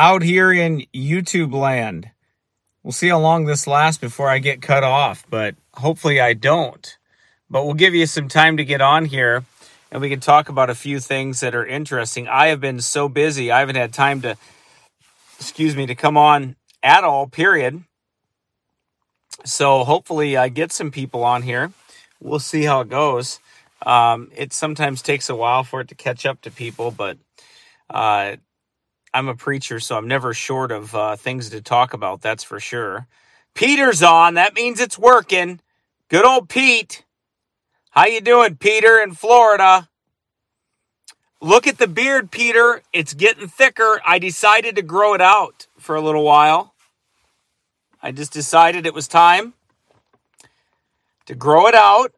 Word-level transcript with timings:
out 0.00 0.22
here 0.22 0.50
in 0.50 0.86
YouTube 0.94 1.52
land. 1.52 2.10
We'll 2.82 2.92
see 2.92 3.08
how 3.08 3.20
long 3.20 3.44
this 3.44 3.66
lasts 3.66 4.00
before 4.00 4.30
I 4.30 4.38
get 4.38 4.62
cut 4.62 4.82
off, 4.82 5.26
but 5.28 5.56
hopefully 5.74 6.18
I 6.18 6.32
don't. 6.32 6.96
But 7.50 7.66
we'll 7.66 7.74
give 7.74 7.94
you 7.94 8.06
some 8.06 8.26
time 8.26 8.56
to 8.56 8.64
get 8.64 8.80
on 8.80 9.04
here 9.04 9.44
and 9.92 10.00
we 10.00 10.08
can 10.08 10.20
talk 10.20 10.48
about 10.48 10.70
a 10.70 10.74
few 10.74 11.00
things 11.00 11.40
that 11.40 11.54
are 11.54 11.66
interesting. 11.66 12.28
I 12.28 12.46
have 12.46 12.62
been 12.62 12.80
so 12.80 13.10
busy, 13.10 13.50
I 13.50 13.58
haven't 13.58 13.76
had 13.76 13.92
time 13.92 14.22
to, 14.22 14.38
excuse 15.38 15.76
me, 15.76 15.84
to 15.84 15.94
come 15.94 16.16
on 16.16 16.56
at 16.82 17.04
all, 17.04 17.26
period. 17.26 17.84
So 19.44 19.84
hopefully 19.84 20.34
I 20.34 20.48
get 20.48 20.72
some 20.72 20.90
people 20.90 21.24
on 21.24 21.42
here. 21.42 21.72
We'll 22.20 22.38
see 22.38 22.62
how 22.62 22.80
it 22.80 22.88
goes. 22.88 23.38
Um, 23.84 24.30
it 24.34 24.54
sometimes 24.54 25.02
takes 25.02 25.28
a 25.28 25.36
while 25.36 25.62
for 25.62 25.82
it 25.82 25.88
to 25.88 25.94
catch 25.94 26.24
up 26.24 26.40
to 26.42 26.50
people, 26.50 26.90
but 26.90 27.18
uh, 27.90 28.36
I'm 29.12 29.28
a 29.28 29.34
preacher, 29.34 29.80
so 29.80 29.96
I'm 29.96 30.06
never 30.06 30.32
short 30.32 30.70
of 30.70 30.94
uh, 30.94 31.16
things 31.16 31.50
to 31.50 31.60
talk 31.60 31.94
about. 31.94 32.20
That's 32.20 32.44
for 32.44 32.60
sure. 32.60 33.08
Peter's 33.54 34.02
on. 34.02 34.34
That 34.34 34.54
means 34.54 34.80
it's 34.80 34.98
working. 34.98 35.60
Good 36.08 36.24
old 36.24 36.48
Pete. 36.48 37.04
How 37.90 38.06
you 38.06 38.20
doing, 38.20 38.56
Peter 38.56 39.00
in 39.00 39.12
Florida? 39.12 39.88
Look 41.40 41.66
at 41.66 41.78
the 41.78 41.88
beard, 41.88 42.30
Peter. 42.30 42.82
It's 42.92 43.14
getting 43.14 43.48
thicker. 43.48 44.00
I 44.06 44.18
decided 44.18 44.76
to 44.76 44.82
grow 44.82 45.14
it 45.14 45.20
out 45.20 45.66
for 45.78 45.96
a 45.96 46.00
little 46.00 46.22
while. 46.22 46.74
I 48.02 48.12
just 48.12 48.32
decided 48.32 48.86
it 48.86 48.94
was 48.94 49.08
time 49.08 49.54
to 51.26 51.34
grow 51.34 51.66
it 51.66 51.74
out. 51.74 52.12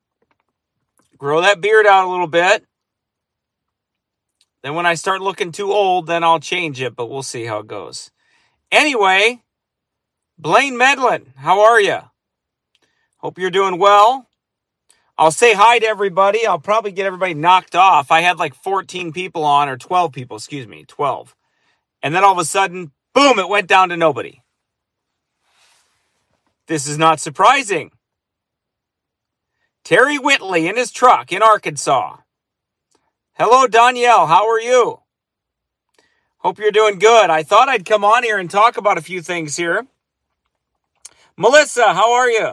Grow 1.17 1.41
that 1.41 1.61
beard 1.61 1.87
out 1.87 2.07
a 2.07 2.11
little 2.11 2.27
bit. 2.27 2.67
Then 4.63 4.75
when 4.75 4.87
I 4.87 4.95
start 4.95 5.21
looking 5.21 5.53
too 5.53 5.73
old, 5.73 6.07
then 6.07 6.23
I'll 6.23 6.41
change 6.41 6.81
it, 6.81 6.95
but 6.95 7.11
we'll 7.11 7.23
see 7.23 7.47
how 7.47 7.59
it 7.59 7.67
goes. 7.67 8.11
Anyway, 8.71 9.43
Blaine 10.39 10.77
Medlin, 10.77 11.33
how 11.37 11.61
are 11.61 11.81
you? 11.81 11.99
Hope 13.19 13.39
you're 13.39 13.51
doing 13.51 13.79
well. 13.79 14.29
I'll 15.19 15.31
say 15.31 15.53
hi 15.55 15.79
to 15.79 15.87
everybody. 15.87 16.47
I'll 16.47 16.59
probably 16.59 16.93
get 16.93 17.07
everybody 17.07 17.35
knocked 17.35 17.77
off. 17.77 18.11
I 18.11 18.21
had 18.21 18.39
like 18.39 18.55
14 18.55 19.13
people 19.13 19.45
on, 19.45 19.69
or 19.69 19.77
12 19.77 20.13
people, 20.13 20.37
excuse 20.37 20.67
me, 20.67 20.85
12. 20.87 21.37
And 22.03 22.15
then 22.15 22.25
all 22.25 22.33
of 22.33 22.39
a 22.39 22.45
sudden, 22.45 22.93
boom, 23.15 23.39
it 23.39 23.49
went 23.49 23.69
down 23.69 23.91
to 23.91 23.97
nobody. 23.97 24.43
This 26.67 26.87
is 26.87 26.99
not 26.99 27.21
surprising. 27.21 27.91
Terry 29.85 30.19
Whitley 30.19 30.67
in 30.67 30.77
his 30.77 30.91
truck 30.91 31.33
in 31.33 31.43
Arkansas. 31.43 32.17
Hello, 33.45 33.67
Danielle. 33.67 34.29
How 34.29 34.49
are 34.49 34.61
you? 34.61 35.01
Hope 36.39 36.61
you're 36.61 36.71
doing 36.71 37.01
good. 37.01 37.29
I 37.29 37.43
thought 37.43 37.69
I'd 37.69 37.85
come 37.85 38.05
on 38.05 38.23
here 38.23 38.39
and 38.39 38.49
talk 38.49 38.77
about 38.77 38.99
a 38.99 39.03
few 39.03 39.21
things 39.21 39.57
here. 39.57 39.85
Melissa, 41.37 41.93
how 41.93 42.13
are 42.13 42.31
you? 42.31 42.51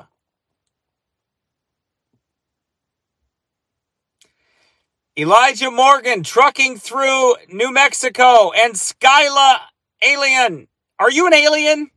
Elijah 5.16 5.70
Morgan 5.70 6.24
trucking 6.24 6.80
through 6.80 7.36
New 7.50 7.72
Mexico 7.72 8.50
and 8.50 8.74
Skyla 8.74 9.60
Alien. 10.02 10.70
Are 10.98 11.12
you 11.12 11.28
an 11.28 11.36
alien? 11.36 11.92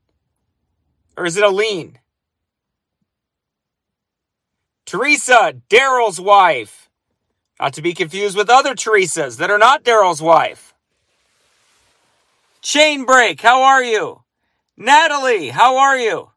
Or 1.17 1.25
is 1.25 1.39
it 1.39 1.45
a 1.45 1.49
lean? 1.49 1.99
Teresa, 4.85 5.55
Daryl's 5.71 6.21
wife. 6.21 6.91
Not 7.63 7.75
to 7.75 7.83
be 7.83 7.95
confused 7.95 8.37
with 8.37 8.51
other 8.51 8.75
Teresas 8.75 9.37
that 9.37 9.49
are 9.49 9.57
not 9.57 9.85
Daryl's 9.85 10.21
wife. 10.21 10.75
Chain 12.61 13.05
Break, 13.05 13.41
how 13.41 13.63
are 13.63 13.85
you? 13.85 14.23
Natalie, 14.77 15.51
how 15.51 15.77
are 15.77 15.97
you? 15.97 16.31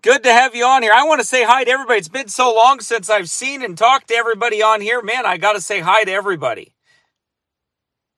Good 0.00 0.22
to 0.22 0.32
have 0.32 0.54
you 0.54 0.64
on 0.64 0.82
here. 0.82 0.94
I 0.94 1.04
want 1.04 1.20
to 1.20 1.26
say 1.26 1.44
hi 1.44 1.64
to 1.64 1.70
everybody. 1.70 1.98
It's 1.98 2.08
been 2.08 2.28
so 2.28 2.54
long 2.54 2.80
since 2.80 3.10
I've 3.10 3.28
seen 3.28 3.62
and 3.62 3.76
talked 3.76 4.08
to 4.08 4.14
everybody 4.14 4.62
on 4.62 4.80
here. 4.80 5.02
Man, 5.02 5.26
I 5.26 5.36
got 5.36 5.56
to 5.56 5.60
say 5.60 5.80
hi 5.80 6.04
to 6.04 6.12
everybody. 6.12 6.74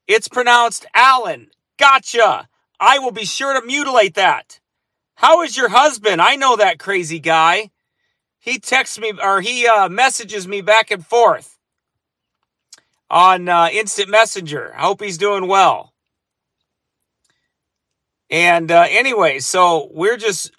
It's 0.07 0.29
pronounced 0.29 0.87
Alan. 0.95 1.51
Gotcha. 1.77 2.49
I 2.79 3.01
will 3.01 3.11
be 3.11 3.25
sure 3.25 3.61
to 3.61 3.67
mutilate 3.67 4.15
that. 4.15 4.61
How 5.17 5.43
is 5.43 5.57
your 5.57 5.71
husband? 5.71 6.23
I 6.23 6.37
know 6.37 6.55
that 6.55 6.79
crazy 6.79 7.19
guy. 7.19 7.73
He 8.39 8.61
texts 8.61 8.97
me 8.97 9.13
or 9.21 9.41
he 9.41 9.67
uh, 9.67 9.89
messages 9.89 10.47
me 10.47 10.61
back 10.61 10.93
and 10.93 11.05
forth 11.05 11.56
on 13.11 13.49
uh, 13.49 13.69
Instant 13.73 14.09
Messenger. 14.09 14.75
I 14.77 14.83
hope 14.83 15.03
he's 15.03 15.19
doing 15.19 15.47
well. 15.47 15.93
And 18.31 18.71
uh, 18.71 18.87
anyway, 18.89 19.39
so 19.39 19.89
we're 19.93 20.17
just 20.17 20.51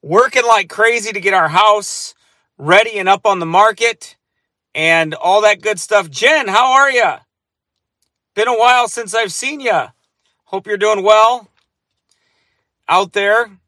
working 0.00 0.44
like 0.46 0.68
crazy 0.70 1.12
to 1.12 1.20
get 1.20 1.34
our 1.34 1.48
house 1.48 2.14
ready 2.56 2.98
and 2.98 3.08
up 3.08 3.26
on 3.26 3.38
the 3.38 3.46
market 3.46 4.16
and 4.74 5.14
all 5.14 5.42
that 5.42 5.60
good 5.60 5.78
stuff. 5.78 6.08
Jen, 6.10 6.48
how 6.48 6.72
are 6.72 6.90
you? 6.90 7.12
Been 8.34 8.48
a 8.48 8.58
while 8.58 8.88
since 8.88 9.14
I've 9.14 9.32
seen 9.32 9.60
you. 9.60 9.82
Hope 10.44 10.66
you're 10.66 10.78
doing 10.78 11.02
well 11.02 11.48
out 12.88 13.12
there. 13.12 13.58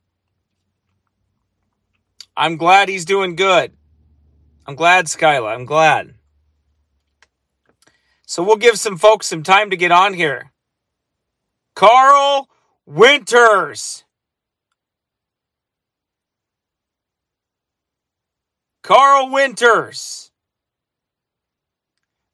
I'm 2.36 2.56
glad 2.56 2.88
he's 2.88 3.04
doing 3.04 3.36
good. 3.36 3.72
I'm 4.66 4.74
glad, 4.74 5.06
Skyla. 5.06 5.54
I'm 5.54 5.66
glad. 5.66 6.14
So 8.26 8.42
we'll 8.42 8.56
give 8.56 8.78
some 8.78 8.98
folks 8.98 9.26
some 9.26 9.42
time 9.42 9.70
to 9.70 9.76
get 9.76 9.92
on 9.92 10.14
here. 10.14 10.52
Carl 11.74 12.48
Winters. 12.86 14.04
Carl 18.82 19.30
Winters. 19.30 20.30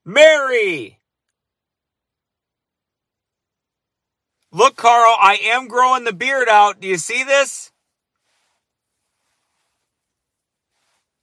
Mary. 0.05 0.99
Look, 4.53 4.77
Carl, 4.77 5.15
I 5.21 5.39
am 5.45 5.69
growing 5.69 6.05
the 6.05 6.13
beard 6.13 6.49
out. 6.49 6.81
Do 6.81 6.89
you 6.89 6.97
see 6.97 7.23
this? 7.23 7.71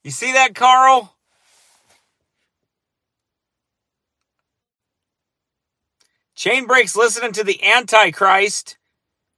You 0.04 0.12
see 0.12 0.32
that, 0.32 0.56
Carl? 0.56 1.17
Chain 6.38 6.68
Breaks 6.68 6.96
listening 6.96 7.32
to 7.32 7.44
the 7.44 7.64
Antichrist 7.64 8.78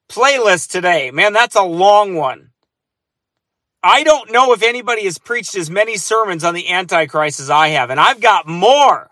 playlist 0.10 0.70
today. 0.70 1.12
Man, 1.12 1.32
that's 1.32 1.56
a 1.56 1.64
long 1.64 2.14
one. 2.14 2.50
I 3.82 4.04
don't 4.04 4.34
know 4.34 4.52
if 4.52 4.62
anybody 4.62 5.06
has 5.06 5.18
preached 5.18 5.56
as 5.56 5.70
many 5.70 5.96
sermons 5.96 6.44
on 6.44 6.54
the 6.54 6.70
Antichrist 6.70 7.40
as 7.40 7.50
I 7.50 7.70
have, 7.70 7.90
and 7.90 8.02
I've 8.02 8.20
got 8.20 8.48
more 8.48 9.10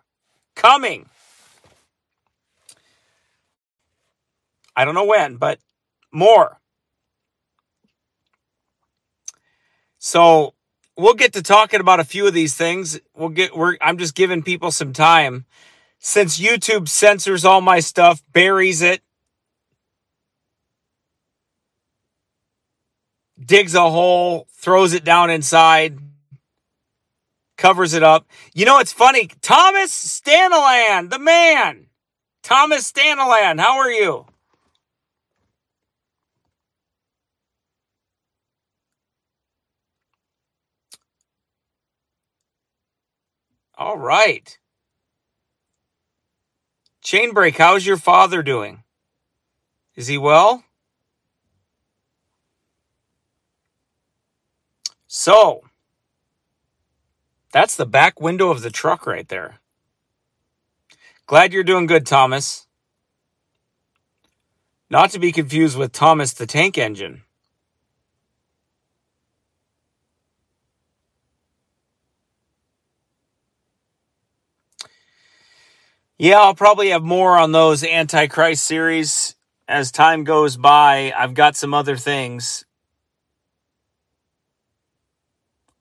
coming. 0.53 1.06
I 4.76 4.84
don't 4.84 4.94
know 4.94 5.06
when, 5.06 5.38
but 5.38 5.58
more. 6.12 6.59
So 9.97 10.56
we'll 10.97 11.14
get 11.14 11.31
to 11.34 11.42
talking 11.42 11.80
about 11.80 12.02
a 12.02 12.03
few 12.03 12.28
of 12.28 12.34
these 12.34 12.53
things. 12.53 13.00
We'll 13.16 13.30
get 13.30 13.56
we're 13.56 13.78
I'm 13.80 13.97
just 13.97 14.14
giving 14.14 14.44
people 14.44 14.72
some 14.72 14.92
time 14.92 15.46
since 16.07 16.40
YouTube 16.40 16.88
censors 16.88 17.44
all 17.44 17.59
my 17.59 17.81
stuff, 17.81 18.23
buries 18.31 18.81
it, 18.81 19.01
digs 23.38 23.75
a 23.75 23.90
hole, 23.90 24.47
throws 24.53 24.94
it 24.94 25.03
down 25.03 25.29
inside, 25.29 26.00
covers 27.57 27.94
it 27.94 28.03
up. 28.03 28.25
You 28.56 28.63
know, 28.63 28.79
it's 28.79 28.94
funny. 28.94 29.29
Thomas 29.41 30.22
Stanaland, 30.22 31.09
the 31.09 31.19
man. 31.19 31.88
Thomas 32.41 32.90
Stanaland, 32.90 33.59
how 33.59 33.78
are 33.78 33.91
you? 33.91 34.28
All 43.78 43.97
right. 43.97 44.58
Chainbreak, 47.08 47.58
how's 47.58 47.86
your 47.86 47.96
father 47.96 48.44
doing? 48.44 48.84
Is 49.96 50.08
he 50.08 50.18
well? 50.18 50.66
So, 55.08 55.62
that's 57.54 57.78
the 57.78 57.86
back 57.86 58.20
window 58.20 58.50
of 58.50 58.62
the 58.62 58.70
truck 58.70 59.08
right 59.08 59.26
there. 59.30 59.59
Glad 61.28 61.54
you're 61.54 61.64
doing 61.64 61.86
good, 61.86 62.06
Thomas. 62.06 62.68
Not 64.90 65.12
to 65.12 65.20
be 65.20 65.32
confused 65.32 65.78
with 65.78 65.94
Thomas 65.94 66.34
the 66.34 66.46
Tank 66.46 66.78
Engine. 66.78 67.24
Yeah, 76.19 76.40
I'll 76.40 76.55
probably 76.55 76.90
have 76.90 77.03
more 77.03 77.37
on 77.37 77.52
those 77.52 77.84
Antichrist 77.84 78.66
series 78.66 79.35
as 79.67 79.91
time 79.91 80.23
goes 80.23 80.55
by, 80.58 81.14
I've 81.16 81.34
got 81.34 81.55
some 81.55 81.73
other 81.73 81.97
things. 81.97 82.66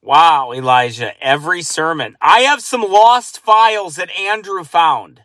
Wow, 0.03 0.53
Elijah, 0.53 1.13
every 1.25 1.63
sermon. 1.63 2.17
I 2.21 2.41
have 2.41 2.61
some 2.63 2.83
lost 2.83 3.41
files 3.41 3.97
that 3.97 4.11
Andrew 4.11 4.65
found. 4.65 5.23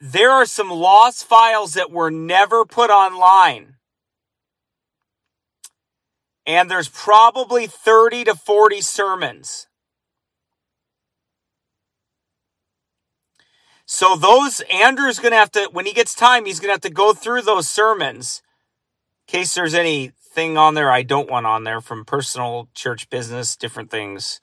There 0.00 0.30
are 0.30 0.46
some 0.46 0.70
lost 0.70 1.26
files 1.26 1.74
that 1.74 1.90
were 1.90 2.10
never 2.10 2.64
put 2.64 2.90
online. 2.90 3.76
And 6.50 6.68
there's 6.68 6.88
probably 6.88 7.68
30 7.68 8.24
to 8.24 8.34
40 8.34 8.80
sermons. 8.80 9.68
So 13.86 14.16
those 14.16 14.60
Andrew's 14.62 15.20
going 15.20 15.30
to 15.30 15.36
have 15.36 15.52
to 15.52 15.68
when 15.70 15.86
he 15.86 15.92
gets 15.92 16.12
time, 16.12 16.46
he's 16.46 16.58
going 16.58 16.70
to 16.70 16.72
have 16.72 16.80
to 16.80 16.90
go 16.90 17.12
through 17.12 17.42
those 17.42 17.68
sermons 17.68 18.42
in 19.28 19.38
case 19.38 19.54
there's 19.54 19.74
anything 19.74 20.58
on 20.58 20.74
there 20.74 20.90
I 20.90 21.04
don't 21.04 21.30
want 21.30 21.46
on 21.46 21.62
there 21.62 21.80
from 21.80 22.04
personal 22.04 22.68
church 22.74 23.08
business, 23.10 23.54
different 23.54 23.92
things. 23.92 24.40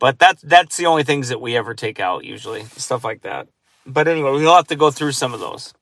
But 0.00 0.18
that's 0.18 0.42
that's 0.42 0.76
the 0.76 0.86
only 0.86 1.04
things 1.04 1.28
that 1.28 1.40
we 1.40 1.56
ever 1.56 1.74
take 1.74 2.00
out 2.00 2.24
usually, 2.24 2.64
stuff 2.76 3.04
like 3.04 3.22
that. 3.22 3.46
But 3.86 4.08
anyway, 4.08 4.32
we'll 4.32 4.56
have 4.56 4.66
to 4.66 4.76
go 4.76 4.90
through 4.90 5.12
some 5.12 5.32
of 5.32 5.38
those. 5.38 5.74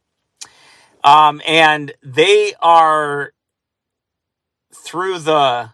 Um, 1.02 1.40
and 1.46 1.92
they 2.02 2.52
are 2.60 3.32
through 4.84 5.18
the 5.20 5.70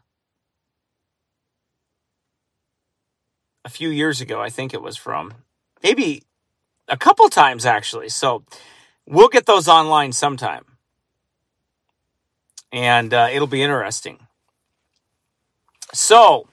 a 3.65 3.69
few 3.69 3.91
years 3.91 4.21
ago, 4.21 4.41
I 4.41 4.49
think 4.49 4.73
it 4.73 4.81
was 4.81 4.97
from 4.97 5.35
maybe 5.83 6.23
a 6.89 6.97
couple 6.97 7.29
times 7.29 7.67
actually. 7.67 8.09
So 8.09 8.45
we'll 9.07 9.29
get 9.29 9.47
those 9.47 9.69
online 9.69 10.13
sometime. 10.13 10.65
And 12.73 13.13
uh, 13.13 13.29
it'll 13.33 13.49
be 13.49 13.63
interesting. 13.63 14.27
So, 15.93 16.47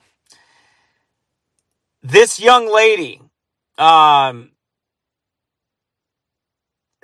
this 2.02 2.40
young 2.40 2.72
lady, 2.72 3.20
um, 3.78 4.50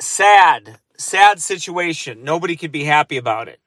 sad, 0.01 0.81
sad 0.99 1.41
situation. 1.41 2.25
Nobody 2.25 2.57
could 2.57 2.73
be 2.73 2.83
happy 2.83 3.17
about 3.17 3.47
it. 3.47 3.61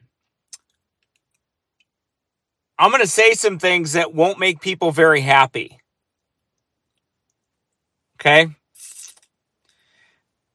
I'm 2.79 2.91
going 2.91 3.01
to 3.01 3.07
say 3.07 3.33
some 3.33 3.57
things 3.57 3.93
that 3.93 4.13
won't 4.13 4.39
make 4.39 4.61
people 4.61 4.91
very 4.91 5.21
happy. 5.21 5.79
Okay? 8.19 8.47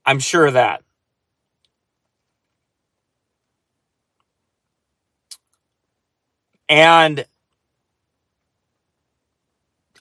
I'm 0.04 0.20
sure 0.20 0.46
of 0.46 0.54
that. 0.54 0.82
And 6.68 7.26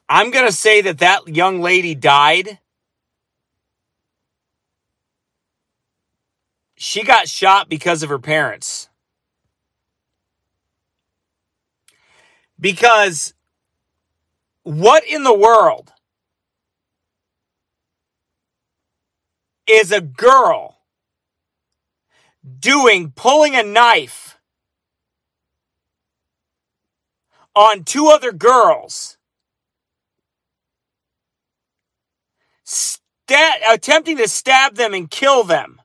I'm 0.07 0.29
going 0.31 0.45
to 0.45 0.51
say 0.51 0.81
that 0.81 0.99
that 0.99 1.27
young 1.27 1.61
lady 1.61 1.95
died. 1.95 2.59
She 6.75 7.03
got 7.03 7.27
shot 7.27 7.67
because 7.67 8.03
of 8.03 8.09
her 8.09 8.19
parents. 8.19 8.90
Because 12.61 13.33
what 14.61 15.03
in 15.03 15.23
the 15.23 15.33
world 15.33 15.91
is 19.67 19.91
a 19.91 19.99
girl 19.99 20.77
doing 22.59 23.11
pulling 23.15 23.55
a 23.55 23.63
knife 23.63 24.37
on 27.55 27.83
two 27.83 28.07
other 28.07 28.31
girls 28.31 29.17
stat- 32.63 33.61
attempting 33.67 34.17
to 34.17 34.27
stab 34.27 34.75
them 34.75 34.93
and 34.93 35.09
kill 35.09 35.43
them? 35.43 35.81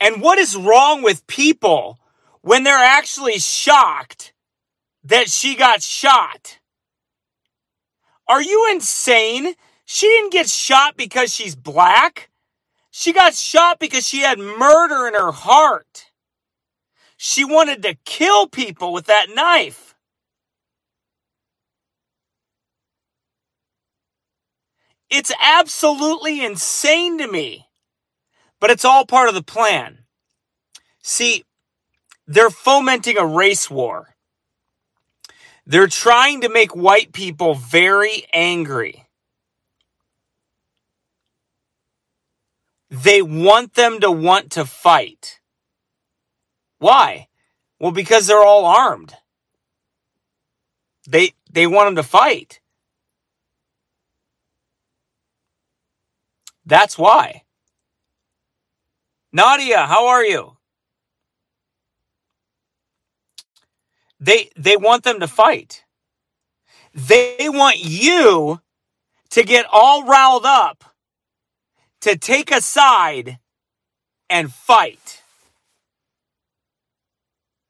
And 0.00 0.20
what 0.20 0.38
is 0.38 0.56
wrong 0.56 1.02
with 1.02 1.26
people 1.28 2.00
when 2.42 2.64
they're 2.64 2.76
actually 2.76 3.38
shocked 3.38 4.32
that 5.04 5.30
she 5.30 5.54
got 5.54 5.82
shot 5.82 6.58
are 8.28 8.42
you 8.42 8.70
insane 8.70 9.54
she 9.90 10.06
didn't 10.06 10.32
get 10.32 10.50
shot 10.50 10.98
because 10.98 11.34
she's 11.34 11.56
black. 11.56 12.28
She 12.90 13.14
got 13.14 13.32
shot 13.32 13.78
because 13.78 14.06
she 14.06 14.18
had 14.20 14.38
murder 14.38 15.08
in 15.08 15.14
her 15.14 15.32
heart. 15.32 16.10
She 17.16 17.42
wanted 17.42 17.82
to 17.84 17.96
kill 18.04 18.48
people 18.48 18.92
with 18.92 19.06
that 19.06 19.28
knife. 19.34 19.94
It's 25.08 25.32
absolutely 25.40 26.44
insane 26.44 27.16
to 27.16 27.32
me, 27.32 27.70
but 28.60 28.68
it's 28.68 28.84
all 28.84 29.06
part 29.06 29.30
of 29.30 29.34
the 29.34 29.42
plan. 29.42 30.00
See, 31.02 31.44
they're 32.28 32.50
fomenting 32.50 33.16
a 33.16 33.26
race 33.26 33.70
war. 33.70 34.14
They're 35.66 35.88
trying 35.88 36.42
to 36.42 36.50
make 36.50 36.76
white 36.76 37.12
people 37.12 37.54
very 37.54 38.26
angry. 38.32 39.06
They 42.90 43.22
want 43.22 43.74
them 43.74 44.00
to 44.00 44.10
want 44.10 44.52
to 44.52 44.66
fight. 44.66 45.40
Why? 46.78 47.28
Well, 47.80 47.92
because 47.92 48.26
they're 48.26 48.44
all 48.44 48.66
armed. 48.66 49.14
They 51.08 51.32
they 51.50 51.66
want 51.66 51.88
them 51.88 51.96
to 51.96 52.02
fight. 52.02 52.60
That's 56.66 56.98
why. 56.98 57.44
Nadia, 59.32 59.86
how 59.86 60.08
are 60.08 60.24
you? 60.24 60.57
They 64.20 64.50
they 64.56 64.76
want 64.76 65.04
them 65.04 65.20
to 65.20 65.28
fight. 65.28 65.84
They 66.94 67.48
want 67.48 67.78
you 67.78 68.60
to 69.30 69.42
get 69.42 69.66
all 69.70 70.04
riled 70.04 70.44
up 70.44 70.84
to 72.00 72.16
take 72.16 72.50
a 72.50 72.60
side 72.60 73.38
and 74.30 74.52
fight. 74.52 75.22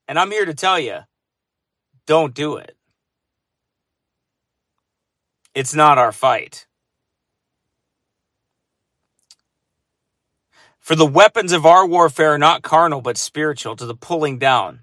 And 0.06 0.18
I'm 0.18 0.30
here 0.30 0.46
to 0.46 0.54
tell 0.54 0.78
you 0.78 1.00
don't 2.06 2.34
do 2.34 2.56
it. 2.56 2.76
It's 5.54 5.74
not 5.74 5.98
our 5.98 6.12
fight. 6.12 6.66
For 10.78 10.94
the 10.94 11.04
weapons 11.04 11.52
of 11.52 11.66
our 11.66 11.86
warfare 11.86 12.34
are 12.34 12.38
not 12.38 12.62
carnal, 12.62 13.02
but 13.02 13.18
spiritual, 13.18 13.76
to 13.76 13.84
the 13.84 13.94
pulling 13.94 14.38
down 14.38 14.80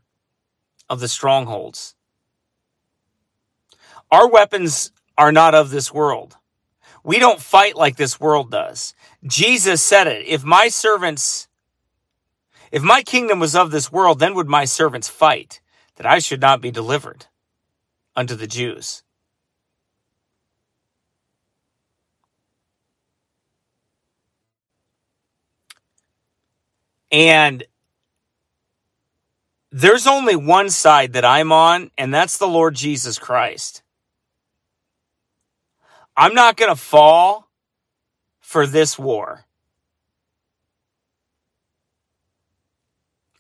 of 0.89 0.99
the 0.99 1.07
strongholds. 1.07 1.95
Our 4.11 4.29
weapons 4.29 4.91
are 5.17 5.31
not 5.31 5.55
of 5.55 5.69
this 5.69 5.93
world. 5.93 6.37
We 7.03 7.19
don't 7.19 7.39
fight 7.39 7.75
like 7.75 7.97
this 7.97 8.19
world 8.19 8.51
does. 8.51 8.95
Jesus 9.23 9.81
said 9.81 10.07
it. 10.07 10.25
If 10.25 10.43
my 10.43 10.69
servants, 10.69 11.47
if 12.71 12.81
my 12.81 13.03
kingdom 13.03 13.39
was 13.39 13.55
of 13.55 13.71
this 13.71 13.91
world, 13.91 14.19
then 14.19 14.33
would 14.35 14.47
my 14.47 14.65
servants 14.65 15.07
fight 15.07 15.61
that 15.95 16.05
I 16.05 16.19
should 16.19 16.41
not 16.41 16.61
be 16.61 16.71
delivered 16.71 17.27
unto 18.15 18.35
the 18.35 18.47
Jews. 18.47 19.03
And 27.11 27.63
there's 29.77 30.07
only 30.07 30.37
one 30.37 30.69
side 30.69 31.11
that 31.13 31.25
I'm 31.25 31.51
on, 31.51 31.91
and 31.97 32.13
that's 32.13 32.37
the 32.37 32.47
Lord 32.47 32.75
Jesus 32.75 33.19
Christ. 33.19 33.83
I'm 36.15 36.33
not 36.33 36.55
going 36.55 36.71
to 36.71 36.77
fall 36.77 37.49
for 38.39 38.65
this 38.65 38.97
war. 38.97 39.43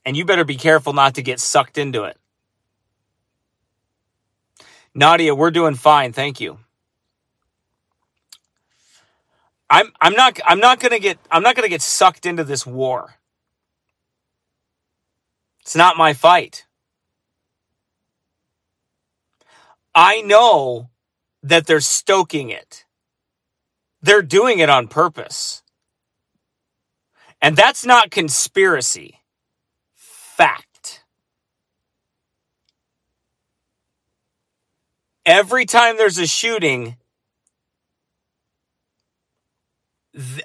And 0.05 0.17
you 0.17 0.25
better 0.25 0.43
be 0.43 0.57
careful 0.57 0.91
not 0.91 1.15
to 1.15 1.21
get 1.21 1.39
sucked 1.39 1.77
into 1.77 2.03
it. 2.03 2.17
Nadia, 4.93 5.33
we're 5.33 5.51
doing 5.51 5.75
fine, 5.75 6.11
thank 6.11 6.41
you. 6.41 6.59
I'm 9.69 9.93
I'm 10.01 10.13
not 10.13 10.37
I'm 10.45 10.59
not 10.59 10.81
to 10.81 10.99
get 10.99 11.17
I'm 11.31 11.43
not 11.43 11.55
going 11.55 11.63
to 11.65 11.69
get 11.69 11.81
sucked 11.81 12.25
into 12.25 12.43
this 12.43 12.65
war. 12.65 13.15
It's 15.65 15.75
not 15.75 15.97
my 15.97 16.13
fight. 16.13 16.67
I 19.95 20.21
know 20.21 20.91
that 21.41 21.65
they're 21.65 21.79
stoking 21.79 22.51
it. 22.51 22.85
They're 23.99 24.21
doing 24.21 24.59
it 24.59 24.69
on 24.69 24.87
purpose. 24.87 25.63
And 27.41 27.55
that's 27.55 27.83
not 27.83 28.11
conspiracy. 28.11 29.21
Fact. 29.95 31.03
Every 35.25 35.65
time 35.65 35.97
there's 35.97 36.19
a 36.19 36.27
shooting 36.27 36.97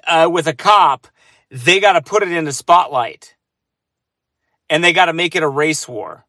uh, 0.07 0.29
with 0.31 0.47
a 0.47 0.55
cop, 0.55 1.07
they 1.51 1.79
got 1.79 1.93
to 1.93 2.01
put 2.01 2.23
it 2.23 2.31
in 2.31 2.45
the 2.45 2.53
spotlight. 2.53 3.35
And 4.71 4.83
they 4.83 4.93
got 4.93 5.05
to 5.07 5.13
make 5.13 5.35
it 5.35 5.43
a 5.43 5.49
race 5.49 5.87
war. 5.87 6.25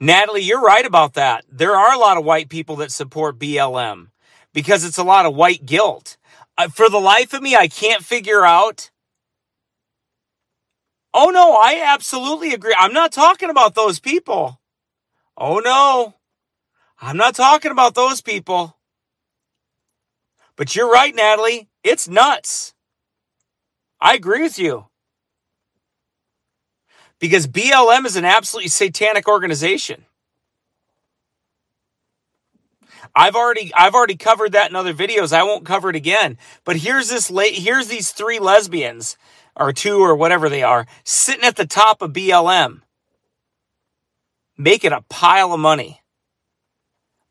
Natalie, 0.00 0.42
you're 0.42 0.60
right 0.62 0.86
about 0.86 1.14
that. 1.14 1.44
There 1.50 1.74
are 1.74 1.94
a 1.94 1.98
lot 1.98 2.18
of 2.18 2.24
white 2.24 2.48
people 2.50 2.76
that 2.76 2.92
support 2.92 3.38
BLM 3.38 4.08
because 4.52 4.84
it's 4.84 4.98
a 4.98 5.04
lot 5.04 5.26
of 5.26 5.34
white 5.34 5.66
guilt. 5.66 6.18
Uh, 6.58 6.68
for 6.68 6.90
the 6.90 7.00
life 7.00 7.32
of 7.32 7.42
me, 7.42 7.56
I 7.56 7.68
can't 7.68 8.04
figure 8.04 8.44
out. 8.46 8.90
Oh 11.14 11.30
no, 11.30 11.54
I 11.54 11.82
absolutely 11.84 12.54
agree. 12.54 12.74
I'm 12.78 12.92
not 12.92 13.12
talking 13.12 13.50
about 13.50 13.74
those 13.74 14.00
people. 14.00 14.60
Oh 15.36 15.58
no, 15.60 16.14
I'm 17.00 17.16
not 17.16 17.34
talking 17.34 17.72
about 17.72 17.94
those 17.94 18.20
people. 18.20 18.76
But 20.56 20.76
you're 20.76 20.90
right, 20.90 21.14
Natalie. 21.14 21.68
It's 21.84 22.08
nuts. 22.08 22.74
I 24.00 24.14
agree 24.14 24.42
with 24.42 24.58
you 24.58 24.86
because 27.18 27.46
BLM 27.46 28.06
is 28.06 28.16
an 28.16 28.24
absolutely 28.24 28.68
satanic 28.68 29.28
organization. 29.28 30.04
I've 33.14 33.34
already 33.36 33.72
I've 33.74 33.94
already 33.94 34.16
covered 34.16 34.52
that 34.52 34.70
in 34.70 34.76
other 34.76 34.94
videos. 34.94 35.32
I 35.32 35.42
won't 35.42 35.64
cover 35.66 35.90
it 35.90 35.96
again. 35.96 36.38
But 36.64 36.76
here's 36.76 37.08
this 37.08 37.30
late 37.30 37.54
here's 37.54 37.88
these 37.88 38.12
three 38.12 38.38
lesbians 38.38 39.16
or 39.58 39.72
two 39.72 39.98
or 40.00 40.14
whatever 40.14 40.48
they 40.48 40.62
are 40.62 40.86
sitting 41.04 41.44
at 41.44 41.56
the 41.56 41.66
top 41.66 42.02
of 42.02 42.12
BLM 42.12 42.82
making 44.56 44.92
a 44.92 45.02
pile 45.08 45.52
of 45.52 45.60
money 45.60 46.02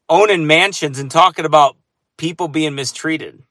owning 0.09 0.47
mansions 0.47 0.99
and 0.99 1.11
talking 1.11 1.45
about 1.45 1.75
people 2.17 2.47
being 2.47 2.75
mistreated. 2.75 3.43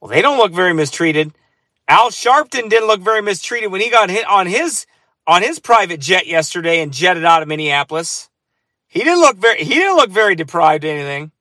Well, 0.00 0.10
they 0.10 0.22
don't 0.22 0.38
look 0.38 0.52
very 0.52 0.72
mistreated. 0.72 1.32
Al 1.88 2.10
Sharpton 2.10 2.70
didn't 2.70 2.86
look 2.86 3.00
very 3.00 3.20
mistreated 3.20 3.72
when 3.72 3.80
he 3.80 3.90
got 3.90 4.10
hit 4.10 4.26
on 4.26 4.46
his 4.46 4.86
on 5.26 5.42
his 5.42 5.58
private 5.58 6.00
jet 6.00 6.26
yesterday 6.26 6.80
and 6.80 6.92
jetted 6.92 7.24
out 7.24 7.42
of 7.42 7.48
Minneapolis. 7.48 8.30
He 8.88 9.00
didn't 9.00 9.20
look 9.20 9.36
very 9.36 9.64
he 9.64 9.74
didn't 9.74 9.96
look 9.96 10.10
very 10.10 10.34
deprived 10.34 10.84
of 10.84 10.90
anything. 10.90 11.32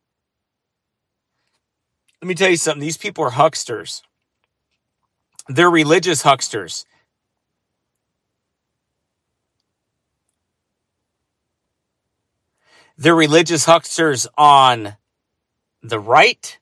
Let 2.22 2.28
me 2.28 2.36
tell 2.36 2.50
you 2.50 2.58
something. 2.58 2.82
These 2.82 2.98
people 2.98 3.24
are 3.24 3.32
hucksters. 3.32 4.04
They're 5.48 5.70
religious 5.70 6.24
hucksters. 6.24 6.86
They're 12.98 13.16
religious 13.16 13.66
hucksters 13.66 14.28
on 14.38 14.98
the 15.84 16.00
right 16.00 16.58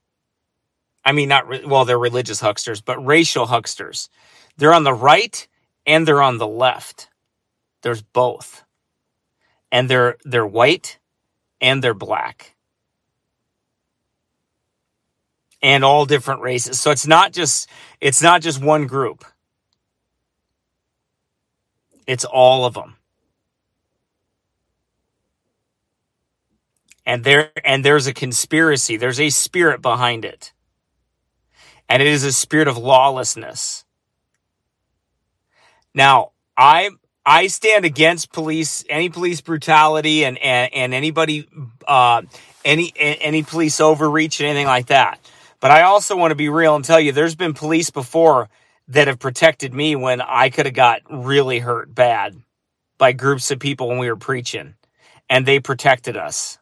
I 1.06 1.12
mean, 1.12 1.30
not, 1.30 1.48
re- 1.48 1.66
well, 1.66 1.86
they're 1.86 2.00
religious 2.00 2.42
hucksters, 2.42 2.84
but 2.84 3.06
racial 3.06 3.48
hucksters. 3.48 4.10
They're 4.58 4.74
on 4.74 4.84
the 4.84 4.94
right 4.94 5.48
and 5.86 6.08
they're 6.08 6.24
on 6.24 6.40
the 6.40 6.48
left. 6.48 7.10
There's 7.84 8.04
both. 8.04 8.65
And 9.76 9.90
they're, 9.90 10.16
they're 10.24 10.48
white 10.48 11.00
and 11.60 11.84
they're 11.84 11.94
black. 11.94 12.56
And 15.62 15.84
all 15.84 16.06
different 16.06 16.40
races. 16.40 16.80
So 16.80 16.92
it's 16.92 17.06
not 17.08 17.34
just, 17.34 17.70
it's 18.00 18.22
not 18.22 18.42
just 18.42 18.64
one 18.64 18.88
group. 18.88 19.26
It's 22.08 22.24
all 22.24 22.64
of 22.64 22.76
them. 22.76 22.96
And 27.06 27.26
there, 27.26 27.52
and 27.66 27.84
there's 27.84 28.08
a 28.08 28.14
conspiracy. 28.14 28.96
There's 28.96 29.20
a 29.20 29.30
spirit 29.30 29.82
behind 29.82 30.24
it 30.24 30.54
and 31.88 32.02
it 32.02 32.08
is 32.08 32.24
a 32.24 32.34
spirit 32.34 32.68
of 32.68 32.78
lawlessness. 32.78 33.86
Now, 35.94 36.32
I 36.58 36.90
I 37.26 37.48
stand 37.48 37.86
against 37.86 38.32
police 38.32 38.86
any 38.90 39.10
police 39.10 39.42
brutality 39.42 40.24
and 40.26 40.38
and, 40.38 40.74
and 40.74 40.94
anybody 40.94 41.48
uh, 41.88 42.22
any 42.64 42.94
any 42.96 43.44
police 43.44 43.80
overreach 43.82 44.40
and 44.40 44.50
anything 44.50 44.68
like 44.68 44.88
that. 44.88 45.20
But 45.60 45.72
I 45.72 45.84
also 45.84 46.16
want 46.16 46.32
to 46.32 46.36
be 46.36 46.50
real 46.50 46.76
and 46.76 46.86
tell 46.86 47.00
you 47.00 47.12
there's 47.12 47.36
been 47.36 47.54
police 47.54 47.90
before 47.90 48.50
that 48.90 49.08
have 49.08 49.20
protected 49.20 49.74
me 49.74 49.96
when 49.96 50.22
I 50.22 50.50
could 50.50 50.68
have 50.68 50.76
got 50.76 51.02
really 51.10 51.60
hurt 51.60 51.94
bad 51.94 52.36
by 52.98 53.14
groups 53.14 53.50
of 53.50 53.60
people 53.60 53.88
when 53.88 53.98
we 53.98 54.10
were 54.10 54.16
preaching 54.16 54.76
and 55.30 55.46
they 55.46 55.60
protected 55.60 56.16
us. 56.16 56.60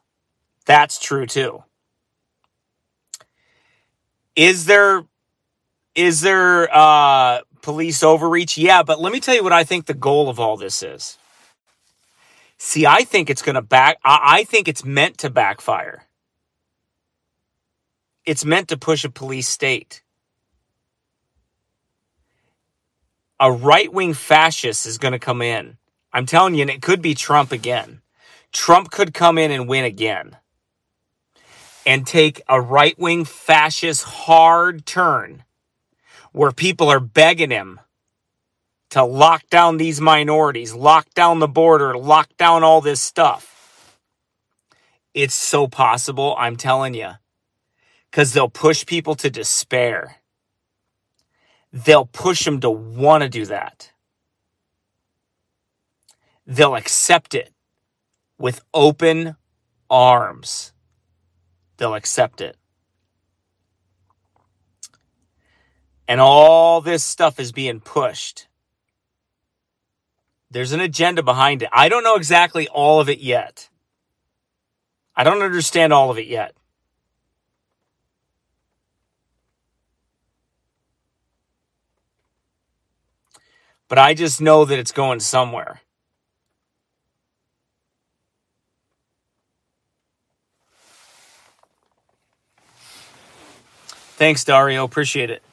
That's 0.65 0.99
true 0.99 1.25
too. 1.25 1.63
Is 4.35 4.65
there 4.65 5.03
is 5.95 6.21
there 6.21 6.73
uh, 6.75 7.41
police 7.63 8.03
overreach? 8.03 8.57
Yeah, 8.57 8.83
but 8.83 9.01
let 9.01 9.11
me 9.11 9.19
tell 9.19 9.33
you 9.33 9.43
what 9.43 9.51
I 9.51 9.63
think 9.63 9.87
the 9.87 9.95
goal 9.95 10.29
of 10.29 10.39
all 10.39 10.55
this 10.55 10.83
is. 10.83 11.17
See, 12.59 12.85
I 12.85 13.03
think 13.03 13.29
it's 13.29 13.41
going 13.41 13.55
to 13.55 13.61
back, 13.61 13.97
I 14.05 14.43
think 14.43 14.67
it's 14.67 14.85
meant 14.85 15.17
to 15.19 15.31
backfire. 15.31 16.03
It's 18.25 18.45
meant 18.45 18.67
to 18.69 18.77
push 18.77 19.03
a 19.03 19.09
police 19.09 19.49
state. 19.49 20.01
A 23.39 23.51
right 23.51 23.91
wing 23.91 24.13
fascist 24.13 24.85
is 24.85 24.97
going 24.97 25.11
to 25.11 25.19
come 25.19 25.41
in. 25.41 25.77
I'm 26.13 26.25
telling 26.25 26.53
you, 26.55 26.61
and 26.61 26.69
it 26.69 26.81
could 26.81 27.01
be 27.01 27.15
Trump 27.15 27.51
again. 27.51 28.01
Trump 28.53 28.91
could 28.91 29.13
come 29.13 29.37
in 29.37 29.51
and 29.51 29.67
win 29.67 29.83
again 29.83 30.37
and 31.85 32.07
take 32.07 32.41
a 32.47 32.61
right 32.61 32.97
wing 32.97 33.25
fascist 33.25 34.03
hard 34.03 34.85
turn 34.85 35.43
where 36.33 36.51
people 36.51 36.89
are 36.89 36.99
begging 36.99 37.51
him 37.51 37.79
to 38.89 39.03
lock 39.03 39.49
down 39.49 39.77
these 39.77 40.01
minorities, 40.01 40.73
lock 40.73 41.11
down 41.13 41.39
the 41.39 41.47
border, 41.47 41.97
lock 41.97 42.35
down 42.37 42.63
all 42.63 42.81
this 42.81 43.01
stuff. 43.01 43.97
It's 45.13 45.35
so 45.35 45.67
possible, 45.67 46.35
I'm 46.37 46.57
telling 46.57 46.93
you, 46.93 47.11
because 48.09 48.33
they'll 48.33 48.49
push 48.49 48.85
people 48.85 49.15
to 49.15 49.29
despair. 49.29 50.17
They'll 51.71 52.05
push 52.05 52.45
them 52.45 52.59
to 52.61 52.69
want 52.69 53.23
to 53.23 53.29
do 53.29 53.45
that. 53.45 53.91
They'll 56.45 56.75
accept 56.75 57.33
it 57.33 57.51
with 58.37 58.61
open 58.73 59.35
arms. 59.89 60.73
They'll 61.77 61.95
accept 61.95 62.41
it. 62.41 62.57
And 66.07 66.19
all 66.19 66.81
this 66.81 67.03
stuff 67.03 67.39
is 67.39 67.51
being 67.51 67.79
pushed. 67.79 68.47
There's 70.51 70.71
an 70.71 70.81
agenda 70.81 71.23
behind 71.23 71.63
it. 71.63 71.69
I 71.71 71.89
don't 71.89 72.03
know 72.03 72.15
exactly 72.15 72.67
all 72.67 72.99
of 72.99 73.09
it 73.09 73.19
yet. 73.19 73.69
I 75.15 75.23
don't 75.23 75.41
understand 75.41 75.93
all 75.93 76.11
of 76.11 76.17
it 76.17 76.27
yet. 76.27 76.55
But 83.87 83.99
I 83.99 84.13
just 84.13 84.41
know 84.41 84.65
that 84.65 84.79
it's 84.79 84.91
going 84.91 85.19
somewhere. 85.19 85.81
Thanks, 94.15 94.43
Dario. 94.43 94.83
Appreciate 94.83 95.29
it. 95.29 95.43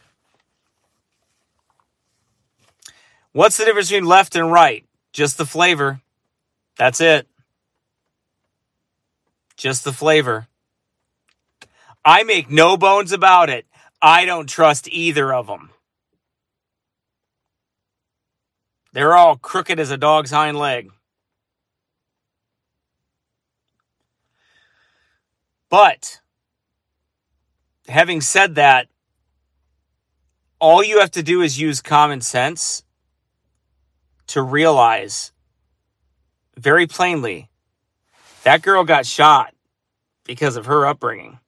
What's 3.33 3.57
the 3.57 3.65
difference 3.65 3.89
between 3.89 4.09
left 4.09 4.35
and 4.35 4.51
right? 4.51 4.85
Just 5.13 5.39
the 5.39 5.47
flavor. 5.47 6.01
That's 6.77 7.01
it. 7.01 7.29
Just 9.57 9.85
the 9.85 9.93
flavor. 9.93 10.49
I 12.05 12.23
make 12.23 12.51
no 12.51 12.77
bones 12.77 13.13
about 13.13 13.51
it. 13.51 13.67
I 14.03 14.25
don't 14.25 14.49
trust 14.49 14.89
either 14.91 15.33
of 15.33 15.47
them. 15.47 15.71
They're 18.93 19.17
all 19.17 19.37
crooked 19.37 19.79
as 19.79 19.91
a 19.91 19.97
dog's 19.97 20.31
hind 20.31 20.59
leg. 20.59 20.91
But 25.69 26.21
having 27.87 28.21
said 28.21 28.57
that, 28.57 28.89
all 30.59 30.83
you 30.83 30.99
have 30.99 31.13
to 31.13 31.23
do 31.23 31.43
is 31.43 31.61
use 31.61 31.81
common 31.81 32.21
sense 32.21 32.83
to 34.31 34.43
realize 34.43 35.33
very 36.57 36.87
plainly 36.87 37.49
that 38.45 38.63
girl 38.63 38.85
got 38.85 39.07
shot 39.07 39.55
because 40.25 40.57
of 40.57 40.67
her 40.67 40.87
upbringing. 40.87 41.39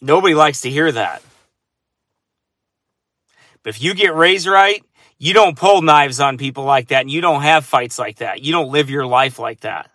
Nobody 0.00 0.34
likes 0.34 0.60
to 0.62 0.70
hear 0.70 0.90
that. 0.92 1.22
But 3.62 3.70
if 3.70 3.82
you 3.82 3.94
get 3.94 4.14
raised 4.14 4.46
right, 4.46 4.84
you 5.18 5.32
don't 5.32 5.56
pull 5.56 5.82
knives 5.82 6.20
on 6.20 6.38
people 6.38 6.64
like 6.64 6.88
that 6.88 7.00
and 7.00 7.10
you 7.10 7.20
don't 7.20 7.42
have 7.42 7.64
fights 7.64 7.98
like 7.98 8.16
that. 8.18 8.42
You 8.42 8.52
don't 8.52 8.70
live 8.70 8.90
your 8.90 9.06
life 9.06 9.38
like 9.38 9.60
that. 9.60 9.90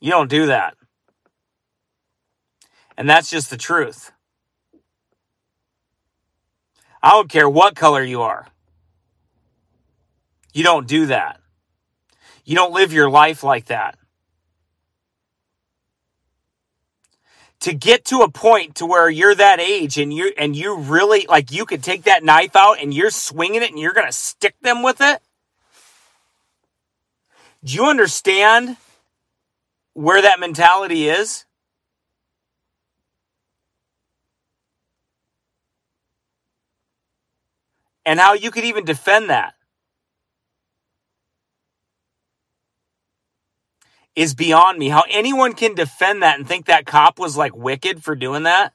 You 0.00 0.10
don't 0.10 0.28
do 0.28 0.46
that. 0.46 0.74
And 2.96 3.08
that's 3.08 3.30
just 3.30 3.50
the 3.50 3.56
truth. 3.56 4.12
I 7.02 7.10
don't 7.10 7.28
care 7.28 7.48
what 7.48 7.74
color 7.74 8.02
you 8.02 8.22
are. 8.22 8.46
You 10.52 10.62
don't 10.62 10.86
do 10.86 11.06
that. 11.06 11.40
You 12.44 12.54
don't 12.54 12.72
live 12.72 12.92
your 12.92 13.10
life 13.10 13.42
like 13.42 13.66
that. 13.66 13.98
To 17.60 17.72
get 17.72 18.04
to 18.06 18.20
a 18.20 18.30
point 18.30 18.76
to 18.76 18.86
where 18.86 19.08
you're 19.08 19.34
that 19.34 19.60
age 19.60 19.96
and 19.96 20.12
you 20.12 20.32
and 20.36 20.56
you 20.56 20.76
really 20.76 21.26
like 21.28 21.52
you 21.52 21.64
could 21.64 21.82
take 21.82 22.04
that 22.04 22.24
knife 22.24 22.56
out 22.56 22.80
and 22.80 22.92
you're 22.92 23.10
swinging 23.10 23.62
it 23.62 23.70
and 23.70 23.78
you're 23.78 23.92
going 23.92 24.06
to 24.06 24.12
stick 24.12 24.56
them 24.62 24.82
with 24.82 25.00
it? 25.00 25.22
Do 27.64 27.74
you 27.74 27.86
understand 27.86 28.76
where 29.94 30.20
that 30.22 30.40
mentality 30.40 31.08
is? 31.08 31.44
And 38.04 38.18
how 38.18 38.34
you 38.34 38.50
could 38.50 38.64
even 38.64 38.84
defend 38.84 39.30
that 39.30 39.54
is 44.14 44.34
beyond 44.34 44.78
me. 44.78 44.88
How 44.88 45.04
anyone 45.08 45.54
can 45.54 45.74
defend 45.74 46.22
that 46.22 46.38
and 46.38 46.46
think 46.46 46.66
that 46.66 46.86
cop 46.86 47.18
was 47.18 47.36
like 47.36 47.56
wicked 47.56 48.02
for 48.02 48.14
doing 48.14 48.42
that 48.42 48.72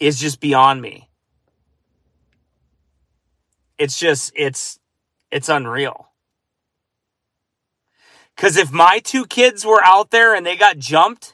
is 0.00 0.18
just 0.18 0.40
beyond 0.40 0.80
me. 0.80 1.08
It's 3.78 3.98
just, 3.98 4.32
it's, 4.36 4.78
it's 5.30 5.48
unreal. 5.48 6.08
Because 8.34 8.56
if 8.56 8.72
my 8.72 9.00
two 9.02 9.26
kids 9.26 9.64
were 9.64 9.82
out 9.84 10.10
there 10.10 10.34
and 10.34 10.44
they 10.44 10.56
got 10.56 10.78
jumped, 10.78 11.33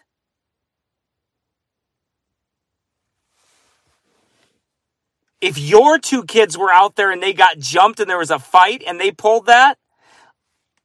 if 5.41 5.59
your 5.59 5.99
two 5.99 6.25
kids 6.25 6.57
were 6.59 6.71
out 6.71 6.97
there 6.97 7.11
and 7.11 7.23
they 7.23 7.33
got 7.33 7.59
jumped 7.59 8.01
and 8.01 8.09
there 8.09 8.19
was 8.19 8.31
a 8.31 8.39
fight 8.39 8.83
and 8.87 9.01
they 9.01 9.11
pulled 9.11 9.47
that, 9.47 9.79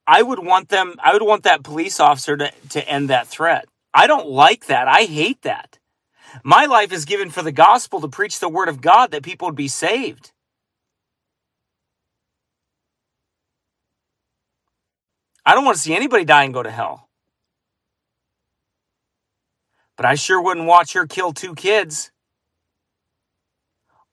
I 0.07 0.21
would 0.21 0.39
want 0.39 0.69
them, 0.69 0.95
I 1.03 1.13
would 1.13 1.23
want 1.23 1.43
that 1.43 1.63
police 1.63 1.99
officer 1.99 2.37
to, 2.37 2.51
to 2.69 2.87
end 2.87 3.09
that 3.09 3.27
threat. 3.27 3.65
I 3.93 4.07
don't 4.07 4.27
like 4.27 4.67
that. 4.67 4.87
I 4.87 5.03
hate 5.03 5.41
that. 5.41 5.79
My 6.43 6.65
life 6.65 6.91
is 6.91 7.05
given 7.05 7.29
for 7.29 7.41
the 7.41 7.51
gospel 7.51 8.01
to 8.01 8.07
preach 8.07 8.39
the 8.39 8.49
word 8.49 8.69
of 8.69 8.81
God 8.81 9.11
that 9.11 9.23
people 9.23 9.47
would 9.47 9.55
be 9.55 9.67
saved. 9.67 10.31
I 15.45 15.53
don't 15.53 15.65
want 15.65 15.77
to 15.77 15.81
see 15.81 15.95
anybody 15.95 16.25
die 16.25 16.43
and 16.43 16.53
go 16.53 16.63
to 16.63 16.71
hell. 16.71 17.07
But 19.95 20.05
I 20.05 20.15
sure 20.15 20.41
wouldn't 20.41 20.67
watch 20.67 20.93
her 20.93 21.07
kill 21.07 21.31
two 21.31 21.55
kids. 21.55 22.11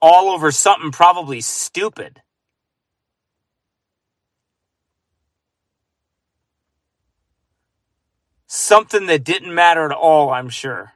All 0.03 0.31
over 0.31 0.51
something 0.51 0.91
probably 0.91 1.41
stupid. 1.41 2.21
Something 8.49 9.07
that 9.07 9.23
didn't 9.23 9.55
matter 9.55 9.87
at 9.87 9.93
all, 9.97 10.31
I'm 10.31 10.49
sure. 10.49 10.93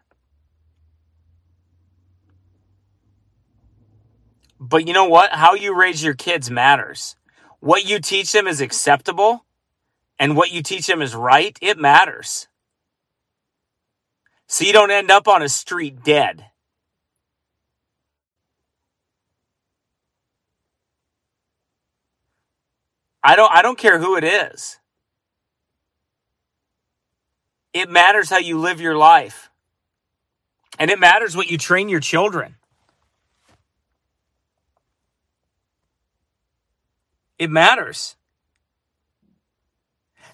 But 4.58 4.88
you 4.88 4.92
know 4.92 5.04
what? 5.04 5.30
How 5.30 5.54
you 5.54 5.72
raise 5.74 6.02
your 6.02 6.14
kids 6.14 6.50
matters. 6.50 7.14
What 7.60 7.88
you 7.88 8.00
teach 8.00 8.32
them 8.32 8.48
is 8.48 8.60
acceptable 8.60 9.44
and 10.18 10.36
what 10.36 10.50
you 10.50 10.62
teach 10.62 10.86
them 10.88 11.00
is 11.00 11.14
right, 11.14 11.56
it 11.62 11.78
matters. 11.78 12.48
So 14.48 14.64
you 14.64 14.72
don't 14.72 14.90
end 14.90 15.10
up 15.10 15.28
on 15.28 15.42
a 15.42 15.48
street 15.48 16.02
dead. 16.02 16.46
I 23.26 23.34
don't 23.34 23.52
I 23.52 23.60
don't 23.60 23.76
care 23.76 23.98
who 23.98 24.16
it 24.16 24.22
is. 24.22 24.78
It 27.72 27.90
matters 27.90 28.30
how 28.30 28.38
you 28.38 28.56
live 28.56 28.80
your 28.80 28.96
life. 28.96 29.50
And 30.78 30.92
it 30.92 31.00
matters 31.00 31.36
what 31.36 31.50
you 31.50 31.58
train 31.58 31.88
your 31.88 31.98
children. 31.98 32.54
It 37.36 37.50
matters. 37.50 38.14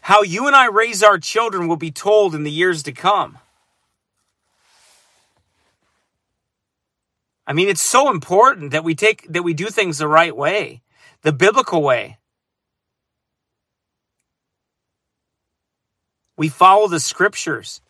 How 0.03 0.21
you 0.23 0.47
and 0.47 0.55
I 0.55 0.67
raise 0.67 1.03
our 1.03 1.19
children 1.19 1.69
will 1.69 1.77
be 1.77 1.91
told 1.91 2.35
in 2.35 2.43
the 2.43 2.51
years 2.51 2.83
to 2.83 2.93
come. 2.93 3.39
I 7.47 7.55
mean, 7.55 7.71
it's 7.71 7.81
so 7.81 8.11
important 8.11 8.71
that 8.73 8.85
we 8.85 8.95
take 8.95 9.33
that 9.33 9.45
we 9.45 9.55
do 9.55 9.69
things 9.69 9.97
the 9.97 10.09
right 10.09 10.37
way, 10.37 10.83
the 11.23 11.33
biblical 11.33 11.83
way. 11.83 12.19
We 16.43 16.49
follow 16.49 16.89
the 16.89 16.99
scriptures. 16.99 17.81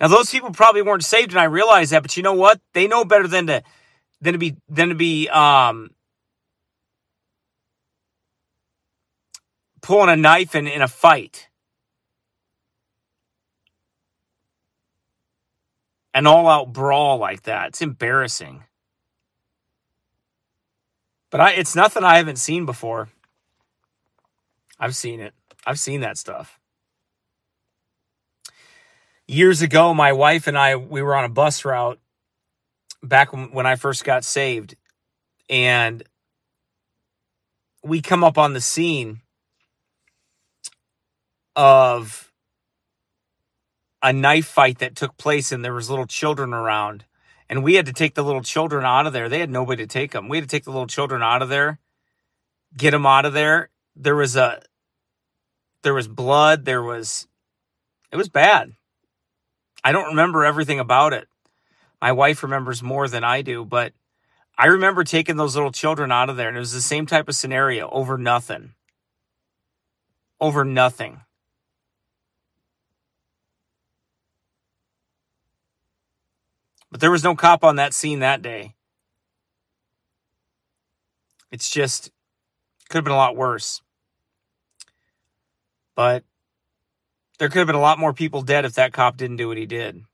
Now, 0.00 0.06
those 0.06 0.30
people 0.30 0.52
probably 0.52 0.82
weren't 0.82 1.04
saved, 1.04 1.32
and 1.32 1.40
I 1.40 1.46
realize 1.46 1.90
that. 1.90 2.02
But 2.02 2.16
you 2.16 2.22
know 2.22 2.34
what? 2.34 2.60
They 2.72 2.86
know 2.86 3.04
better 3.04 3.26
than 3.26 3.48
to 3.48 3.64
than 4.20 4.34
to 4.34 4.38
be 4.38 4.54
than 4.68 4.90
to 4.90 4.94
be 4.94 5.28
um, 5.28 5.90
pulling 9.82 10.08
a 10.08 10.14
knife 10.14 10.54
in, 10.54 10.68
in 10.68 10.82
a 10.82 10.86
fight. 10.86 11.48
An 16.14 16.28
all 16.28 16.46
out 16.46 16.72
brawl 16.72 17.18
like 17.18 17.42
that. 17.42 17.70
It's 17.70 17.82
embarrassing. 17.82 18.62
But 21.30 21.40
I, 21.40 21.50
it's 21.54 21.74
nothing 21.74 22.04
I 22.04 22.18
haven't 22.18 22.38
seen 22.38 22.66
before. 22.66 23.08
I've 24.78 24.94
seen 24.94 25.18
it. 25.18 25.34
I've 25.66 25.80
seen 25.80 26.02
that 26.02 26.18
stuff. 26.18 26.60
Years 29.26 29.62
ago, 29.62 29.94
my 29.94 30.12
wife 30.12 30.46
and 30.46 30.58
I, 30.58 30.76
we 30.76 31.02
were 31.02 31.14
on 31.14 31.24
a 31.24 31.30
bus 31.30 31.64
route 31.64 31.98
back 33.02 33.32
when 33.32 33.66
I 33.66 33.76
first 33.76 34.04
got 34.04 34.24
saved. 34.24 34.76
And 35.48 36.02
we 37.82 38.00
come 38.00 38.24
up 38.24 38.38
on 38.38 38.52
the 38.52 38.60
scene 38.60 39.20
of 41.56 42.32
a 44.02 44.12
knife 44.12 44.46
fight 44.46 44.78
that 44.78 44.96
took 44.96 45.16
place 45.16 45.52
and 45.52 45.64
there 45.64 45.74
was 45.74 45.88
little 45.88 46.06
children 46.06 46.52
around. 46.52 47.04
And 47.48 47.62
we 47.62 47.74
had 47.74 47.86
to 47.86 47.92
take 47.92 48.14
the 48.14 48.24
little 48.24 48.42
children 48.42 48.84
out 48.84 49.06
of 49.06 49.12
there. 49.12 49.28
They 49.28 49.40
had 49.40 49.50
nobody 49.50 49.84
to 49.84 49.86
take 49.86 50.12
them 50.12 50.28
we 50.28 50.38
had 50.38 50.48
to 50.48 50.56
take 50.56 50.64
the 50.64 50.70
little 50.70 50.86
children 50.86 51.22
out 51.22 51.42
of 51.42 51.48
there 51.48 51.78
get 52.76 52.90
them 52.90 53.06
out 53.06 53.24
of 53.24 53.32
there. 53.32 53.70
There 53.96 54.16
was 54.16 54.36
a 54.36 54.60
there 55.82 55.94
was 55.94 56.08
blood. 56.08 56.64
There 56.64 56.82
was 56.82 57.26
it 58.10 58.16
was 58.16 58.28
bad 58.28 58.72
i 59.84 59.92
don't 59.92 60.08
remember 60.08 60.44
everything 60.44 60.80
about 60.80 61.12
it 61.12 61.28
my 62.00 62.10
wife 62.10 62.42
remembers 62.42 62.82
more 62.82 63.06
than 63.08 63.22
i 63.22 63.42
do 63.42 63.64
but 63.64 63.92
i 64.58 64.66
remember 64.66 65.04
taking 65.04 65.36
those 65.36 65.54
little 65.54 65.72
children 65.72 66.10
out 66.10 66.30
of 66.30 66.36
there 66.36 66.48
and 66.48 66.56
it 66.56 66.60
was 66.60 66.72
the 66.72 66.80
same 66.80 67.06
type 67.06 67.28
of 67.28 67.34
scenario 67.34 67.88
over 67.90 68.18
nothing 68.18 68.74
over 70.40 70.64
nothing 70.64 71.20
But 76.94 77.00
there 77.00 77.10
was 77.10 77.24
no 77.24 77.34
cop 77.34 77.64
on 77.64 77.74
that 77.74 77.92
scene 77.92 78.20
that 78.20 78.40
day. 78.40 78.76
It's 81.50 81.68
just 81.68 82.12
could 82.88 82.98
have 82.98 83.04
been 83.04 83.12
a 83.12 83.16
lot 83.16 83.34
worse. 83.34 83.82
But 85.96 86.22
there 87.38 87.48
could 87.48 87.58
have 87.58 87.66
been 87.66 87.76
a 87.76 87.80
lot 87.80 87.98
more 87.98 88.12
people 88.12 88.42
dead 88.42 88.64
if 88.64 88.74
that 88.74 88.92
cop 88.92 89.16
didn't 89.16 89.36
do 89.36 89.48
what 89.48 89.56
he 89.56 89.66
did. 89.66 90.04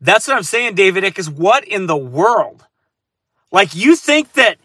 That's 0.00 0.28
what 0.28 0.36
I'm 0.36 0.42
saying, 0.42 0.74
David 0.74 1.18
Is 1.18 1.30
what 1.30 1.64
in 1.64 1.86
the 1.86 1.96
world? 1.96 2.66
Like 3.50 3.74
you 3.74 3.96
think 3.96 4.34
that 4.34 4.58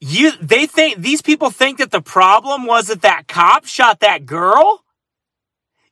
you 0.00 0.32
they 0.40 0.66
think 0.66 0.98
these 0.98 1.22
people 1.22 1.50
think 1.50 1.78
that 1.78 1.90
the 1.90 2.00
problem 2.02 2.66
was 2.66 2.88
that 2.88 3.02
that 3.02 3.28
cop 3.28 3.66
shot 3.66 4.00
that 4.00 4.26
girl? 4.26 4.84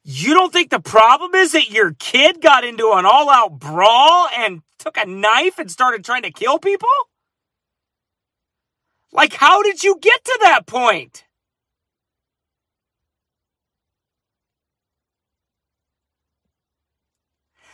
You 0.03 0.33
don't 0.35 0.53
think 0.53 0.71
the 0.71 0.81
problem 0.81 1.35
is 1.35 1.53
that 1.53 1.71
your 1.71 1.93
kid 1.99 2.41
got 2.41 2.65
into 2.65 2.93
an 2.93 3.05
all-out 3.05 3.59
brawl 3.59 4.29
and 4.35 4.63
took 4.79 4.97
a 4.97 5.05
knife 5.05 5.59
and 5.59 5.71
started 5.71 6.05
trying 6.05 6.23
to 6.23 6.31
kill 6.31 6.59
people? 6.59 6.89
Like 9.13 9.35
how 9.35 9.63
did 9.63 9.83
you 9.83 9.99
get 10.01 10.25
to 10.25 10.39
that 10.43 10.67
point? 10.67 11.25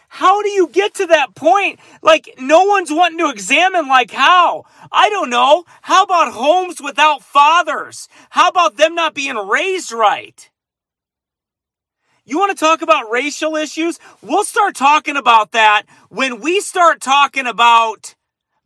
How 0.08 0.42
do 0.42 0.48
you 0.48 0.68
get 0.68 0.94
to 0.94 1.06
that 1.08 1.34
point? 1.34 1.80
Like, 2.00 2.36
no 2.38 2.62
one's 2.64 2.92
wanting 2.92 3.18
to 3.18 3.30
examine, 3.30 3.88
like, 3.88 4.12
how? 4.12 4.64
I 4.92 5.10
don't 5.10 5.28
know. 5.28 5.64
How 5.82 6.04
about 6.04 6.32
homes 6.32 6.80
without 6.80 7.22
fathers? 7.24 8.08
How 8.30 8.48
about 8.48 8.76
them 8.76 8.94
not 8.94 9.14
being 9.14 9.34
raised 9.34 9.90
right? 9.90 10.48
You 12.24 12.38
want 12.38 12.56
to 12.56 12.64
talk 12.64 12.80
about 12.80 13.10
racial 13.10 13.56
issues? 13.56 13.98
We'll 14.22 14.44
start 14.44 14.76
talking 14.76 15.16
about 15.16 15.50
that 15.52 15.82
when 16.10 16.40
we 16.40 16.60
start 16.60 17.00
talking 17.00 17.46
about 17.46 18.14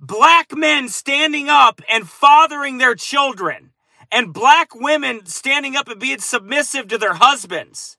black 0.00 0.56
men 0.56 0.88
standing 0.88 1.48
up 1.48 1.80
and 1.88 2.08
fathering 2.08 2.78
their 2.78 2.94
children 2.94 3.72
and 4.10 4.32
black 4.32 4.74
women 4.74 5.26
standing 5.26 5.76
up 5.76 5.88
and 5.88 6.00
being 6.00 6.18
submissive 6.20 6.88
to 6.88 6.98
their 6.98 7.14
husbands. 7.14 7.98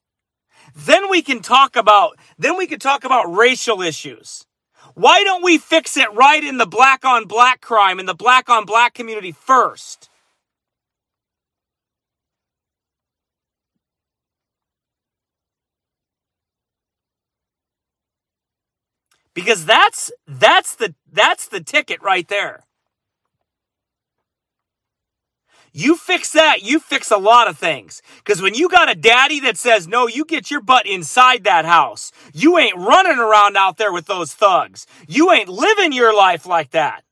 Then 0.75 1.09
we 1.09 1.21
can 1.21 1.41
talk 1.41 1.75
about, 1.75 2.17
then 2.37 2.57
we 2.57 2.67
can 2.67 2.79
talk 2.79 3.03
about 3.03 3.25
racial 3.35 3.81
issues. 3.81 4.45
Why 4.95 5.23
don't 5.23 5.43
we 5.43 5.57
fix 5.57 5.97
it 5.97 6.11
right 6.13 6.43
in 6.43 6.57
the 6.57 6.65
black 6.65 7.05
on 7.05 7.25
black 7.25 7.61
crime 7.61 7.99
in 7.99 8.05
the 8.05 8.13
black 8.13 8.49
on 8.49 8.65
black 8.65 8.93
community 8.93 9.31
first? 9.31 10.09
Because 19.33 19.65
that's 19.65 20.11
that's 20.27 20.75
the 20.75 20.95
that's 21.11 21.47
the 21.47 21.61
ticket 21.61 22.01
right 22.01 22.27
there. 22.27 22.65
You 25.71 25.95
fix 25.95 26.31
that, 26.31 26.63
you 26.63 26.79
fix 26.79 27.11
a 27.11 27.17
lot 27.17 27.47
of 27.47 27.57
things. 27.57 28.01
Because 28.17 28.41
when 28.41 28.55
you 28.55 28.69
got 28.69 28.89
a 28.89 28.95
daddy 28.95 29.39
that 29.41 29.57
says, 29.57 29.87
no, 29.87 30.07
you 30.07 30.25
get 30.25 30.49
your 30.49 30.61
butt 30.61 30.87
inside 30.87 31.43
that 31.43 31.65
house, 31.65 32.11
you 32.33 32.57
ain't 32.57 32.75
running 32.75 33.19
around 33.19 33.55
out 33.55 33.77
there 33.77 33.93
with 33.93 34.07
those 34.07 34.33
thugs. 34.33 34.87
You 35.07 35.31
ain't 35.31 35.49
living 35.49 35.91
your 35.91 36.15
life 36.15 36.45
like 36.47 36.71
that. 36.71 37.03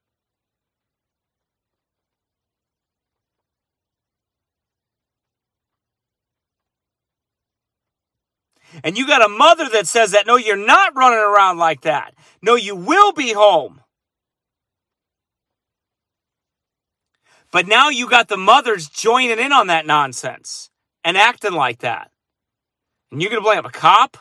And 8.84 8.98
you 8.98 9.08
got 9.08 9.26
a 9.26 9.30
mother 9.30 9.70
that 9.70 9.88
says 9.88 10.12
that, 10.12 10.28
no, 10.28 10.36
you're 10.36 10.56
not 10.56 10.96
running 10.96 11.20
around 11.20 11.58
like 11.58 11.82
that. 11.82 12.14
No, 12.42 12.56
you 12.56 12.76
will 12.76 13.12
be 13.14 13.34
home. 13.34 13.82
But 17.52 17.68
now 17.68 17.90
you 17.90 18.10
got 18.10 18.28
the 18.28 18.38
mothers 18.38 18.88
joining 18.90 19.40
in 19.40 19.52
on 19.52 19.68
that 19.68 19.86
nonsense 19.86 20.70
and 21.04 21.18
acting 21.18 21.54
like 21.54 21.80
that. 21.80 22.12
And 23.12 23.22
you're 23.22 23.32
going 23.32 23.42
to 23.42 23.50
blame 23.50 23.66
a 23.66 23.70
cop? 23.70 24.18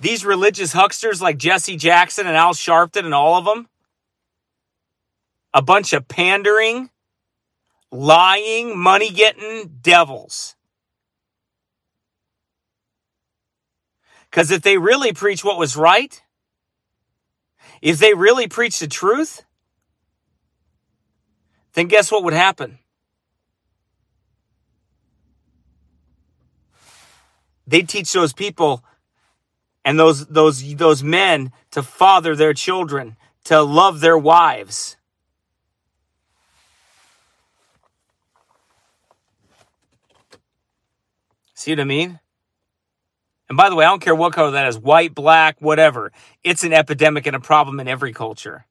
These 0.00 0.24
religious 0.24 0.72
hucksters 0.72 1.20
like 1.20 1.38
Jesse 1.38 1.76
Jackson 1.76 2.28
and 2.28 2.36
Al 2.36 2.54
Sharpton 2.54 3.04
and 3.04 3.14
all 3.14 3.36
of 3.36 3.44
them, 3.44 3.68
a 5.52 5.60
bunch 5.60 5.92
of 5.92 6.06
pandering, 6.06 6.90
lying, 7.90 8.78
money 8.78 9.10
getting 9.10 9.78
devils. 9.82 10.54
Because 14.30 14.50
if 14.50 14.62
they 14.62 14.78
really 14.78 15.12
preach 15.12 15.42
what 15.44 15.58
was 15.58 15.76
right, 15.76 16.22
if 17.80 17.98
they 17.98 18.14
really 18.14 18.46
preach 18.46 18.78
the 18.78 18.86
truth, 18.86 19.44
then 21.74 21.86
guess 21.86 22.10
what 22.10 22.24
would 22.24 22.34
happen? 22.34 22.78
They'd 27.66 27.88
teach 27.88 28.12
those 28.12 28.32
people 28.32 28.82
and 29.84 29.98
those 29.98 30.26
those 30.26 30.74
those 30.74 31.02
men 31.02 31.52
to 31.70 31.82
father 31.82 32.34
their 32.34 32.54
children, 32.54 33.16
to 33.44 33.62
love 33.62 34.00
their 34.00 34.18
wives. 34.18 34.96
See 41.54 41.72
what 41.72 41.80
I 41.80 41.84
mean? 41.84 42.20
And 43.48 43.56
by 43.56 43.70
the 43.70 43.76
way, 43.76 43.84
I 43.84 43.88
don't 43.88 44.02
care 44.02 44.14
what 44.14 44.32
color 44.32 44.50
that 44.52 44.68
is 44.68 44.78
white, 44.78 45.14
black, 45.14 45.60
whatever. 45.60 46.12
It's 46.44 46.64
an 46.64 46.72
epidemic 46.72 47.26
and 47.26 47.34
a 47.34 47.40
problem 47.40 47.80
in 47.80 47.88
every 47.88 48.12
culture. 48.12 48.66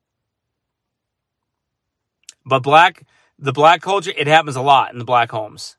But 2.46 2.62
black, 2.62 3.04
the 3.40 3.52
black 3.52 3.82
culture, 3.82 4.14
it 4.16 4.28
happens 4.28 4.56
a 4.56 4.62
lot 4.62 4.94
in 4.94 5.00
the 5.00 5.06
black 5.06 5.32
homes. 5.32 5.78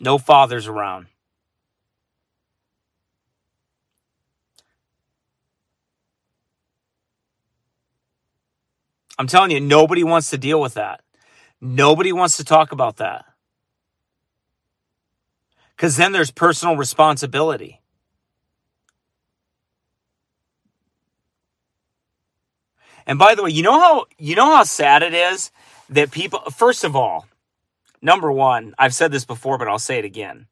No 0.00 0.18
fathers 0.18 0.66
around. 0.66 1.06
I'm 9.18 9.26
telling 9.26 9.50
you, 9.50 9.60
nobody 9.60 10.04
wants 10.04 10.28
to 10.30 10.38
deal 10.38 10.60
with 10.60 10.74
that. 10.74 11.00
Nobody 11.60 12.12
wants 12.12 12.36
to 12.36 12.44
talk 12.44 12.72
about 12.72 12.96
that 12.96 13.24
because 15.76 15.96
then 15.96 16.12
there's 16.12 16.30
personal 16.30 16.76
responsibility. 16.76 17.80
And 23.06 23.18
by 23.18 23.34
the 23.34 23.44
way, 23.44 23.50
you 23.50 23.62
know 23.62 23.78
how 23.78 24.06
you 24.18 24.34
know 24.34 24.56
how 24.56 24.64
sad 24.64 25.02
it 25.02 25.14
is 25.14 25.52
that 25.90 26.10
people 26.10 26.40
first 26.50 26.82
of 26.82 26.96
all, 26.96 27.26
number 28.02 28.32
1, 28.32 28.74
I've 28.78 28.94
said 28.94 29.12
this 29.12 29.24
before 29.24 29.58
but 29.58 29.68
I'll 29.68 29.78
say 29.78 29.98
it 29.98 30.04
again. 30.04 30.46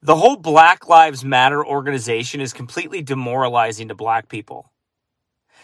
The 0.00 0.14
whole 0.14 0.36
Black 0.36 0.88
Lives 0.88 1.24
Matter 1.24 1.64
organization 1.66 2.40
is 2.40 2.52
completely 2.52 3.02
demoralizing 3.02 3.88
to 3.88 3.96
black 3.96 4.28
people. 4.28 4.70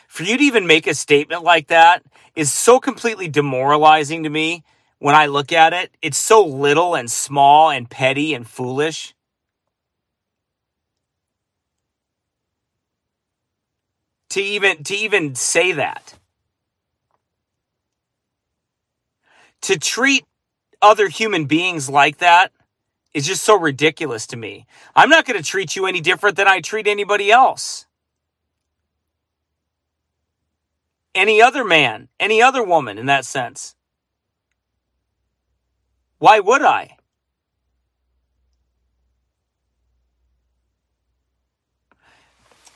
For 0.09 0.25
you 0.25 0.37
to 0.37 0.43
even 0.43 0.67
make 0.67 0.89
a 0.89 0.95
statement 0.95 1.45
like 1.45 1.69
that 1.69 2.03
is 2.35 2.53
so 2.53 2.81
completely 2.81 3.29
demoralizing 3.29 4.25
to 4.25 4.29
me 4.29 4.65
when 5.05 5.15
I 5.15 5.27
look 5.27 5.53
at 5.53 5.75
it, 5.75 5.95
it's 6.01 6.17
so 6.17 6.43
little 6.43 6.95
and 6.95 7.11
small 7.11 7.69
and 7.69 7.91
petty 7.91 8.33
and 8.33 8.49
foolish. 8.49 9.15
To 14.31 14.41
even 14.41 14.83
to 14.85 14.95
even 14.95 15.35
say 15.35 15.73
that. 15.73 16.15
To 19.61 19.79
treat 19.79 20.25
other 20.81 21.09
human 21.09 21.45
beings 21.45 21.91
like 21.91 22.17
that 22.17 22.51
is 23.13 23.27
just 23.27 23.45
so 23.45 23.59
ridiculous 23.59 24.27
to 24.29 24.39
me. 24.39 24.65
I'm 24.97 25.11
not 25.11 25.27
going 25.27 25.37
to 25.37 25.45
treat 25.45 25.77
you 25.77 25.85
any 25.85 26.01
different 26.01 26.39
than 26.39 26.49
I 26.49 26.63
treat 26.63 26.87
anybody 26.87 27.31
else. 27.31 27.85
Any 31.15 31.43
other 31.43 31.63
man, 31.63 32.09
any 32.19 32.41
other 32.41 32.63
woman 32.63 32.97
in 32.97 33.05
that 33.05 33.27
sense. 33.27 33.77
Why 36.25 36.41
would 36.41 36.63
I? 36.63 36.97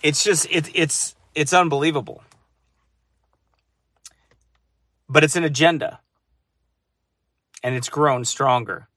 It's 0.02 0.22
just 0.22 0.46
it, 0.50 0.68
it's 0.74 1.14
it's 1.34 1.54
unbelievable. 1.54 2.22
But 5.08 5.24
it's 5.24 5.34
an 5.34 5.44
agenda. 5.44 6.00
And 7.62 7.74
it's 7.74 7.88
grown 7.88 8.26
stronger. 8.26 8.88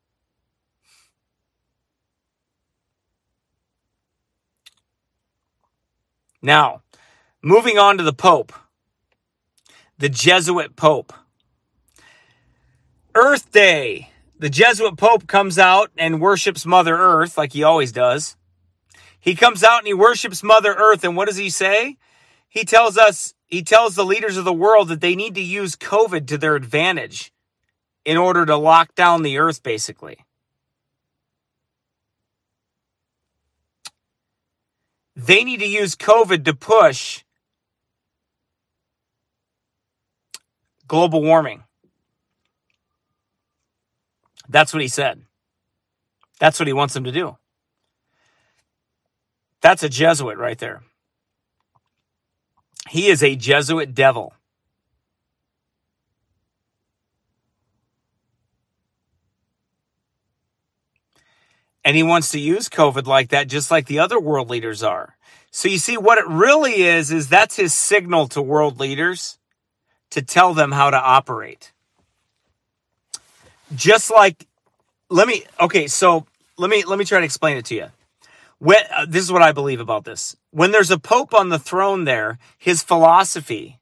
Now, 6.42 6.82
moving 7.42 7.78
on 7.78 7.98
to 8.00 8.04
the 8.04 8.12
Pope, 8.12 8.52
the 9.98 10.10
Jesuit 10.10 10.76
Pope. 10.76 11.14
Earth 13.16 13.50
Day 13.54 14.11
the 14.42 14.50
Jesuit 14.50 14.98
Pope 14.98 15.28
comes 15.28 15.60
out 15.60 15.92
and 16.00 16.20
worships 16.20 16.66
Mother 16.66 16.98
Earth 16.98 17.38
like 17.38 17.54
he 17.54 17.62
always 17.62 17.92
does. 17.92 18.36
He 19.20 19.36
comes 19.36 19.64
out 19.64 19.78
and 19.78 19.88
he 19.88 19.94
worships 19.94 20.42
Mother 20.42 20.74
Earth. 20.74 21.04
And 21.04 21.16
what 21.16 21.28
does 21.28 21.38
he 21.38 21.52
say? 21.52 21.98
He 22.50 22.66
tells 22.66 22.98
us, 22.98 23.36
he 23.46 23.62
tells 23.62 23.94
the 23.94 24.04
leaders 24.04 24.38
of 24.38 24.44
the 24.44 24.52
world 24.52 24.88
that 24.88 25.00
they 25.00 25.16
need 25.16 25.36
to 25.36 25.44
use 25.44 25.76
COVID 25.76 26.26
to 26.26 26.40
their 26.40 26.56
advantage 26.56 27.32
in 28.04 28.18
order 28.18 28.44
to 28.48 28.56
lock 28.56 28.96
down 28.96 29.22
the 29.22 29.38
earth, 29.38 29.62
basically. 29.62 30.18
They 35.16 35.44
need 35.44 35.60
to 35.60 35.68
use 35.68 35.96
COVID 35.96 36.46
to 36.46 36.56
push 36.56 37.24
global 40.88 41.22
warming. 41.22 41.64
That's 44.52 44.74
what 44.74 44.82
he 44.82 44.88
said. 44.88 45.22
That's 46.40 46.60
what 46.60 46.68
he 46.68 46.74
wants 46.74 46.94
them 46.94 47.06
to 47.06 47.12
do. 47.12 47.38
That's 49.62 49.84
a 49.84 49.90
Jesuit 49.90 50.38
right 50.38 50.58
there. 50.58 50.82
He 52.90 53.08
is 53.08 53.24
a 53.24 53.36
Jesuit 53.36 53.94
devil. 53.94 54.34
And 61.84 61.96
he 61.96 62.04
wants 62.04 62.32
to 62.32 62.40
use 62.40 62.70
COVID 62.70 63.08
like 63.08 63.30
that, 63.30 63.48
just 63.48 63.72
like 63.72 63.88
the 63.88 64.00
other 64.00 64.20
world 64.20 64.50
leaders 64.50 64.84
are. 64.84 65.18
So 65.52 65.68
you 65.68 65.78
see, 65.78 65.98
what 65.98 66.18
it 66.18 66.28
really 66.28 66.84
is, 66.84 67.12
is 67.12 67.30
that's 67.30 67.56
his 67.56 67.74
signal 67.74 68.28
to 68.30 68.42
world 68.42 68.80
leaders 68.80 69.40
to 70.12 70.22
tell 70.22 70.54
them 70.54 70.72
how 70.72 70.90
to 70.90 70.98
operate. 70.98 71.72
Just 73.76 74.12
like, 74.12 74.48
let 75.10 75.28
me, 75.28 75.44
okay, 75.60 75.88
so 75.88 76.26
let 76.58 76.70
me, 76.70 76.84
let 76.84 77.00
me 77.00 77.06
try 77.06 77.20
to 77.20 77.26
explain 77.26 77.58
it 77.58 77.66
to 77.66 77.76
you. 77.76 77.88
When, 78.60 78.78
uh, 78.96 79.06
this 79.08 79.24
is 79.24 79.32
what 79.32 79.42
I 79.42 79.52
believe 79.52 79.80
about 79.80 80.04
this. 80.04 80.36
When 80.52 80.72
there's 80.72 80.92
a 80.92 81.00
pope 81.00 81.34
on 81.34 81.50
the 81.50 81.60
throne 81.60 82.04
there, 82.04 82.38
his 82.58 82.84
philosophy, 82.84 83.80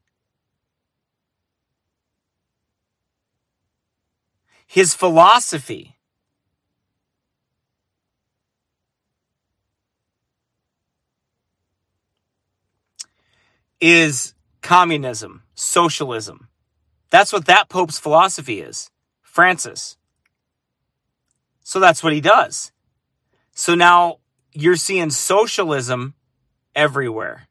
his 4.66 4.94
philosophy 4.94 5.96
is 13.80 14.34
communism, 14.62 15.42
socialism. 15.54 16.48
That's 17.10 17.32
what 17.32 17.46
that 17.46 17.68
Pope's 17.68 17.98
philosophy 17.98 18.60
is. 18.60 18.90
Francis. 19.40 19.96
So 21.62 21.80
that's 21.80 22.02
what 22.02 22.12
he 22.12 22.20
does. 22.20 22.72
So 23.52 23.74
now 23.74 24.18
you're 24.52 24.76
seeing 24.76 25.08
socialism 25.08 26.12
everywhere. 26.76 27.48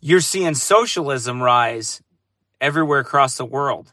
You're 0.00 0.20
seeing 0.20 0.54
socialism 0.54 1.42
rise 1.42 2.02
everywhere 2.58 3.00
across 3.00 3.36
the 3.36 3.44
world. 3.44 3.92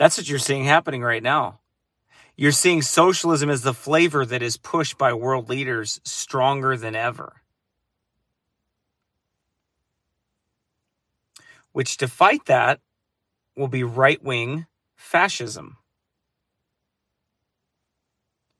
That's 0.00 0.16
what 0.16 0.30
you're 0.30 0.38
seeing 0.38 0.64
happening 0.64 1.02
right 1.02 1.22
now. 1.22 1.60
You're 2.34 2.52
seeing 2.52 2.80
socialism 2.80 3.50
as 3.50 3.60
the 3.60 3.74
flavor 3.74 4.24
that 4.24 4.40
is 4.40 4.56
pushed 4.56 4.96
by 4.96 5.12
world 5.12 5.50
leaders 5.50 6.00
stronger 6.04 6.74
than 6.74 6.96
ever. 6.96 7.42
Which 11.72 11.98
to 11.98 12.08
fight 12.08 12.46
that 12.46 12.80
will 13.54 13.68
be 13.68 13.84
right 13.84 14.24
wing 14.24 14.64
fascism. 14.96 15.76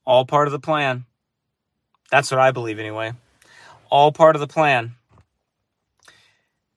All 0.05 0.26
part 0.26 0.46
of 0.46 0.53
the 0.53 0.61
plan. 0.61 1.07
That's 2.11 2.31
what 2.31 2.38
I 2.38 2.50
believe, 2.50 2.79
anyway. 2.79 3.14
All 3.88 4.12
part 4.12 4.37
of 4.37 4.40
the 4.40 4.46
plan. 4.46 4.96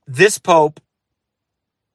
This 0.08 0.38
Pope, 0.38 0.80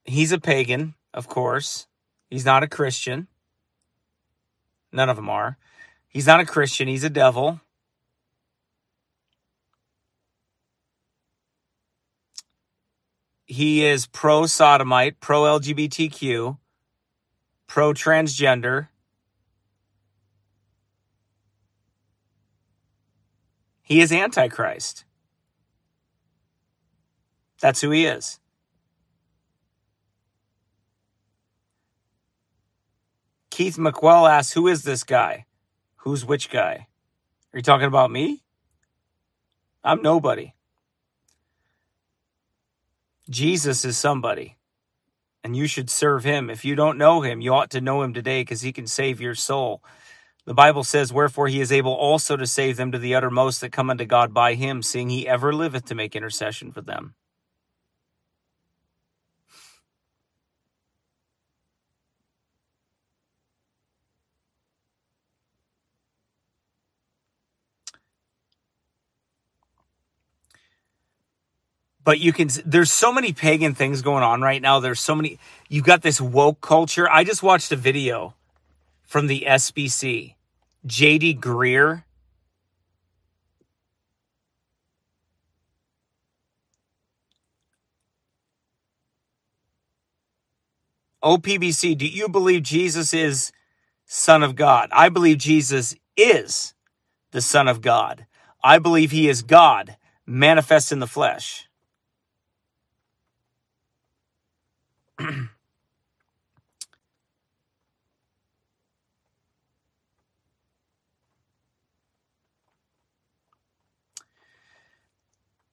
he's 0.04 0.32
a 0.32 0.38
pagan, 0.38 0.92
of 1.14 1.28
course. 1.28 1.87
He's 2.28 2.44
not 2.44 2.62
a 2.62 2.68
Christian. 2.68 3.26
None 4.92 5.08
of 5.08 5.16
them 5.16 5.30
are. 5.30 5.56
He's 6.08 6.26
not 6.26 6.40
a 6.40 6.46
Christian. 6.46 6.88
He's 6.88 7.04
a 7.04 7.10
devil. 7.10 7.60
He 13.44 13.84
is 13.84 14.06
pro 14.06 14.44
sodomite, 14.46 15.20
pro 15.20 15.42
LGBTQ, 15.42 16.58
pro 17.66 17.92
transgender. 17.94 18.88
He 23.82 24.02
is 24.02 24.12
Antichrist. 24.12 25.04
That's 27.60 27.80
who 27.80 27.90
he 27.90 28.04
is. 28.04 28.38
Keith 33.58 33.76
McQuell 33.76 34.30
asks, 34.30 34.52
Who 34.52 34.68
is 34.68 34.84
this 34.84 35.02
guy? 35.02 35.44
Who's 35.96 36.24
which 36.24 36.48
guy? 36.48 36.86
Are 37.52 37.58
you 37.58 37.62
talking 37.62 37.88
about 37.88 38.08
me? 38.08 38.44
I'm 39.82 40.00
nobody. 40.00 40.54
Jesus 43.28 43.84
is 43.84 43.98
somebody, 43.98 44.58
and 45.42 45.56
you 45.56 45.66
should 45.66 45.90
serve 45.90 46.22
him. 46.22 46.50
If 46.50 46.64
you 46.64 46.76
don't 46.76 46.98
know 46.98 47.22
him, 47.22 47.40
you 47.40 47.52
ought 47.52 47.70
to 47.70 47.80
know 47.80 48.02
him 48.02 48.14
today 48.14 48.42
because 48.42 48.60
he 48.60 48.70
can 48.70 48.86
save 48.86 49.20
your 49.20 49.34
soul. 49.34 49.82
The 50.44 50.54
Bible 50.54 50.84
says, 50.84 51.12
Wherefore 51.12 51.48
he 51.48 51.60
is 51.60 51.72
able 51.72 51.94
also 51.94 52.36
to 52.36 52.46
save 52.46 52.76
them 52.76 52.92
to 52.92 52.98
the 53.00 53.16
uttermost 53.16 53.60
that 53.62 53.72
come 53.72 53.90
unto 53.90 54.04
God 54.04 54.32
by 54.32 54.54
him, 54.54 54.84
seeing 54.84 55.10
he 55.10 55.26
ever 55.26 55.52
liveth 55.52 55.86
to 55.86 55.96
make 55.96 56.14
intercession 56.14 56.70
for 56.70 56.80
them. 56.80 57.16
But 72.08 72.20
you 72.20 72.32
can 72.32 72.48
there's 72.64 72.90
so 72.90 73.12
many 73.12 73.34
pagan 73.34 73.74
things 73.74 74.00
going 74.00 74.22
on 74.22 74.40
right 74.40 74.62
now. 74.62 74.80
There's 74.80 74.98
so 74.98 75.14
many 75.14 75.38
you've 75.68 75.84
got 75.84 76.00
this 76.00 76.22
woke 76.22 76.62
culture. 76.62 77.06
I 77.06 77.22
just 77.22 77.42
watched 77.42 77.70
a 77.70 77.76
video 77.76 78.34
from 79.02 79.26
the 79.26 79.44
sbc 79.46 80.34
jd 80.86 81.38
greear. 81.38 82.04
Opbc 91.22 91.98
do 91.98 92.06
you 92.06 92.30
believe 92.30 92.62
jesus 92.62 93.12
is 93.12 93.52
son 94.06 94.42
of 94.42 94.56
god? 94.56 94.88
I 94.92 95.10
believe 95.10 95.36
jesus 95.36 95.94
is 96.16 96.72
the 97.32 97.42
son 97.42 97.68
of 97.68 97.82
god. 97.82 98.24
I 98.64 98.78
believe 98.78 99.10
he 99.10 99.28
is 99.28 99.42
god 99.42 99.98
manifest 100.24 100.90
in 100.90 101.00
the 101.00 101.06
flesh 101.06 101.67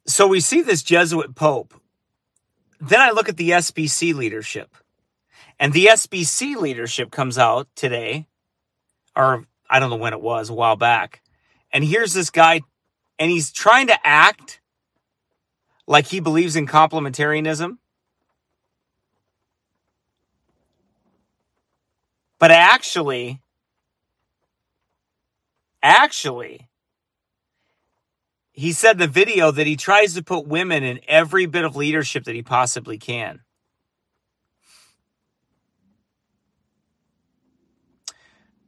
so 0.07 0.27
we 0.27 0.39
see 0.39 0.61
this 0.61 0.81
Jesuit 0.83 1.35
Pope. 1.35 1.73
Then 2.81 3.01
I 3.01 3.11
look 3.11 3.29
at 3.29 3.37
the 3.37 3.51
SBC 3.51 4.13
leadership. 4.13 4.75
And 5.59 5.71
the 5.73 5.85
SBC 5.87 6.55
leadership 6.57 7.11
comes 7.11 7.37
out 7.37 7.67
today, 7.75 8.27
or 9.15 9.45
I 9.69 9.79
don't 9.79 9.89
know 9.89 9.95
when 9.95 10.13
it 10.13 10.21
was, 10.21 10.49
a 10.49 10.53
while 10.53 10.75
back. 10.75 11.21
And 11.71 11.83
here's 11.83 12.13
this 12.13 12.29
guy, 12.29 12.61
and 13.17 13.31
he's 13.31 13.51
trying 13.51 13.87
to 13.87 13.97
act 14.05 14.59
like 15.87 16.07
he 16.07 16.19
believes 16.19 16.55
in 16.55 16.67
complementarianism. 16.67 17.77
But 22.39 22.51
actually, 22.51 23.41
actually, 25.81 26.67
he 28.51 28.71
said 28.71 28.93
in 28.93 28.99
the 28.99 29.07
video 29.07 29.51
that 29.51 29.67
he 29.67 29.75
tries 29.75 30.13
to 30.13 30.23
put 30.23 30.47
women 30.47 30.83
in 30.83 30.99
every 31.07 31.45
bit 31.45 31.65
of 31.65 31.75
leadership 31.75 32.23
that 32.25 32.35
he 32.35 32.41
possibly 32.41 32.97
can. 32.97 33.41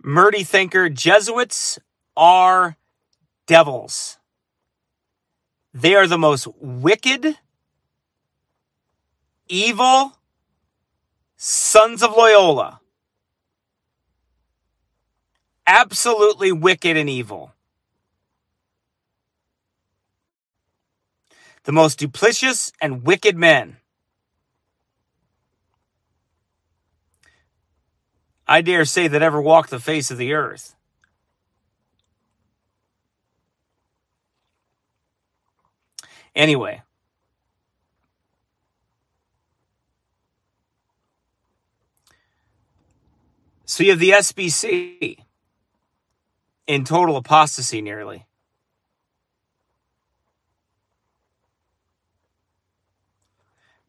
Murdy 0.04 0.44
thinker 0.44 0.90
Jesuits 0.90 1.80
are 2.16 2.78
devils. 3.46 4.18
They 5.74 5.96
are 5.96 6.08
the 6.08 6.18
most 6.18 6.48
wicked, 6.60 7.38
evil, 9.48 10.14
Sons 11.36 12.02
of 12.02 12.12
Loyola. 12.12 12.82
Absolutely 15.68 16.54
wicked 16.54 16.96
and 16.96 17.10
evil. 17.10 17.54
The 21.66 21.74
most 21.74 22.00
duplicitous 22.00 22.72
and 22.82 23.04
wicked 23.04 23.36
men. 23.36 23.76
I 28.48 28.62
dare 28.62 28.86
say 28.86 29.10
that 29.10 29.22
ever 29.22 29.42
walked 29.42 29.70
the 29.70 29.80
face 29.82 30.10
of 30.10 30.18
the 30.18 30.32
earth. 30.34 30.74
Anyway, 36.34 36.82
so 43.66 43.84
you 43.84 43.90
have 43.90 44.00
the 44.00 44.12
SBC 44.12 45.18
in 46.68 46.84
total 46.84 47.18
apostasy 47.18 47.82
nearly. 47.82 48.26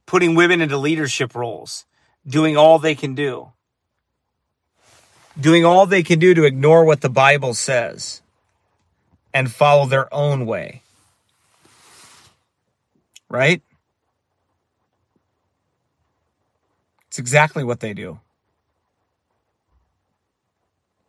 Putting 0.06 0.34
women 0.34 0.62
into 0.62 0.78
leadership 0.78 1.34
roles, 1.34 1.84
doing 2.26 2.56
all 2.56 2.78
they 2.78 2.94
can 2.94 3.14
do 3.14 3.52
doing 5.38 5.64
all 5.64 5.86
they 5.86 6.02
can 6.02 6.18
do 6.18 6.34
to 6.34 6.44
ignore 6.44 6.84
what 6.84 7.00
the 7.00 7.10
Bible 7.10 7.54
says 7.54 8.22
and 9.32 9.52
follow 9.52 9.86
their 9.86 10.12
own 10.12 10.46
way. 10.46 10.82
Right? 13.28 13.62
It's 17.08 17.18
exactly 17.18 17.62
what 17.62 17.80
they 17.80 17.94
do. 17.94 18.20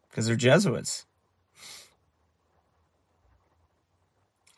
Because 0.10 0.28
they're 0.28 0.36
Jesuits. 0.36 1.06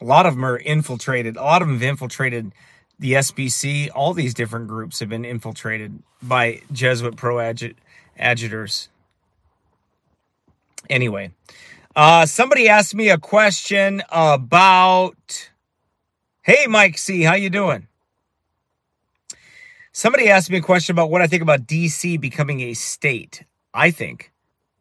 A 0.02 0.06
lot 0.06 0.26
of 0.26 0.34
them 0.34 0.44
are 0.44 0.58
infiltrated. 0.58 1.38
A 1.38 1.44
lot 1.44 1.62
of 1.62 1.68
them 1.68 1.78
have 1.78 1.88
infiltrated 1.88 2.52
the 2.98 3.14
SBC. 3.14 3.90
All 3.94 4.14
these 4.14 4.34
different 4.34 4.68
groups 4.68 5.00
have 5.00 5.10
been 5.10 5.24
infiltrated 5.24 6.02
by 6.22 6.62
Jesuit 6.72 7.16
pro 7.16 7.40
adjutors. 8.18 8.90
Anyway, 10.90 11.32
uh, 11.96 12.26
somebody 12.26 12.68
asked 12.68 12.96
me 12.96 13.10
a 13.10 13.18
question 13.18 14.02
about. 14.10 15.50
Hey, 16.44 16.66
Mike 16.68 16.98
C, 16.98 17.22
how 17.22 17.36
you 17.36 17.52
doing? 17.52 17.88
Somebody 19.92 20.30
asked 20.30 20.50
me 20.50 20.58
a 20.58 20.62
question 20.62 20.96
about 20.96 21.12
what 21.12 21.22
I 21.22 21.28
think 21.28 21.44
about 21.44 21.68
DC 21.68 22.20
becoming 22.20 22.62
a 22.62 22.74
state. 22.74 23.44
I 23.74 23.92
think 23.92 24.32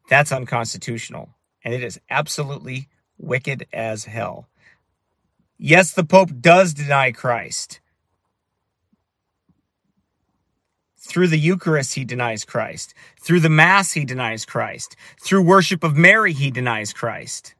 that's 0.08 0.32
unconstitutional, 0.32 1.28
and 1.62 1.74
it 1.74 1.82
is 1.82 2.00
absolutely 2.08 2.88
wicked 3.18 3.66
as 3.72 4.06
hell. 4.06 4.49
Yes, 5.62 5.92
the 5.92 6.04
Pope 6.04 6.30
does 6.40 6.72
deny 6.72 7.12
Christ. 7.12 7.80
Through 10.96 11.28
the 11.28 11.38
Eucharist, 11.38 11.92
he 11.92 12.04
denies 12.06 12.46
Christ. 12.46 12.94
Through 13.20 13.40
the 13.40 13.50
Mass, 13.50 13.92
he 13.92 14.06
denies 14.06 14.46
Christ. 14.46 14.96
Through 15.22 15.42
worship 15.42 15.84
of 15.84 15.98
Mary, 15.98 16.32
he 16.32 16.50
denies 16.50 16.94
Christ. 16.94 17.54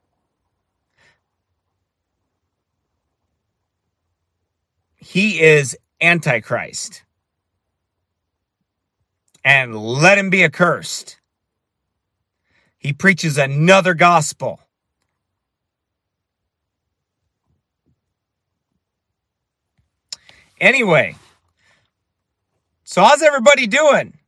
He 4.97 5.39
is 5.39 5.77
Antichrist. 6.01 7.03
And 9.45 9.77
let 9.77 10.17
him 10.17 10.31
be 10.31 10.43
accursed. 10.43 11.19
He 12.79 12.95
preaches 12.95 13.37
another 13.37 13.93
gospel. 13.93 14.61
Anyway, 20.61 21.17
so, 22.91 23.05
how's 23.05 23.23
everybody 23.23 23.69
doing? 23.69 24.19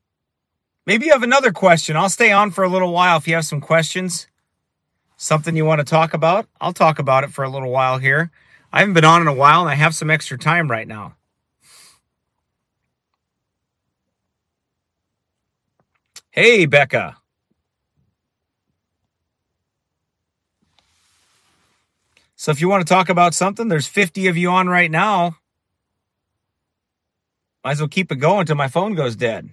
Maybe 0.87 1.07
you 1.07 1.13
have 1.13 1.25
another 1.25 1.51
question. 1.51 1.97
I'll 1.97 2.09
stay 2.09 2.31
on 2.31 2.53
for 2.53 2.63
a 2.63 2.69
little 2.69 2.93
while 2.93 3.17
if 3.17 3.27
you 3.27 3.35
have 3.35 3.45
some 3.45 3.61
questions. 3.61 4.29
Something 5.17 5.57
you 5.57 5.65
want 5.65 5.81
to 5.81 5.85
talk 5.85 6.15
about? 6.15 6.47
I'll 6.61 6.73
talk 6.73 7.01
about 7.01 7.25
it 7.25 7.33
for 7.33 7.43
a 7.43 7.51
little 7.51 7.73
while 7.73 7.99
here. 7.99 8.31
I 8.73 8.79
haven't 8.79 8.95
been 8.95 9.05
on 9.05 9.21
in 9.21 9.27
a 9.27 9.35
while 9.35 9.63
and 9.63 9.69
I 9.69 9.75
have 9.75 9.97
some 9.97 10.11
extra 10.11 10.39
time 10.39 10.71
right 10.71 10.87
now. 10.87 11.17
Hey, 16.31 16.65
Becca. 16.65 17.17
So 22.37 22.53
if 22.53 22.61
you 22.61 22.69
want 22.69 22.87
to 22.87 22.95
talk 22.95 23.09
about 23.09 23.35
something, 23.35 23.67
there's 23.67 23.89
50 23.89 24.29
of 24.29 24.37
you 24.37 24.51
on 24.51 24.69
right 24.69 24.91
now. 24.91 25.39
Might 27.65 27.73
as 27.73 27.81
well 27.81 27.89
keep 27.89 28.11
it 28.11 28.17
going 28.17 28.41
until 28.41 28.57
my 28.57 28.69
phone 28.69 28.95
goes 28.95 29.17
dead. 29.17 29.51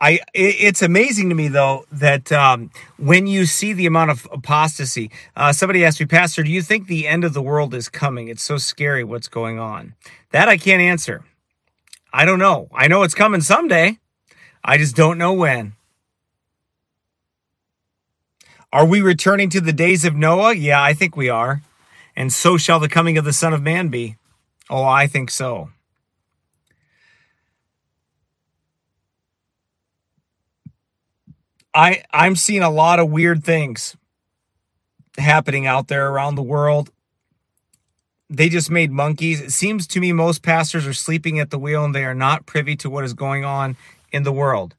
I 0.00 0.20
it's 0.32 0.82
amazing 0.82 1.28
to 1.30 1.34
me 1.34 1.48
though 1.48 1.84
that 1.90 2.30
um, 2.30 2.70
when 2.98 3.26
you 3.26 3.46
see 3.46 3.72
the 3.72 3.86
amount 3.86 4.12
of 4.12 4.28
apostasy, 4.32 5.10
uh, 5.36 5.52
somebody 5.52 5.84
asked 5.84 5.98
me, 5.98 6.06
Pastor, 6.06 6.44
do 6.44 6.50
you 6.50 6.62
think 6.62 6.86
the 6.86 7.08
end 7.08 7.24
of 7.24 7.34
the 7.34 7.42
world 7.42 7.74
is 7.74 7.88
coming? 7.88 8.28
It's 8.28 8.42
so 8.42 8.58
scary 8.58 9.02
what's 9.02 9.28
going 9.28 9.58
on. 9.58 9.94
That 10.30 10.48
I 10.48 10.56
can't 10.56 10.80
answer. 10.82 11.24
I 12.12 12.24
don't 12.24 12.38
know. 12.38 12.68
I 12.74 12.88
know 12.88 13.02
it's 13.02 13.14
coming 13.14 13.40
someday. 13.40 13.98
I 14.64 14.78
just 14.78 14.96
don't 14.96 15.18
know 15.18 15.32
when. 15.32 15.74
Are 18.72 18.86
we 18.86 19.00
returning 19.00 19.48
to 19.50 19.60
the 19.60 19.72
days 19.72 20.04
of 20.04 20.14
Noah? 20.14 20.54
Yeah, 20.54 20.82
I 20.82 20.92
think 20.94 21.16
we 21.16 21.28
are. 21.28 21.62
And 22.14 22.32
so 22.32 22.56
shall 22.56 22.80
the 22.80 22.88
coming 22.88 23.16
of 23.16 23.24
the 23.24 23.32
Son 23.32 23.54
of 23.54 23.62
Man 23.62 23.88
be. 23.88 24.16
Oh, 24.68 24.84
I 24.84 25.06
think 25.06 25.30
so. 25.30 25.70
I 31.74 32.02
I'm 32.10 32.36
seeing 32.36 32.62
a 32.62 32.70
lot 32.70 32.98
of 32.98 33.10
weird 33.10 33.44
things 33.44 33.96
happening 35.16 35.66
out 35.66 35.88
there 35.88 36.08
around 36.08 36.34
the 36.34 36.42
world 36.42 36.90
they 38.30 38.48
just 38.48 38.70
made 38.70 38.90
monkeys. 38.90 39.40
It 39.40 39.52
seems 39.52 39.86
to 39.88 40.00
me 40.00 40.12
most 40.12 40.42
pastors 40.42 40.86
are 40.86 40.92
sleeping 40.92 41.38
at 41.38 41.50
the 41.50 41.58
wheel 41.58 41.84
and 41.84 41.94
they 41.94 42.04
are 42.04 42.14
not 42.14 42.46
privy 42.46 42.76
to 42.76 42.90
what 42.90 43.04
is 43.04 43.14
going 43.14 43.44
on 43.44 43.76
in 44.12 44.22
the 44.22 44.32
world. 44.32 44.74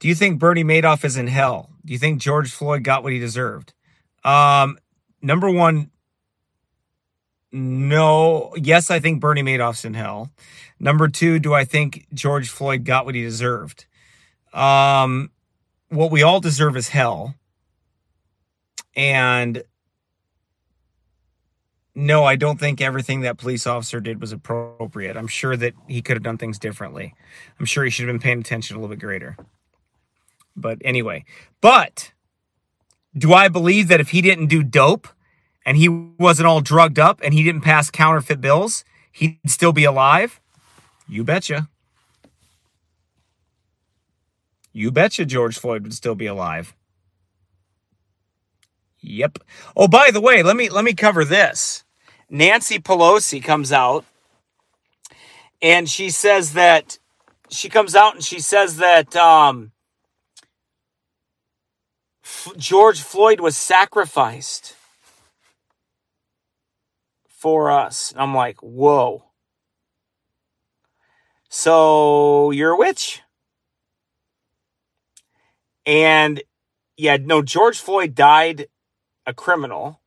Do 0.00 0.08
you 0.08 0.14
think 0.14 0.38
Bernie 0.38 0.64
Madoff 0.64 1.04
is 1.04 1.16
in 1.16 1.26
hell? 1.26 1.70
Do 1.84 1.92
you 1.92 1.98
think 1.98 2.20
George 2.20 2.52
Floyd 2.52 2.84
got 2.84 3.02
what 3.02 3.12
he 3.12 3.18
deserved? 3.18 3.72
Um, 4.24 4.78
number 5.22 5.50
one, 5.50 5.90
no. 7.50 8.52
Yes, 8.56 8.90
I 8.90 9.00
think 9.00 9.20
Bernie 9.20 9.42
Madoff's 9.42 9.84
in 9.84 9.94
hell. 9.94 10.30
Number 10.78 11.08
two, 11.08 11.38
do 11.38 11.54
I 11.54 11.64
think 11.64 12.06
George 12.14 12.48
Floyd 12.48 12.84
got 12.84 13.06
what 13.06 13.14
he 13.14 13.22
deserved? 13.22 13.86
Um, 14.52 15.30
what 15.88 16.10
we 16.10 16.22
all 16.22 16.40
deserve 16.40 16.76
is 16.76 16.88
hell. 16.88 17.34
And 18.98 19.62
no, 21.94 22.24
I 22.24 22.34
don't 22.34 22.58
think 22.58 22.80
everything 22.80 23.20
that 23.20 23.38
police 23.38 23.64
officer 23.64 24.00
did 24.00 24.20
was 24.20 24.32
appropriate. 24.32 25.16
I'm 25.16 25.28
sure 25.28 25.56
that 25.56 25.74
he 25.86 26.02
could 26.02 26.16
have 26.16 26.24
done 26.24 26.36
things 26.36 26.58
differently. 26.58 27.14
I'm 27.58 27.64
sure 27.64 27.84
he 27.84 27.90
should 27.90 28.08
have 28.08 28.14
been 28.14 28.20
paying 28.20 28.40
attention 28.40 28.76
a 28.76 28.80
little 28.80 28.94
bit 28.94 29.00
greater. 29.00 29.36
But 30.56 30.78
anyway, 30.84 31.24
but 31.60 32.12
do 33.16 33.32
I 33.32 33.48
believe 33.48 33.86
that 33.86 34.00
if 34.00 34.10
he 34.10 34.20
didn't 34.20 34.46
do 34.46 34.64
dope 34.64 35.06
and 35.64 35.76
he 35.76 35.88
wasn't 35.88 36.48
all 36.48 36.60
drugged 36.60 36.98
up 36.98 37.20
and 37.22 37.32
he 37.32 37.44
didn't 37.44 37.62
pass 37.62 37.92
counterfeit 37.92 38.40
bills, 38.40 38.84
he'd 39.12 39.38
still 39.46 39.72
be 39.72 39.84
alive? 39.84 40.40
You 41.06 41.22
betcha. 41.22 41.68
You 44.72 44.90
betcha 44.90 45.24
George 45.24 45.56
Floyd 45.56 45.84
would 45.84 45.94
still 45.94 46.16
be 46.16 46.26
alive. 46.26 46.74
Yep. 49.00 49.38
Oh, 49.76 49.88
by 49.88 50.10
the 50.12 50.20
way, 50.20 50.42
let 50.42 50.56
me 50.56 50.68
let 50.68 50.84
me 50.84 50.94
cover 50.94 51.24
this. 51.24 51.84
Nancy 52.30 52.78
Pelosi 52.78 53.42
comes 53.42 53.72
out 53.72 54.04
and 55.62 55.88
she 55.88 56.10
says 56.10 56.52
that 56.54 56.98
she 57.50 57.68
comes 57.68 57.94
out 57.96 58.14
and 58.14 58.24
she 58.24 58.40
says 58.40 58.76
that 58.78 59.16
um, 59.16 59.72
F- 62.24 62.52
George 62.56 63.00
Floyd 63.02 63.40
was 63.40 63.56
sacrificed 63.56 64.76
for 67.28 67.70
us. 67.70 68.12
I'm 68.16 68.34
like, 68.34 68.62
whoa. 68.62 69.24
So 71.48 72.50
you're 72.50 72.72
a 72.72 72.78
witch. 72.78 73.22
And 75.86 76.42
yeah, 76.96 77.16
no, 77.16 77.40
George 77.42 77.78
Floyd 77.78 78.14
died 78.14 78.66
a 79.28 79.34
criminal. 79.34 80.00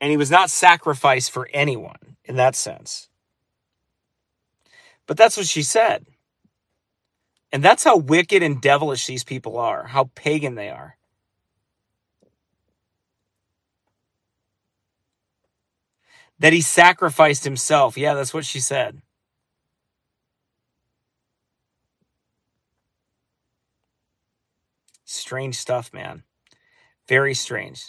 And 0.00 0.10
he 0.10 0.16
was 0.16 0.30
not 0.30 0.50
sacrificed 0.50 1.30
for 1.30 1.48
anyone 1.52 2.16
in 2.24 2.36
that 2.36 2.56
sense. 2.56 3.08
But 5.06 5.16
that's 5.16 5.36
what 5.36 5.46
she 5.46 5.62
said. 5.62 6.06
And 7.52 7.62
that's 7.62 7.84
how 7.84 7.96
wicked 7.96 8.42
and 8.42 8.60
devilish 8.60 9.06
these 9.06 9.24
people 9.24 9.58
are, 9.58 9.84
how 9.86 10.10
pagan 10.14 10.54
they 10.54 10.70
are. 10.70 10.96
That 16.38 16.52
he 16.52 16.60
sacrificed 16.60 17.44
himself. 17.44 17.98
Yeah, 17.98 18.14
that's 18.14 18.32
what 18.32 18.44
she 18.44 18.60
said. 18.60 19.02
Strange 25.04 25.56
stuff, 25.56 25.92
man. 25.92 26.22
Very 27.08 27.34
strange. 27.34 27.84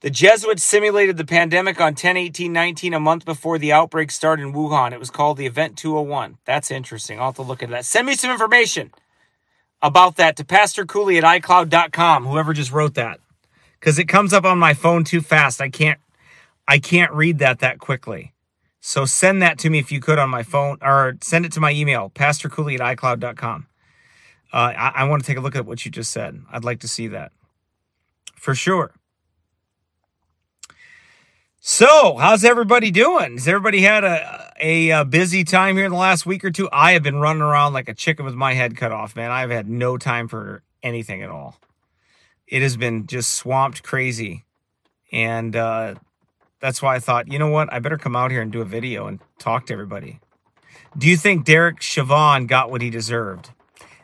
The 0.00 0.10
Jesuits 0.10 0.64
simulated 0.64 1.16
the 1.16 1.24
pandemic 1.24 1.80
on 1.80 1.94
10 1.94 2.16
18 2.16 2.52
19, 2.52 2.94
a 2.94 2.98
month 2.98 3.24
before 3.24 3.58
the 3.58 3.72
outbreak 3.72 4.10
started 4.10 4.42
in 4.42 4.52
Wuhan. 4.52 4.92
It 4.92 4.98
was 4.98 5.10
called 5.10 5.36
the 5.36 5.46
Event 5.46 5.78
201. 5.78 6.38
That's 6.44 6.72
interesting. 6.72 7.20
I'll 7.20 7.26
have 7.26 7.36
to 7.36 7.42
look 7.42 7.62
at 7.62 7.70
that. 7.70 7.84
Send 7.84 8.08
me 8.08 8.16
some 8.16 8.32
information 8.32 8.90
about 9.80 10.16
that 10.16 10.36
to 10.36 10.44
Pastor 10.44 10.86
Cooley 10.86 11.18
at 11.18 11.24
iCloud.com, 11.24 12.26
whoever 12.26 12.52
just 12.52 12.72
wrote 12.72 12.94
that. 12.94 13.20
Because 13.78 13.98
it 13.98 14.08
comes 14.08 14.32
up 14.32 14.44
on 14.44 14.58
my 14.58 14.74
phone 14.74 15.04
too 15.04 15.20
fast. 15.20 15.60
I 15.60 15.68
can't 15.68 16.00
I 16.66 16.78
can't 16.80 17.12
read 17.12 17.38
that 17.38 17.60
that 17.60 17.78
quickly. 17.78 18.32
So 18.80 19.04
send 19.04 19.40
that 19.42 19.58
to 19.58 19.70
me 19.70 19.78
if 19.78 19.92
you 19.92 20.00
could 20.00 20.18
on 20.18 20.30
my 20.30 20.42
phone 20.42 20.78
or 20.82 21.16
send 21.20 21.46
it 21.46 21.52
to 21.52 21.60
my 21.60 21.70
email, 21.70 22.10
Pastor 22.10 22.48
Cooley 22.48 22.74
at 22.74 22.80
iCloud.com. 22.80 23.68
Uh, 24.52 24.56
I, 24.56 24.92
I 24.96 25.04
want 25.04 25.22
to 25.22 25.26
take 25.26 25.38
a 25.38 25.40
look 25.40 25.54
at 25.54 25.64
what 25.64 25.84
you 25.84 25.92
just 25.92 26.10
said. 26.10 26.42
I'd 26.50 26.64
like 26.64 26.80
to 26.80 26.88
see 26.88 27.06
that 27.06 27.30
for 28.42 28.56
sure. 28.56 28.92
So, 31.60 32.16
how's 32.16 32.44
everybody 32.44 32.90
doing? 32.90 33.34
Has 33.34 33.46
everybody 33.46 33.82
had 33.82 34.02
a, 34.02 34.52
a, 34.60 34.90
a 34.90 35.04
busy 35.04 35.44
time 35.44 35.76
here 35.76 35.84
in 35.84 35.92
the 35.92 35.96
last 35.96 36.26
week 36.26 36.44
or 36.44 36.50
two? 36.50 36.68
I 36.72 36.94
have 36.94 37.04
been 37.04 37.20
running 37.20 37.42
around 37.42 37.72
like 37.72 37.88
a 37.88 37.94
chicken 37.94 38.24
with 38.24 38.34
my 38.34 38.54
head 38.54 38.76
cut 38.76 38.90
off, 38.90 39.14
man. 39.14 39.30
I've 39.30 39.50
had 39.50 39.68
no 39.68 39.96
time 39.96 40.26
for 40.26 40.64
anything 40.82 41.22
at 41.22 41.30
all. 41.30 41.56
It 42.48 42.62
has 42.62 42.76
been 42.76 43.06
just 43.06 43.30
swamped 43.30 43.84
crazy. 43.84 44.44
And 45.12 45.54
uh, 45.54 45.94
that's 46.58 46.82
why 46.82 46.96
I 46.96 46.98
thought, 46.98 47.30
you 47.30 47.38
know 47.38 47.50
what? 47.50 47.72
I 47.72 47.78
better 47.78 47.96
come 47.96 48.16
out 48.16 48.32
here 48.32 48.42
and 48.42 48.50
do 48.50 48.60
a 48.60 48.64
video 48.64 49.06
and 49.06 49.20
talk 49.38 49.66
to 49.66 49.72
everybody. 49.72 50.18
Do 50.98 51.08
you 51.08 51.16
think 51.16 51.44
Derek 51.44 51.80
Chauvin 51.80 52.48
got 52.48 52.72
what 52.72 52.82
he 52.82 52.90
deserved? 52.90 53.50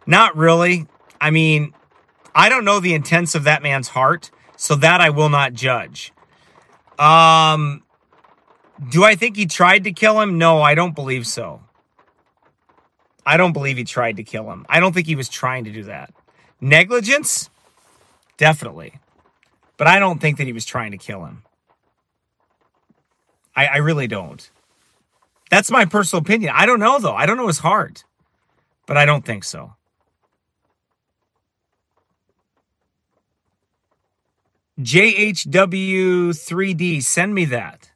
Not 0.07 0.37
really. 0.37 0.87
I 1.21 1.33
mean, 1.33 1.75
I 2.39 2.49
don't 2.49 2.65
know 2.65 2.79
the 2.79 2.95
intents 2.95 3.35
of 3.35 3.43
that 3.45 3.65
man's 3.65 3.89
heart, 3.89 4.31
so 4.57 4.77
that 4.77 5.01
I 5.01 5.11
will 5.11 5.29
not 5.29 5.55
judge. 5.55 6.13
Um, 6.97 7.83
do 8.91 9.03
I 9.03 9.17
think 9.17 9.35
he 9.35 9.47
tried 9.47 9.83
to 9.85 9.93
kill 9.93 10.21
him? 10.21 10.39
No, 10.39 10.63
I 10.63 10.77
don't 10.77 10.95
believe 10.95 11.27
so. 11.27 11.63
I 13.27 13.37
don't 13.37 13.53
believe 13.53 13.77
he 13.77 13.83
tried 13.83 14.19
to 14.19 14.23
kill 14.23 14.51
him. 14.53 14.65
I 14.69 14.79
don't 14.79 14.93
think 14.93 15.09
he 15.09 15.17
was 15.17 15.29
trying 15.29 15.65
to 15.65 15.73
do 15.73 15.83
that. 15.85 16.15
Negligence? 16.61 17.51
Definitely. 18.37 19.01
But 19.77 19.89
I 19.89 19.99
don't 19.99 20.21
think 20.21 20.39
that 20.39 20.47
he 20.47 20.53
was 20.53 20.65
trying 20.65 20.93
to 20.93 20.97
kill 20.97 21.25
him. 21.25 21.43
I, 23.57 23.67
I 23.67 23.77
really 23.79 24.07
don't. 24.07 24.49
That's 25.51 25.73
my 25.73 25.87
personal 25.87 26.23
opinion. 26.23 26.53
I 26.55 26.67
don't 26.67 26.79
know, 26.79 27.01
though. 27.01 27.15
I 27.15 27.27
don't 27.27 27.37
know 27.37 27.49
his 27.49 27.59
heart. 27.59 28.05
But 28.87 28.97
I 28.97 29.07
don't 29.07 29.25
think 29.25 29.43
so. 29.43 29.75
JHW3D, 34.79 37.03
send 37.03 37.35
me 37.35 37.45
that. 37.47 37.91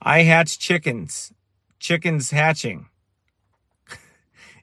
I 0.00 0.22
hatch 0.22 0.58
chickens. 0.58 1.34
Chickens 1.78 2.30
hatching. 2.30 2.86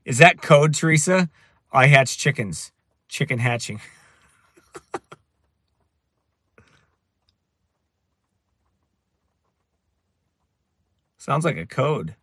Is 0.05 0.17
that 0.17 0.41
code, 0.41 0.73
Teresa? 0.73 1.29
I 1.71 1.85
hatch 1.87 2.17
chickens. 2.17 2.71
Chicken 3.07 3.37
hatching. 3.39 3.79
Sounds 11.17 11.45
like 11.45 11.57
a 11.57 11.67
code. 11.67 12.15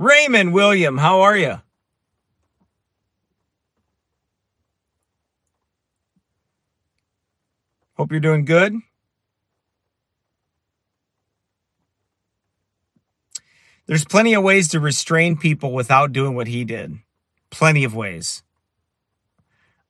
Raymond 0.00 0.54
William, 0.54 0.96
how 0.96 1.20
are 1.20 1.36
you? 1.36 1.60
Hope 7.98 8.10
you're 8.10 8.18
doing 8.18 8.46
good. 8.46 8.76
There's 13.84 14.06
plenty 14.06 14.32
of 14.32 14.42
ways 14.42 14.68
to 14.68 14.80
restrain 14.80 15.36
people 15.36 15.74
without 15.74 16.14
doing 16.14 16.34
what 16.34 16.46
he 16.46 16.64
did. 16.64 17.00
Plenty 17.50 17.84
of 17.84 17.94
ways. 17.94 18.42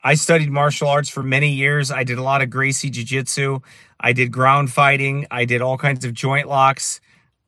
I 0.03 0.15
studied 0.15 0.51
martial 0.51 0.89
arts 0.89 1.09
for 1.09 1.23
many 1.23 1.53
years. 1.53 1.93
I 1.93 2.03
did 2.03 2.19
a 2.19 2.25
lot 2.25 2.43
of 2.43 2.51
Gracie 2.51 2.91
Jiu 2.91 3.05
Jitsu. 3.05 3.61
I 4.01 4.13
did 4.13 4.33
ground 4.33 4.73
fighting. 4.73 5.29
I 5.31 5.45
did 5.45 5.63
all 5.63 5.79
kinds 5.79 6.05
of 6.05 6.15
joint 6.15 6.49
locks. 6.49 7.01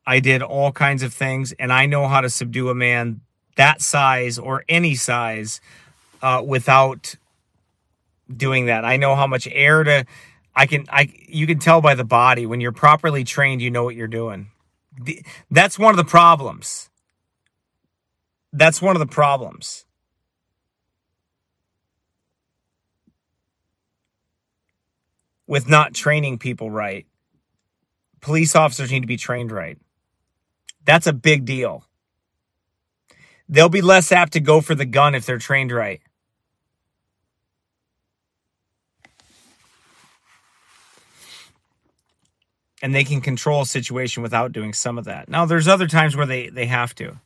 I 0.05 0.19
did 0.19 0.41
all 0.41 0.71
kinds 0.71 1.03
of 1.03 1.13
things, 1.13 1.53
and 1.53 1.71
I 1.71 1.85
know 1.85 2.07
how 2.07 2.21
to 2.21 2.29
subdue 2.29 2.69
a 2.69 2.75
man 2.75 3.21
that 3.55 3.81
size 3.81 4.37
or 4.37 4.63
any 4.67 4.95
size 4.95 5.61
uh, 6.21 6.43
without 6.45 7.15
doing 8.35 8.65
that. 8.65 8.85
I 8.85 8.97
know 8.97 9.15
how 9.15 9.27
much 9.27 9.47
air 9.51 9.83
to. 9.83 10.05
I 10.55 10.65
can. 10.65 10.85
I 10.89 11.11
you 11.27 11.47
can 11.47 11.59
tell 11.59 11.81
by 11.81 11.95
the 11.95 12.03
body 12.03 12.45
when 12.45 12.61
you're 12.61 12.71
properly 12.71 13.23
trained. 13.23 13.61
You 13.61 13.71
know 13.71 13.83
what 13.83 13.95
you're 13.95 14.07
doing. 14.07 14.49
That's 15.49 15.79
one 15.79 15.91
of 15.91 15.97
the 15.97 16.03
problems. 16.03 16.89
That's 18.51 18.81
one 18.81 18.95
of 18.95 18.99
the 18.99 19.07
problems. 19.07 19.85
With 25.47 25.67
not 25.67 25.93
training 25.93 26.37
people 26.37 26.69
right. 26.69 27.05
Police 28.21 28.55
officers 28.55 28.91
need 28.91 29.01
to 29.01 29.07
be 29.07 29.17
trained 29.17 29.51
right. 29.51 29.77
That's 30.85 31.07
a 31.07 31.13
big 31.13 31.45
deal. 31.45 31.85
They'll 33.49 33.69
be 33.69 33.81
less 33.81 34.11
apt 34.11 34.33
to 34.33 34.39
go 34.39 34.61
for 34.61 34.75
the 34.75 34.85
gun 34.85 35.15
if 35.15 35.25
they're 35.25 35.37
trained 35.37 35.71
right. 35.71 36.01
And 42.81 42.93
they 42.93 43.03
can 43.03 43.21
control 43.21 43.61
a 43.61 43.65
situation 43.65 44.23
without 44.23 44.51
doing 44.51 44.73
some 44.73 44.97
of 44.97 45.05
that. 45.05 45.29
Now, 45.29 45.45
there's 45.45 45.69
other 45.69 45.87
times 45.87 46.17
where 46.17 46.25
they, 46.25 46.49
they 46.49 46.65
have 46.65 46.93
to. 46.95 47.19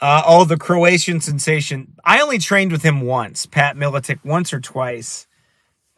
Uh, 0.00 0.22
oh, 0.26 0.44
the 0.44 0.56
Croatian 0.56 1.20
sensation. 1.20 1.94
I 2.04 2.20
only 2.20 2.38
trained 2.38 2.72
with 2.72 2.82
him 2.82 3.02
once, 3.02 3.46
Pat 3.46 3.76
Miletich, 3.76 4.24
once 4.24 4.52
or 4.52 4.60
twice. 4.60 5.26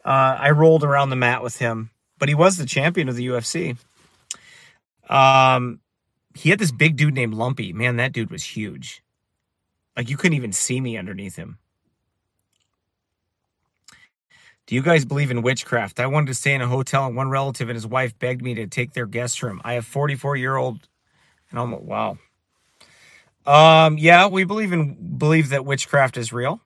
Uh, 0.03 0.37
I 0.39 0.51
rolled 0.51 0.83
around 0.83 1.09
the 1.09 1.15
mat 1.15 1.41
with 1.41 1.57
him, 1.57 1.89
but 2.19 2.29
he 2.29 2.35
was 2.35 2.57
the 2.57 2.67
champion 2.67 3.09
of 3.09 3.15
the 3.15 3.27
UFC. 3.27 3.77
Um, 5.09 5.79
he 6.33 6.49
had 6.49 6.59
this 6.59 6.71
big 6.71 6.95
dude 6.95 7.13
named 7.13 7.33
Lumpy. 7.33 7.73
Man, 7.73 7.97
that 7.97 8.11
dude 8.11 8.31
was 8.31 8.43
huge. 8.43 9.03
Like 9.95 10.09
you 10.09 10.17
couldn't 10.17 10.35
even 10.35 10.51
see 10.51 10.81
me 10.81 10.97
underneath 10.97 11.35
him. 11.35 11.57
Do 14.67 14.73
you 14.73 14.81
guys 14.81 15.05
believe 15.05 15.29
in 15.29 15.43
witchcraft? 15.43 15.99
I 15.99 16.07
wanted 16.07 16.27
to 16.27 16.33
stay 16.33 16.53
in 16.53 16.61
a 16.61 16.67
hotel 16.67 17.05
and 17.05 17.15
one 17.15 17.29
relative 17.29 17.69
and 17.69 17.75
his 17.75 17.85
wife 17.85 18.17
begged 18.17 18.41
me 18.41 18.55
to 18.55 18.65
take 18.65 18.93
their 18.93 19.05
guest 19.05 19.43
room. 19.43 19.61
I 19.63 19.73
have 19.73 19.85
44 19.85 20.35
year 20.37 20.55
old 20.55 20.87
and 21.51 21.59
I'm 21.59 21.71
like, 21.71 21.81
wow. 21.81 22.17
Um, 23.45 23.99
yeah, 23.99 24.27
we 24.27 24.43
believe 24.43 24.73
in 24.73 25.17
believe 25.17 25.49
that 25.49 25.65
witchcraft 25.65 26.17
is 26.17 26.33
real. 26.33 26.61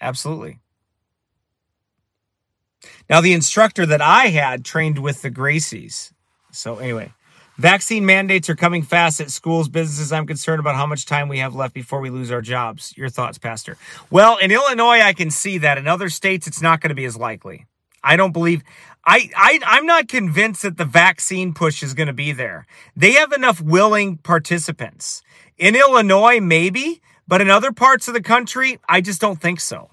Absolutely. 0.00 0.60
Now 3.10 3.20
the 3.20 3.34
instructor 3.34 3.84
that 3.84 4.00
I 4.00 4.28
had 4.28 4.64
trained 4.64 4.98
with 4.98 5.20
the 5.20 5.30
Gracies. 5.30 6.12
So 6.52 6.78
anyway, 6.78 7.12
Vaccine 7.58 8.06
mandates 8.06 8.48
are 8.48 8.56
coming 8.56 8.82
fast 8.82 9.20
at 9.20 9.30
schools, 9.30 9.68
businesses. 9.68 10.10
I'm 10.10 10.26
concerned 10.26 10.60
about 10.60 10.74
how 10.74 10.86
much 10.86 11.04
time 11.04 11.28
we 11.28 11.38
have 11.38 11.54
left 11.54 11.74
before 11.74 12.00
we 12.00 12.08
lose 12.08 12.30
our 12.30 12.40
jobs. 12.40 12.94
Your 12.96 13.10
thoughts, 13.10 13.36
Pastor? 13.36 13.76
Well, 14.10 14.38
in 14.38 14.50
Illinois, 14.50 15.00
I 15.00 15.12
can 15.12 15.30
see 15.30 15.58
that. 15.58 15.76
In 15.76 15.86
other 15.86 16.08
states, 16.08 16.46
it's 16.46 16.62
not 16.62 16.80
going 16.80 16.88
to 16.88 16.94
be 16.94 17.04
as 17.04 17.16
likely. 17.16 17.66
I 18.02 18.16
don't 18.16 18.32
believe. 18.32 18.62
I, 19.04 19.30
I 19.36 19.60
I'm 19.64 19.86
not 19.86 20.08
convinced 20.08 20.62
that 20.62 20.76
the 20.76 20.84
vaccine 20.84 21.52
push 21.52 21.82
is 21.82 21.94
going 21.94 22.06
to 22.06 22.12
be 22.12 22.32
there. 22.32 22.66
They 22.96 23.12
have 23.12 23.32
enough 23.32 23.60
willing 23.60 24.16
participants. 24.16 25.22
In 25.58 25.76
Illinois, 25.76 26.40
maybe, 26.40 27.00
but 27.28 27.40
in 27.40 27.50
other 27.50 27.72
parts 27.72 28.08
of 28.08 28.14
the 28.14 28.22
country, 28.22 28.78
I 28.88 29.00
just 29.00 29.20
don't 29.20 29.40
think 29.40 29.60
so. 29.60 29.90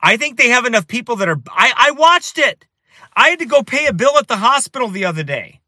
I 0.00 0.16
think 0.16 0.36
they 0.36 0.48
have 0.48 0.64
enough 0.64 0.88
people 0.88 1.16
that 1.16 1.28
are. 1.28 1.40
I, 1.48 1.72
I 1.76 1.90
watched 1.92 2.38
it. 2.38 2.64
I 3.14 3.28
had 3.28 3.38
to 3.40 3.46
go 3.46 3.62
pay 3.62 3.86
a 3.86 3.92
bill 3.92 4.16
at 4.18 4.26
the 4.26 4.38
hospital 4.38 4.88
the 4.88 5.04
other 5.04 5.22
day. 5.22 5.61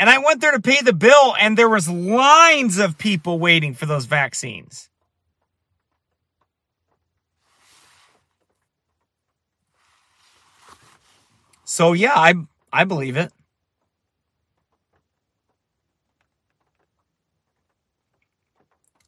And 0.00 0.08
I 0.08 0.16
went 0.16 0.40
there 0.40 0.52
to 0.52 0.60
pay 0.60 0.80
the 0.80 0.94
bill, 0.94 1.36
and 1.38 1.58
there 1.58 1.68
was 1.68 1.86
lines 1.86 2.78
of 2.78 2.96
people 2.96 3.38
waiting 3.38 3.74
for 3.74 3.84
those 3.84 4.06
vaccines. 4.06 4.88
So 11.66 11.92
yeah, 11.92 12.14
I 12.16 12.34
I 12.72 12.84
believe 12.84 13.18
it. 13.18 13.30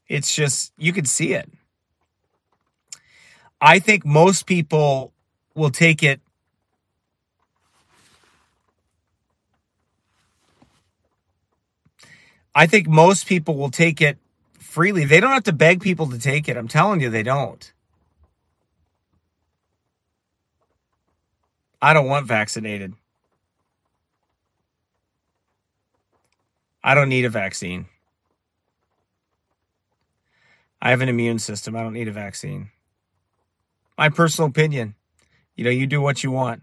It's 0.08 0.34
just 0.34 0.74
you 0.76 0.92
can 0.92 1.06
see 1.06 1.32
it. 1.32 1.48
I 3.62 3.78
think 3.78 4.04
most 4.04 4.44
people 4.44 5.14
will 5.54 5.70
take 5.70 6.02
it 6.02 6.20
I 12.54 12.66
think 12.66 12.86
most 12.86 13.26
people 13.26 13.56
will 13.56 13.70
take 13.70 14.00
it 14.00 14.18
freely. 14.58 15.04
They 15.04 15.20
don't 15.20 15.32
have 15.32 15.44
to 15.44 15.52
beg 15.52 15.80
people 15.80 16.08
to 16.10 16.18
take 16.18 16.48
it. 16.48 16.56
I'm 16.56 16.68
telling 16.68 17.00
you, 17.00 17.10
they 17.10 17.22
don't. 17.22 17.72
I 21.80 21.92
don't 21.94 22.06
want 22.06 22.26
vaccinated. 22.26 22.94
I 26.84 26.94
don't 26.94 27.08
need 27.08 27.24
a 27.24 27.30
vaccine. 27.30 27.86
I 30.80 30.90
have 30.90 31.00
an 31.00 31.08
immune 31.08 31.38
system. 31.38 31.76
I 31.76 31.82
don't 31.82 31.92
need 31.92 32.08
a 32.08 32.12
vaccine. 32.12 32.70
My 33.96 34.08
personal 34.08 34.50
opinion. 34.50 34.94
You 35.54 35.64
know, 35.64 35.70
you 35.70 35.86
do 35.86 36.00
what 36.00 36.24
you 36.24 36.30
want. 36.30 36.62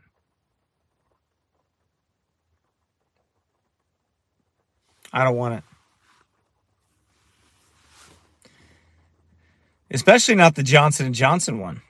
I 5.14 5.24
don't 5.24 5.36
want 5.36 5.56
it. 5.56 5.69
Especially 9.92 10.36
not 10.36 10.56
the 10.56 10.64
Johnson 10.64 11.08
and 11.08 11.16
Johnson 11.16 11.60
one. 11.60 11.82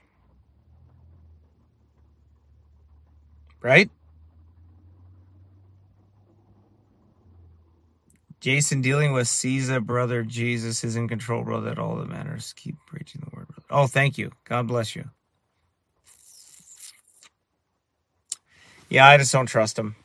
Right? 3.62 3.90
Jason 8.40 8.82
dealing 8.82 9.12
with 9.12 9.28
Caesar, 9.28 9.82
brother. 9.82 10.24
Jesus 10.24 10.84
is 10.86 10.96
in 10.96 11.10
control, 11.10 11.44
brother. 11.44 11.72
At 11.72 11.80
all 11.80 11.98
that 11.98 12.08
matters. 12.08 12.54
Keep 12.54 12.78
preaching 12.88 13.22
the 13.22 13.36
word, 13.36 13.48
brother. 13.50 13.66
Oh, 13.70 13.88
thank 13.88 14.18
you. 14.18 14.32
God 14.46 14.68
bless 14.68 14.96
you. 14.96 15.10
Yeah, 18.90 19.08
I 19.08 19.18
just 19.18 19.34
don't 19.34 19.46
trust 19.46 19.78
him. 19.78 19.96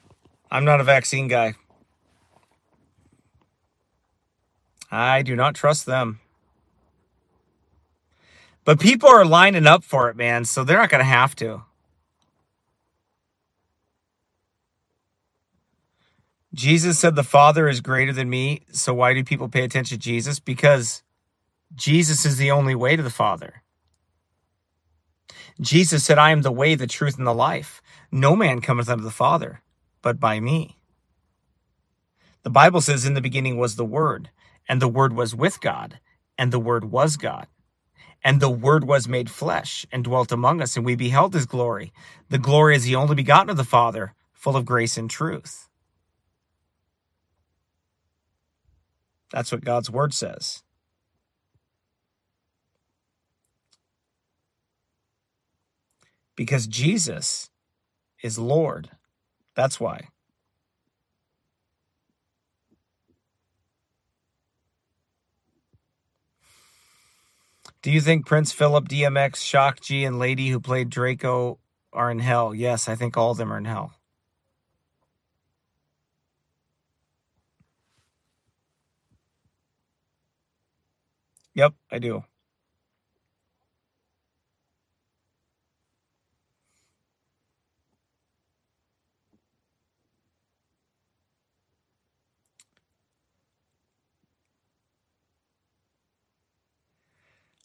I'm 0.50 0.64
not 0.64 0.80
a 0.80 0.84
vaccine 0.84 1.28
guy. 1.28 1.54
I 4.90 5.22
do 5.22 5.36
not 5.36 5.54
trust 5.54 5.86
them. 5.86 6.20
But 8.64 8.80
people 8.80 9.08
are 9.08 9.24
lining 9.24 9.66
up 9.66 9.84
for 9.84 10.08
it, 10.08 10.16
man, 10.16 10.44
so 10.44 10.64
they're 10.64 10.78
not 10.78 10.90
going 10.90 11.00
to 11.00 11.04
have 11.04 11.36
to. 11.36 11.62
Jesus 16.54 16.98
said, 16.98 17.16
The 17.16 17.22
Father 17.22 17.68
is 17.68 17.80
greater 17.80 18.12
than 18.12 18.30
me. 18.30 18.62
So 18.72 18.94
why 18.94 19.12
do 19.12 19.24
people 19.24 19.48
pay 19.48 19.64
attention 19.64 19.98
to 19.98 20.02
Jesus? 20.02 20.38
Because 20.38 21.02
Jesus 21.74 22.24
is 22.24 22.36
the 22.36 22.50
only 22.52 22.74
way 22.74 22.96
to 22.96 23.02
the 23.02 23.10
Father. 23.10 23.62
Jesus 25.60 26.04
said, 26.04 26.18
I 26.18 26.30
am 26.30 26.42
the 26.42 26.52
way, 26.52 26.74
the 26.74 26.86
truth, 26.86 27.18
and 27.18 27.26
the 27.26 27.34
life. 27.34 27.82
No 28.10 28.36
man 28.36 28.60
cometh 28.60 28.88
unto 28.88 29.04
the 29.04 29.10
Father 29.10 29.62
but 30.04 30.20
by 30.20 30.38
me. 30.38 30.76
The 32.42 32.50
Bible 32.50 32.82
says, 32.82 33.06
In 33.06 33.14
the 33.14 33.22
beginning 33.22 33.56
was 33.56 33.76
the 33.76 33.86
Word, 33.86 34.30
and 34.68 34.80
the 34.80 34.88
Word 34.88 35.14
was 35.14 35.34
with 35.34 35.60
God, 35.62 35.98
and 36.36 36.52
the 36.52 36.60
Word 36.60 36.84
was 36.84 37.16
God. 37.16 37.46
And 38.24 38.40
the 38.40 38.50
Word 38.50 38.84
was 38.84 39.08
made 39.08 39.30
flesh 39.30 39.86
and 39.92 40.04
dwelt 40.04 40.32
among 40.32 40.62
us, 40.62 40.76
and 40.76 40.86
we 40.86 40.96
beheld 40.96 41.34
his 41.34 41.46
glory. 41.46 41.92
The 42.30 42.38
glory 42.38 42.76
is 42.76 42.84
the 42.84 42.96
only 42.96 43.16
begotten 43.16 43.50
of 43.50 43.58
the 43.58 43.64
Father, 43.64 44.14
full 44.32 44.56
of 44.56 44.64
grace 44.66 44.96
and 44.98 45.10
truth. 45.10 45.68
That's 49.32 49.52
what 49.52 49.64
God's 49.64 49.90
Word 49.90 50.14
says. 50.14 50.64
Because 56.36 56.66
Jesus 56.66 57.50
is 58.22 58.38
Lord. 58.38 58.90
That's 59.54 59.80
why. 59.80 60.08
Do 67.84 67.92
you 67.92 68.00
think 68.00 68.24
Prince 68.24 68.50
Philip, 68.50 68.88
DMX, 68.88 69.36
Shock 69.36 69.82
G, 69.82 70.04
and 70.06 70.18
Lady 70.18 70.48
who 70.48 70.58
played 70.58 70.88
Draco 70.88 71.58
are 71.92 72.10
in 72.10 72.18
hell? 72.18 72.54
Yes, 72.54 72.88
I 72.88 72.94
think 72.94 73.18
all 73.18 73.32
of 73.32 73.36
them 73.36 73.52
are 73.52 73.58
in 73.58 73.66
hell. 73.66 73.92
Yep, 81.52 81.74
I 81.92 81.98
do. 81.98 82.24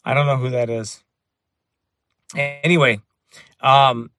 I 0.04 0.14
don't 0.14 0.26
know 0.26 0.36
who 0.36 0.50
that 0.50 0.70
is. 0.70 1.02
Anyway, 2.36 3.00
um, 3.60 4.10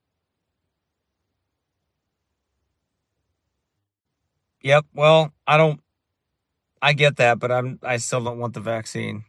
yep. 4.61 4.85
Well, 4.93 5.33
I 5.47 5.57
don't. 5.57 5.79
I 6.81 6.93
get 6.93 7.17
that, 7.17 7.39
but 7.39 7.51
I'm. 7.51 7.79
I 7.83 7.97
still 7.97 8.23
don't 8.23 8.39
want 8.39 8.53
the 8.53 8.59
vaccine. 8.59 9.25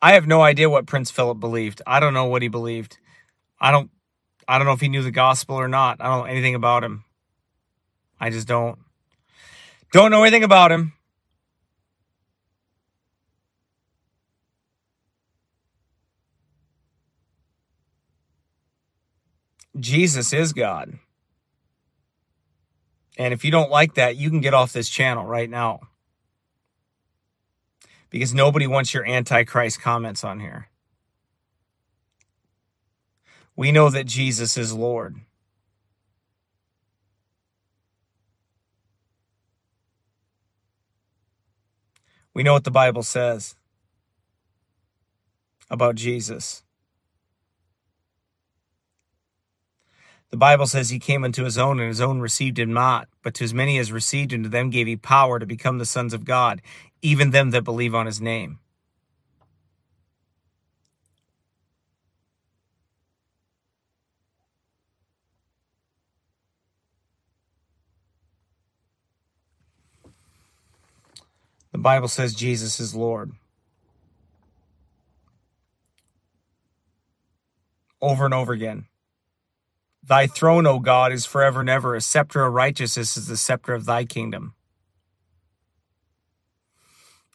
I 0.00 0.14
have 0.14 0.26
no 0.26 0.42
idea 0.42 0.68
what 0.68 0.86
Prince 0.86 1.10
Philip 1.10 1.38
believed. 1.38 1.82
I 1.86 2.00
don't 2.00 2.14
know 2.14 2.26
what 2.26 2.42
he 2.42 2.48
believed. 2.48 2.98
I 3.60 3.70
don't. 3.70 3.90
I 4.48 4.58
don't 4.58 4.66
know 4.66 4.72
if 4.72 4.80
he 4.80 4.88
knew 4.88 5.02
the 5.02 5.10
gospel 5.12 5.56
or 5.56 5.68
not. 5.68 5.98
I 6.00 6.06
don't 6.08 6.20
know 6.20 6.24
anything 6.24 6.54
about 6.54 6.84
him. 6.84 7.04
I 8.20 8.30
just 8.30 8.48
don't. 8.48 8.78
Don't 9.92 10.10
know 10.10 10.22
anything 10.22 10.44
about 10.44 10.72
him. 10.72 10.94
Jesus 19.82 20.32
is 20.32 20.52
God. 20.52 20.98
And 23.18 23.34
if 23.34 23.44
you 23.44 23.50
don't 23.50 23.70
like 23.70 23.94
that, 23.94 24.16
you 24.16 24.30
can 24.30 24.40
get 24.40 24.54
off 24.54 24.72
this 24.72 24.88
channel 24.88 25.26
right 25.26 25.50
now. 25.50 25.80
Because 28.08 28.32
nobody 28.32 28.66
wants 28.66 28.94
your 28.94 29.04
antichrist 29.04 29.80
comments 29.80 30.22
on 30.22 30.38
here. 30.38 30.68
We 33.56 33.72
know 33.72 33.90
that 33.90 34.06
Jesus 34.06 34.56
is 34.56 34.72
Lord. 34.72 35.16
We 42.34 42.42
know 42.42 42.52
what 42.52 42.64
the 42.64 42.70
Bible 42.70 43.02
says 43.02 43.56
about 45.68 45.96
Jesus. 45.96 46.62
The 50.32 50.38
Bible 50.38 50.66
says 50.66 50.88
he 50.88 50.98
came 50.98 51.24
unto 51.24 51.44
his 51.44 51.58
own, 51.58 51.78
and 51.78 51.88
his 51.88 52.00
own 52.00 52.20
received 52.20 52.58
him 52.58 52.72
not. 52.72 53.06
But 53.22 53.34
to 53.34 53.44
as 53.44 53.52
many 53.52 53.78
as 53.78 53.92
received 53.92 54.32
him, 54.32 54.42
to 54.42 54.48
them 54.48 54.70
gave 54.70 54.86
he 54.86 54.96
power 54.96 55.38
to 55.38 55.44
become 55.44 55.76
the 55.76 55.84
sons 55.84 56.14
of 56.14 56.24
God, 56.24 56.62
even 57.02 57.30
them 57.30 57.50
that 57.50 57.64
believe 57.64 57.94
on 57.94 58.06
his 58.06 58.18
name. 58.18 58.58
The 71.72 71.78
Bible 71.78 72.08
says 72.08 72.34
Jesus 72.34 72.80
is 72.80 72.94
Lord. 72.94 73.32
Over 78.00 78.24
and 78.24 78.34
over 78.34 78.54
again. 78.54 78.86
Thy 80.02 80.26
throne, 80.26 80.66
O 80.66 80.80
God, 80.80 81.12
is 81.12 81.24
forever 81.24 81.60
and 81.60 81.70
ever. 81.70 81.94
A 81.94 82.00
scepter 82.00 82.44
of 82.44 82.52
righteousness 82.54 83.16
is 83.16 83.28
the 83.28 83.36
scepter 83.36 83.72
of 83.74 83.84
thy 83.84 84.04
kingdom. 84.04 84.54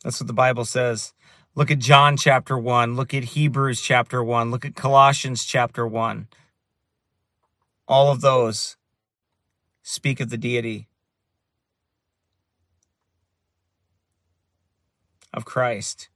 That's 0.03 0.20
what 0.20 0.28
the 0.28 0.34
Bible 0.34 0.65
says. 0.65 1.13
Look 1.55 1.72
at 1.72 1.80
John 1.80 2.18
chapter 2.18 2.57
1. 2.57 2.95
Look 2.95 3.13
at 3.13 3.24
Hebrews 3.24 3.82
chapter 3.82 4.24
1. 4.24 4.51
Look 4.51 4.65
at 4.65 4.76
Colossians 4.76 5.43
chapter 5.43 5.88
1. 5.88 6.28
All 7.88 8.11
of 8.11 8.22
those 8.22 8.76
speak 9.82 10.20
of 10.20 10.30
the 10.30 10.38
deity 10.38 10.88
of 15.34 15.45
Christ. 15.45 16.09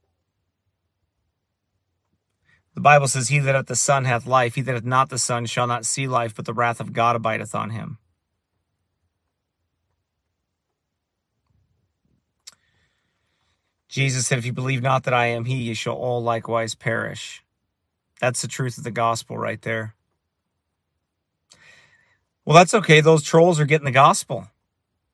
The 2.74 2.80
Bible 2.80 3.08
says, 3.08 3.28
He 3.28 3.38
that 3.38 3.54
hath 3.54 3.66
the 3.66 3.76
Son 3.76 4.04
hath 4.04 4.26
life, 4.26 4.54
he 4.54 4.62
that 4.62 4.74
hath 4.74 4.84
not 4.84 5.10
the 5.10 5.18
Son 5.18 5.46
shall 5.46 5.66
not 5.66 5.84
see 5.84 6.06
life, 6.06 6.34
but 6.34 6.46
the 6.46 6.54
wrath 6.54 6.80
of 6.80 6.92
God 6.92 7.16
abideth 7.16 7.54
on 7.54 7.70
him. 7.70 7.98
Jesus 13.92 14.26
said, 14.26 14.38
If 14.38 14.46
you 14.46 14.54
believe 14.54 14.80
not 14.80 15.04
that 15.04 15.12
I 15.12 15.26
am 15.26 15.44
He, 15.44 15.56
ye 15.56 15.74
shall 15.74 15.92
all 15.96 16.22
likewise 16.22 16.74
perish. 16.74 17.44
That's 18.22 18.40
the 18.40 18.48
truth 18.48 18.78
of 18.78 18.84
the 18.84 18.90
gospel 18.90 19.36
right 19.36 19.60
there. 19.60 19.94
Well, 22.46 22.56
that's 22.56 22.72
okay. 22.72 23.02
Those 23.02 23.22
trolls 23.22 23.60
are 23.60 23.66
getting 23.66 23.84
the 23.84 23.90
gospel. 23.90 24.48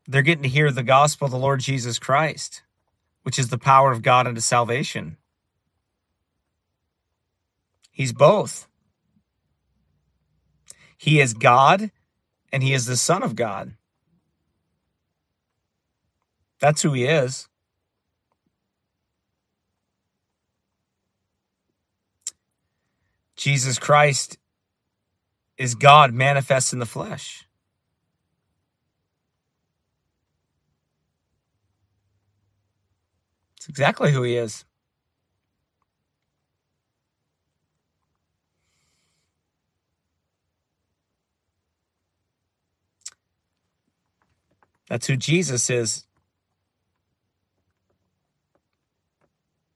They're 0.07 0.23
getting 0.23 0.45
to 0.45 0.49
hear 0.49 0.71
the 0.71 0.85
gospel 0.85 1.25
of 1.25 1.33
the 1.33 1.39
Lord 1.39 1.59
Jesus 1.59 1.99
Christ, 1.99 2.63
which 3.25 3.37
is 3.37 3.49
the 3.49 3.59
power 3.59 3.91
of 3.91 4.03
God 4.03 4.29
unto 4.29 4.41
salvation. 4.41 5.17
He's 7.99 8.13
both. 8.13 8.69
He 10.97 11.19
is 11.19 11.35
God 11.35 11.91
and 12.53 12.63
he 12.63 12.73
is 12.73 12.87
the 12.87 12.97
Son 12.97 13.25
of 13.25 13.35
God. 13.35 13.75
That's 16.61 16.81
who 16.83 16.93
he 16.93 17.07
is. 17.07 17.49
Jesus 23.35 23.81
Christ 23.81 24.39
is 25.57 25.75
God 25.75 26.15
manifest 26.15 26.73
in 26.73 26.79
the 26.79 26.87
flesh. 26.87 27.49
It's 33.57 33.69
exactly 33.69 34.13
who 34.13 34.23
he 34.23 34.37
is. 34.37 34.65
That's 44.89 45.07
who 45.07 45.17
Jesus 45.17 45.69
is. 45.71 46.07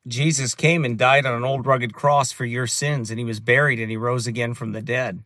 Jesus 0.06 0.54
came 0.54 0.84
and 0.84 0.98
died 0.98 1.26
on 1.26 1.34
an 1.34 1.44
old 1.44 1.66
rugged 1.66 1.94
cross 1.94 2.32
for 2.32 2.44
your 2.44 2.66
sins, 2.66 3.10
and 3.10 3.18
he 3.18 3.24
was 3.24 3.38
buried 3.38 3.78
and 3.78 3.90
he 3.90 3.96
rose 3.96 4.26
again 4.26 4.54
from 4.54 4.72
the 4.72 4.82
dead. 4.82 5.22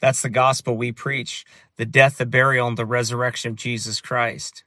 That's 0.00 0.22
the 0.22 0.28
gospel 0.28 0.76
we 0.76 0.92
preach 0.92 1.44
the 1.76 1.86
death, 1.86 2.18
the 2.18 2.26
burial, 2.26 2.68
and 2.68 2.76
the 2.76 2.86
resurrection 2.86 3.52
of 3.52 3.56
Jesus 3.56 4.00
Christ. 4.00 4.64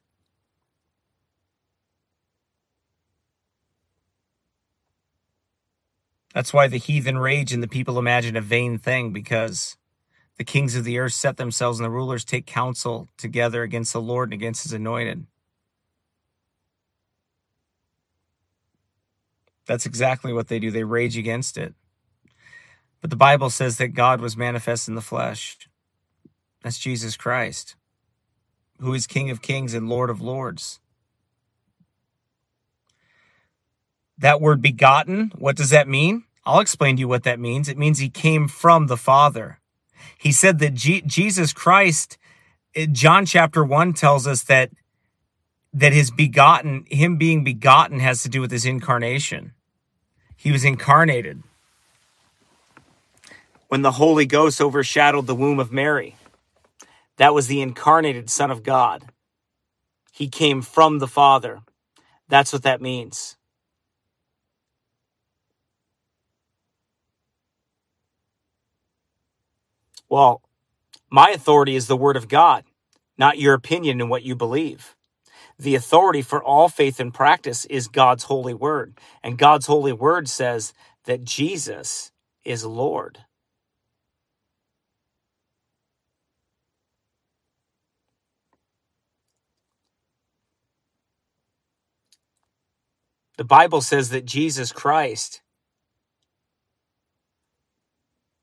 That's 6.34 6.54
why 6.54 6.68
the 6.68 6.78
heathen 6.78 7.18
rage 7.18 7.52
and 7.52 7.62
the 7.62 7.68
people 7.68 8.00
imagine 8.00 8.38
a 8.38 8.42
vain 8.42 8.78
thing 8.78 9.12
because 9.12 9.78
the 10.42 10.46
kings 10.46 10.76
of 10.76 10.84
the 10.84 10.98
earth 10.98 11.14
set 11.14 11.38
themselves 11.38 11.80
and 11.80 11.86
the 11.86 11.92
rulers 11.92 12.26
take 12.26 12.48
counsel 12.48 13.08
together 13.16 13.62
against 13.62 13.94
the 13.94 14.02
Lord 14.02 14.30
and 14.30 14.34
against 14.34 14.64
his 14.64 14.74
anointed. 14.74 15.28
That's 19.68 19.86
exactly 19.86 20.34
what 20.34 20.48
they 20.48 20.58
do. 20.58 20.72
They 20.72 20.84
rage 20.84 21.16
against 21.16 21.60
it. 21.60 21.76
But 23.02 23.12
the 23.12 23.16
Bible 23.16 23.52
says 23.52 23.78
that 23.78 23.89
God 23.89 24.20
was 24.20 24.36
manifest 24.36 24.88
in 24.88 24.96
the 24.96 25.02
flesh. 25.02 25.60
That's 26.64 26.80
Jesus 26.80 27.16
Christ, 27.16 27.76
who 28.80 28.96
is 28.96 29.06
King 29.06 29.30
of 29.30 29.44
kings 29.44 29.76
and 29.76 29.88
Lord 29.88 30.10
of 30.10 30.22
lords. 30.22 30.80
That 34.18 34.42
word 34.42 34.60
begotten, 34.60 35.34
what 35.38 35.56
does 35.56 35.70
that 35.70 35.88
mean? 35.88 36.24
I'll 36.48 36.62
explain 36.62 36.96
to 36.96 37.02
you 37.02 37.08
what 37.08 37.26
that 37.26 37.39
means. 37.39 37.70
It 37.70 37.78
means 37.78 38.00
he 38.00 38.10
came 38.10 38.48
from 38.48 38.88
the 38.88 38.98
Father. 38.98 39.60
He 40.18 40.32
said 40.32 40.60
that 40.60 40.74
G- 40.74 41.04
Jesus 41.06 41.54
Christ, 41.54 42.18
eh, 42.76 42.88
John 42.91 43.26
chapter 43.26 43.64
1 43.64 43.93
tells 43.93 44.28
us 44.28 44.43
that 44.43 44.72
that 45.74 45.93
his 45.93 46.12
begotten, 46.12 46.86
him 46.89 47.18
being 47.18 47.43
begotten, 47.43 47.99
has 48.02 48.24
to 48.24 48.30
do 48.30 48.41
with 48.41 48.52
his 48.52 48.66
incarnation. 48.66 49.54
He 50.36 50.52
was 50.52 50.66
incarnated. 50.66 51.43
When 53.70 53.82
the 53.82 53.93
Holy 53.93 54.26
Ghost 54.26 54.60
overshadowed 54.60 55.28
the 55.28 55.36
womb 55.36 55.60
of 55.60 55.72
Mary, 55.72 56.18
that 57.18 57.34
was 57.34 57.47
the 57.47 57.62
incarnated 57.62 58.30
Son 58.30 58.52
of 58.52 58.64
God. 58.64 59.06
He 60.12 60.28
came 60.28 60.62
from 60.62 60.99
the 60.99 61.08
Father. 61.08 61.60
That's 62.28 62.52
what 62.52 62.64
that 62.64 62.82
means. 62.82 63.38
Well, 70.12 70.43
my 71.09 71.32
authority 71.32 71.76
is 71.76 71.88
the 71.88 71.97
Word 71.97 72.18
of 72.18 72.30
God, 72.30 72.66
not 73.18 73.39
your 73.39 73.55
opinion 73.55 74.01
and 74.01 74.12
what 74.12 74.24
you 74.24 74.36
believe 74.36 74.95
the 75.62 75.76
authority 75.76 76.24
for 76.24 76.43
all 76.43 76.70
faith 76.70 76.99
and 76.99 77.14
practice 77.14 77.66
is 77.66 77.88
God's 77.88 78.24
holy 78.26 78.53
word. 78.53 78.97
And 79.24 79.38
God's 79.38 79.68
holy 79.68 79.93
word 79.93 80.28
says 80.28 80.74
that 81.05 81.24
Jesus 81.24 82.12
is 82.43 82.66
Lord. 82.66 83.20
The 93.38 93.43
Bible 93.43 93.82
says 93.82 94.09
that 94.09 94.26
Jesus 94.26 94.72
Christ 94.72 95.41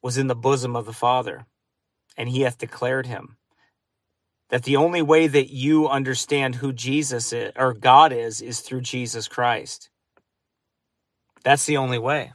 was 0.02 0.18
in 0.18 0.28
the 0.28 0.36
bosom 0.36 0.76
of 0.76 0.86
the 0.86 0.92
Father, 0.92 1.46
and 2.18 2.28
he 2.28 2.42
hath 2.42 2.58
declared 2.58 3.06
him 3.06 3.36
that 4.50 4.64
the 4.64 4.76
only 4.76 5.00
way 5.00 5.28
that 5.28 5.50
you 5.50 5.88
understand 5.88 6.56
who 6.56 6.72
Jesus 6.72 7.32
is, 7.32 7.52
or 7.56 7.72
God 7.72 8.12
is 8.12 8.40
is 8.40 8.60
through 8.60 8.80
Jesus 8.80 9.28
Christ. 9.28 9.88
That's 11.44 11.64
the 11.64 11.76
only 11.76 11.98
way. 11.98 12.32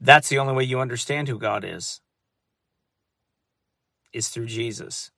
That's 0.00 0.28
the 0.28 0.38
only 0.38 0.52
way 0.52 0.64
you 0.64 0.80
understand 0.80 1.28
who 1.28 1.38
God 1.38 1.64
is. 1.64 2.00
Is 4.12 4.28
through 4.28 4.46
Jesus. 4.46 5.10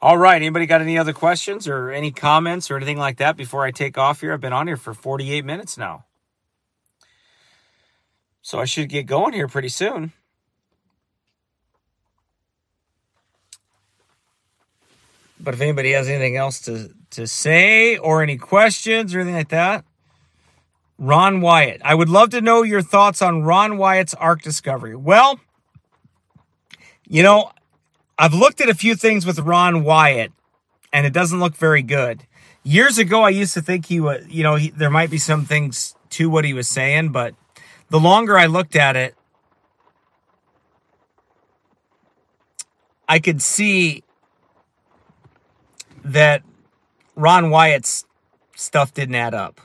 All 0.00 0.16
right. 0.16 0.36
Anybody 0.36 0.64
got 0.64 0.80
any 0.80 0.96
other 0.96 1.12
questions 1.12 1.68
or 1.68 1.90
any 1.90 2.10
comments 2.10 2.70
or 2.70 2.76
anything 2.76 2.96
like 2.96 3.18
that 3.18 3.36
before 3.36 3.64
I 3.64 3.70
take 3.70 3.98
off 3.98 4.20
here? 4.20 4.32
I've 4.32 4.40
been 4.40 4.52
on 4.52 4.66
here 4.66 4.78
for 4.78 4.94
48 4.94 5.44
minutes 5.44 5.76
now. 5.76 6.06
So 8.42 8.58
I 8.58 8.64
should 8.64 8.88
get 8.88 9.06
going 9.06 9.32
here 9.32 9.48
pretty 9.48 9.68
soon. 9.68 10.12
But 15.38 15.54
if 15.54 15.60
anybody 15.60 15.92
has 15.92 16.08
anything 16.08 16.36
else 16.36 16.60
to, 16.62 16.90
to 17.10 17.26
say 17.26 17.96
or 17.96 18.22
any 18.22 18.36
questions 18.36 19.14
or 19.14 19.20
anything 19.20 19.36
like 19.36 19.48
that, 19.48 19.84
Ron 20.98 21.40
Wyatt. 21.40 21.80
I 21.82 21.94
would 21.94 22.10
love 22.10 22.30
to 22.30 22.42
know 22.42 22.62
your 22.62 22.82
thoughts 22.82 23.22
on 23.22 23.42
Ron 23.42 23.78
Wyatt's 23.78 24.12
Ark 24.14 24.42
Discovery. 24.42 24.94
Well, 24.94 25.40
you 27.08 27.22
know, 27.22 27.52
I've 28.18 28.34
looked 28.34 28.60
at 28.60 28.68
a 28.68 28.74
few 28.74 28.94
things 28.94 29.24
with 29.24 29.38
Ron 29.38 29.82
Wyatt, 29.82 30.30
and 30.92 31.06
it 31.06 31.14
doesn't 31.14 31.40
look 31.40 31.56
very 31.56 31.82
good. 31.82 32.26
Years 32.62 32.98
ago, 32.98 33.22
I 33.22 33.30
used 33.30 33.54
to 33.54 33.62
think 33.62 33.86
he 33.86 33.98
was, 33.98 34.26
you 34.28 34.42
know, 34.42 34.56
he, 34.56 34.68
there 34.68 34.90
might 34.90 35.10
be 35.10 35.16
some 35.16 35.46
things 35.46 35.94
to 36.10 36.28
what 36.28 36.44
he 36.44 36.52
was 36.52 36.68
saying, 36.68 37.12
but 37.12 37.34
the 37.90 38.00
longer 38.00 38.38
I 38.38 38.46
looked 38.46 38.76
at 38.76 38.96
it, 38.96 39.14
I 43.08 43.18
could 43.18 43.42
see 43.42 44.04
that 46.04 46.42
Ron 47.16 47.50
Wyatt's 47.50 48.04
stuff 48.54 48.94
didn't 48.94 49.16
add 49.16 49.34
up. 49.34 49.60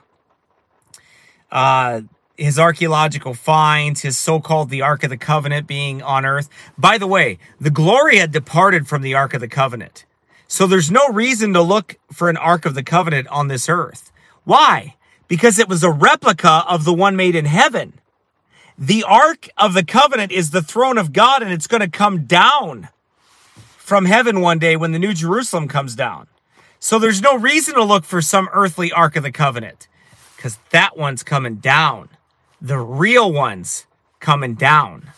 Uh, 1.52 2.02
his 2.38 2.60
archaeological 2.60 3.34
finds, 3.34 4.02
his 4.02 4.18
so 4.18 4.40
called 4.40 4.70
the 4.70 4.82
Ark 4.82 5.04
of 5.04 5.10
the 5.10 5.18
Covenant 5.18 5.68
being 5.68 6.02
on 6.02 6.26
earth. 6.26 6.50
By 6.78 6.98
the 6.98 7.08
way, 7.08 7.38
the 7.62 7.70
glory 7.70 8.18
had 8.18 8.32
departed 8.32 8.88
from 8.88 9.04
the 9.04 9.14
Ark 9.14 9.34
of 9.34 9.42
the 9.42 9.48
Covenant. 9.48 10.06
So 10.48 10.68
there's 10.68 10.92
no 10.92 11.08
reason 11.10 11.54
to 11.54 11.62
look 11.62 11.98
for 12.12 12.30
an 12.30 12.38
Ark 12.38 12.66
of 12.66 12.76
the 12.76 12.84
Covenant 12.84 13.28
on 13.30 13.48
this 13.48 13.70
earth. 13.70 14.12
Why? 14.44 14.96
Because 15.28 15.60
it 15.60 15.70
was 15.70 15.84
a 15.84 15.92
replica 15.92 16.64
of 16.68 16.84
the 16.84 16.94
one 16.94 17.16
made 17.16 17.36
in 17.36 17.46
heaven. 17.46 17.94
The 18.78 19.04
Ark 19.04 19.50
of 19.58 19.74
the 19.74 19.86
Covenant 19.86 20.32
is 20.32 20.52
the 20.52 20.62
throne 20.62 20.98
of 20.98 21.14
God 21.14 21.42
and 21.42 21.52
it's 21.52 21.68
going 21.68 21.82
to 21.82 21.90
come 21.90 22.26
down. 22.26 22.90
from 23.78 24.06
heaven 24.06 24.42
one 24.42 24.58
day 24.58 24.76
when 24.76 24.94
the 24.94 25.00
New 25.00 25.14
Jerusalem 25.14 25.68
comes 25.68 25.96
down. 25.96 26.26
So 26.80 26.98
there's 26.98 27.22
no 27.22 27.38
reason 27.38 27.76
to 27.76 27.84
look 27.84 28.04
for 28.04 28.20
some 28.22 28.50
earthly 28.52 28.92
Ark 28.92 29.16
of 29.16 29.24
the 29.24 29.32
Covenant 29.32 29.88
because 30.36 30.58
that 30.72 30.98
one's 30.98 31.22
coming 31.24 31.58
down. 31.58 32.10
The 32.60 32.80
real 32.80 33.32
one's 33.32 33.86
coming 34.20 34.56
down. 34.56 35.12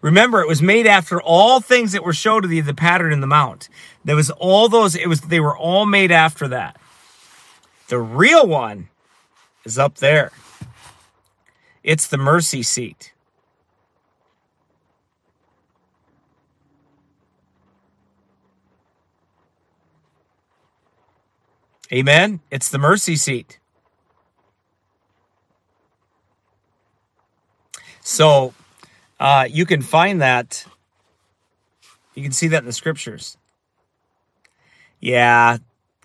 Remember, 0.00 0.40
it 0.40 0.48
was 0.48 0.62
made 0.62 0.86
after 0.86 1.20
all 1.20 1.60
things 1.60 1.92
that 1.92 2.04
were 2.04 2.14
showed 2.14 2.42
to 2.42 2.48
thee, 2.48 2.60
the 2.60 2.72
pattern 2.72 3.12
in 3.12 3.20
the 3.20 3.26
mount. 3.26 3.68
There 4.04 4.16
was 4.16 4.30
all 4.30 4.68
those, 4.70 4.96
it 4.96 5.08
was, 5.08 5.20
they 5.20 5.40
were 5.40 5.56
all 5.56 5.84
made 5.86 6.10
after 6.10 6.48
that. 6.48 6.76
The 7.88 7.98
real 7.98 8.46
one 8.46 8.88
is 9.68 9.78
up 9.78 9.96
there. 9.96 10.32
It's 11.84 12.08
the 12.08 12.18
mercy 12.18 12.62
seat. 12.62 13.12
Amen. 21.92 22.40
It's 22.50 22.68
the 22.70 22.78
mercy 22.78 23.16
seat. 23.16 23.58
So 28.02 28.54
uh, 29.20 29.46
you 29.48 29.66
can 29.66 29.82
find 29.82 30.20
that. 30.20 30.64
You 32.14 32.22
can 32.22 32.32
see 32.32 32.48
that 32.48 32.58
in 32.58 32.66
the 32.66 32.72
scriptures. 32.72 33.36
Yeah, 35.00 35.58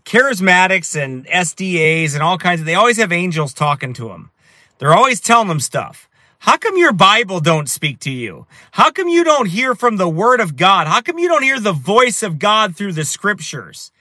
charismatics 0.06 1.02
and 1.02 1.26
SDAs 1.28 2.14
and 2.14 2.24
all 2.24 2.38
kinds 2.38 2.60
of, 2.62 2.66
they 2.66 2.76
always 2.76 2.98
have 2.98 3.12
angels 3.12 3.54
talking 3.54 3.94
to 3.94 4.10
them. 4.10 4.32
They're 4.80 4.94
always 4.94 5.20
telling 5.20 5.48
them 5.48 5.60
stuff. 5.60 6.10
How 6.40 6.58
come 6.58 6.78
your 6.78 6.92
Bible 6.92 7.40
don't 7.40 7.70
speak 7.70 8.00
to 8.00 8.12
you? 8.12 8.48
How 8.72 8.92
come 8.92 9.08
you 9.08 9.24
don't 9.24 9.48
hear 9.48 9.76
from 9.76 9.96
the 9.96 10.10
word 10.10 10.42
of 10.42 10.58
God? 10.58 10.88
How 10.88 11.02
come 11.02 11.18
you 11.18 11.30
don't 11.30 11.44
hear 11.44 11.60
the 11.60 11.72
voice 11.72 12.22
of 12.22 12.38
God 12.38 12.76
through 12.76 12.94
the 12.94 13.06
scriptures? 13.06 13.92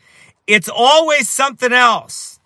It's 0.46 0.68
always 0.68 1.28
something 1.28 1.72
else. 1.72 2.40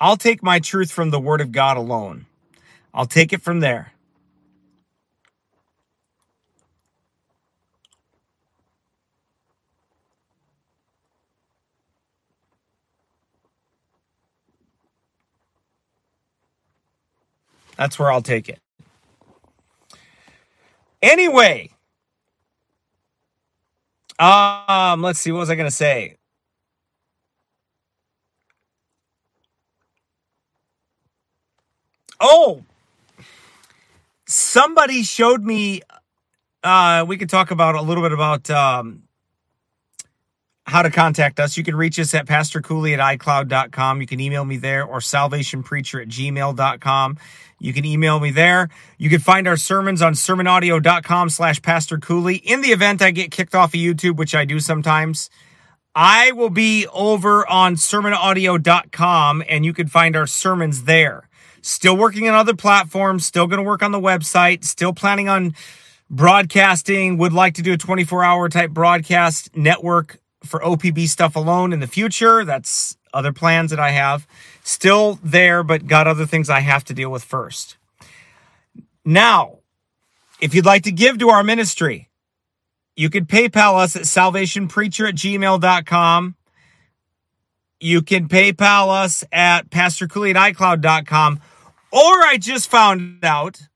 I'll 0.00 0.16
take 0.16 0.42
my 0.42 0.58
truth 0.60 0.90
from 0.90 1.10
the 1.10 1.20
Word 1.20 1.40
of 1.40 1.52
God 1.52 1.76
alone. 1.76 2.26
I'll 2.92 3.06
take 3.06 3.32
it 3.32 3.40
from 3.40 3.60
there. 3.60 3.92
That's 17.76 17.98
where 17.98 18.10
I'll 18.10 18.22
take 18.22 18.48
it. 18.48 18.60
Anyway, 21.02 21.70
um, 24.18 25.02
let's 25.02 25.20
see. 25.20 25.30
What 25.30 25.40
was 25.40 25.50
I 25.50 25.54
going 25.54 25.68
to 25.68 25.74
say? 25.74 26.16
Oh, 32.18 32.64
somebody 34.26 35.02
showed 35.02 35.44
me. 35.44 35.82
Uh, 36.64 37.04
we 37.06 37.18
could 37.18 37.28
talk 37.28 37.50
about 37.50 37.74
a 37.74 37.82
little 37.82 38.02
bit 38.02 38.12
about 38.12 38.50
um, 38.50 39.02
how 40.66 40.82
to 40.82 40.90
contact 40.90 41.38
us. 41.38 41.56
You 41.56 41.62
can 41.62 41.76
reach 41.76 41.98
us 41.98 42.12
at 42.12 42.26
pastorcooley 42.26 42.98
at 42.98 43.18
icloud.com. 43.18 44.00
You 44.00 44.06
can 44.06 44.18
email 44.18 44.44
me 44.44 44.56
there 44.56 44.84
or 44.84 44.98
salvationpreacher 44.98 46.02
at 46.02 46.08
gmail.com. 46.08 47.18
You 47.58 47.72
can 47.72 47.84
email 47.84 48.18
me 48.18 48.32
there. 48.32 48.68
You 48.98 49.08
can 49.08 49.20
find 49.20 49.46
our 49.46 49.56
sermons 49.56 50.02
on 50.02 50.14
sermonaudio.com 50.14 51.30
slash 51.30 51.62
Pastor 51.62 51.98
Cooley. 51.98 52.36
In 52.36 52.62
the 52.62 52.70
event 52.70 53.00
I 53.00 53.12
get 53.12 53.30
kicked 53.30 53.54
off 53.54 53.74
of 53.74 53.80
YouTube, 53.80 54.16
which 54.16 54.34
I 54.34 54.44
do 54.44 54.58
sometimes, 54.58 55.30
I 55.94 56.32
will 56.32 56.50
be 56.50 56.86
over 56.88 57.48
on 57.48 57.76
sermonaudio.com 57.76 59.44
and 59.48 59.64
you 59.64 59.72
can 59.72 59.86
find 59.86 60.16
our 60.16 60.26
sermons 60.26 60.82
there. 60.82 61.28
Still 61.62 61.96
working 61.96 62.28
on 62.28 62.34
other 62.34 62.54
platforms, 62.54 63.24
still 63.24 63.46
going 63.46 63.58
to 63.58 63.68
work 63.68 63.82
on 63.82 63.92
the 63.92 64.00
website, 64.00 64.64
still 64.64 64.92
planning 64.92 65.28
on 65.28 65.54
broadcasting, 66.10 67.18
would 67.18 67.32
like 67.32 67.54
to 67.54 67.62
do 67.62 67.72
a 67.72 67.76
24 67.76 68.22
hour 68.22 68.48
type 68.48 68.72
broadcast 68.72 69.56
network 69.56 70.20
for 70.48 70.60
OPB 70.60 71.08
stuff 71.08 71.36
alone 71.36 71.72
in 71.72 71.80
the 71.80 71.86
future. 71.86 72.44
That's 72.44 72.96
other 73.12 73.32
plans 73.32 73.70
that 73.70 73.80
I 73.80 73.90
have. 73.90 74.26
Still 74.62 75.18
there, 75.22 75.62
but 75.62 75.86
got 75.86 76.06
other 76.06 76.26
things 76.26 76.50
I 76.50 76.60
have 76.60 76.84
to 76.84 76.94
deal 76.94 77.10
with 77.10 77.24
first. 77.24 77.76
Now, 79.04 79.58
if 80.40 80.54
you'd 80.54 80.66
like 80.66 80.82
to 80.82 80.92
give 80.92 81.18
to 81.18 81.30
our 81.30 81.42
ministry, 81.42 82.10
you 82.96 83.10
can 83.10 83.26
PayPal 83.26 83.78
us 83.78 83.96
at 83.96 84.02
salvationpreacher 84.02 85.08
at 85.08 85.14
gmail.com. 85.14 86.34
You 87.78 88.02
can 88.02 88.28
PayPal 88.28 88.88
us 88.88 89.22
at 89.30 89.70
pastorcooley 89.70 90.34
at 90.34 90.54
iCloud.com. 90.54 91.40
Or 91.92 91.98
I 91.98 92.36
just 92.38 92.70
found 92.70 93.24
out, 93.24 93.68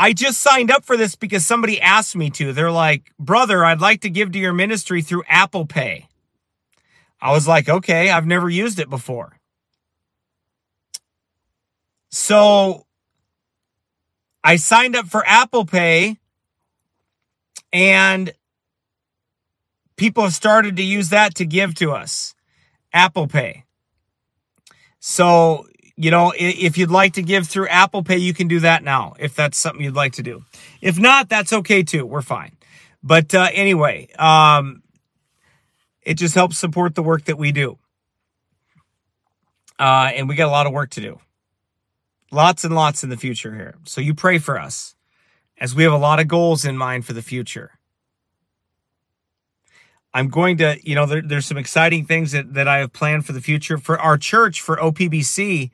I 0.00 0.12
just 0.12 0.40
signed 0.40 0.70
up 0.70 0.84
for 0.84 0.96
this 0.96 1.16
because 1.16 1.44
somebody 1.44 1.80
asked 1.80 2.14
me 2.14 2.30
to. 2.30 2.52
They're 2.52 2.70
like, 2.70 3.12
brother, 3.18 3.64
I'd 3.64 3.80
like 3.80 4.02
to 4.02 4.10
give 4.10 4.30
to 4.32 4.38
your 4.38 4.52
ministry 4.52 5.02
through 5.02 5.24
Apple 5.28 5.66
Pay. 5.66 6.06
I 7.20 7.32
was 7.32 7.48
like, 7.48 7.68
okay, 7.68 8.08
I've 8.08 8.26
never 8.26 8.48
used 8.48 8.78
it 8.78 8.88
before. 8.88 9.40
So 12.10 12.86
I 14.44 14.54
signed 14.54 14.94
up 14.94 15.06
for 15.06 15.26
Apple 15.26 15.64
Pay 15.64 16.16
and 17.72 18.32
people 19.96 20.22
have 20.22 20.32
started 20.32 20.76
to 20.76 20.82
use 20.82 21.08
that 21.08 21.34
to 21.34 21.44
give 21.44 21.74
to 21.74 21.90
us. 21.90 22.36
Apple 22.92 23.26
Pay. 23.26 23.64
So, 25.00 25.66
you 26.00 26.12
know, 26.12 26.32
if 26.36 26.78
you'd 26.78 26.92
like 26.92 27.14
to 27.14 27.22
give 27.22 27.48
through 27.48 27.66
Apple 27.66 28.04
Pay, 28.04 28.18
you 28.18 28.32
can 28.32 28.46
do 28.46 28.60
that 28.60 28.84
now 28.84 29.14
if 29.18 29.34
that's 29.34 29.58
something 29.58 29.84
you'd 29.84 29.96
like 29.96 30.12
to 30.12 30.22
do. 30.22 30.44
If 30.80 30.96
not, 30.96 31.28
that's 31.28 31.52
okay 31.52 31.82
too. 31.82 32.06
We're 32.06 32.22
fine. 32.22 32.56
But 33.02 33.34
uh, 33.34 33.48
anyway, 33.52 34.08
um, 34.16 34.84
it 36.02 36.14
just 36.14 36.36
helps 36.36 36.56
support 36.56 36.94
the 36.94 37.02
work 37.02 37.24
that 37.24 37.36
we 37.36 37.50
do. 37.50 37.78
Uh, 39.76 40.12
and 40.14 40.28
we 40.28 40.36
got 40.36 40.46
a 40.46 40.52
lot 40.52 40.68
of 40.68 40.72
work 40.72 40.90
to 40.90 41.00
do. 41.00 41.18
Lots 42.30 42.62
and 42.62 42.76
lots 42.76 43.02
in 43.02 43.10
the 43.10 43.16
future 43.16 43.52
here. 43.52 43.74
So 43.84 44.00
you 44.00 44.14
pray 44.14 44.38
for 44.38 44.56
us 44.56 44.94
as 45.58 45.74
we 45.74 45.82
have 45.82 45.92
a 45.92 45.98
lot 45.98 46.20
of 46.20 46.28
goals 46.28 46.64
in 46.64 46.76
mind 46.76 47.06
for 47.06 47.12
the 47.12 47.22
future. 47.22 47.72
I'm 50.14 50.28
going 50.28 50.58
to, 50.58 50.78
you 50.82 50.94
know, 50.94 51.06
there, 51.06 51.22
there's 51.22 51.46
some 51.46 51.58
exciting 51.58 52.04
things 52.04 52.32
that, 52.32 52.54
that 52.54 52.68
I 52.68 52.78
have 52.78 52.92
planned 52.92 53.26
for 53.26 53.32
the 53.32 53.40
future. 53.40 53.78
For 53.78 53.98
our 53.98 54.16
church, 54.16 54.60
for 54.60 54.76
OPBC, 54.76 55.70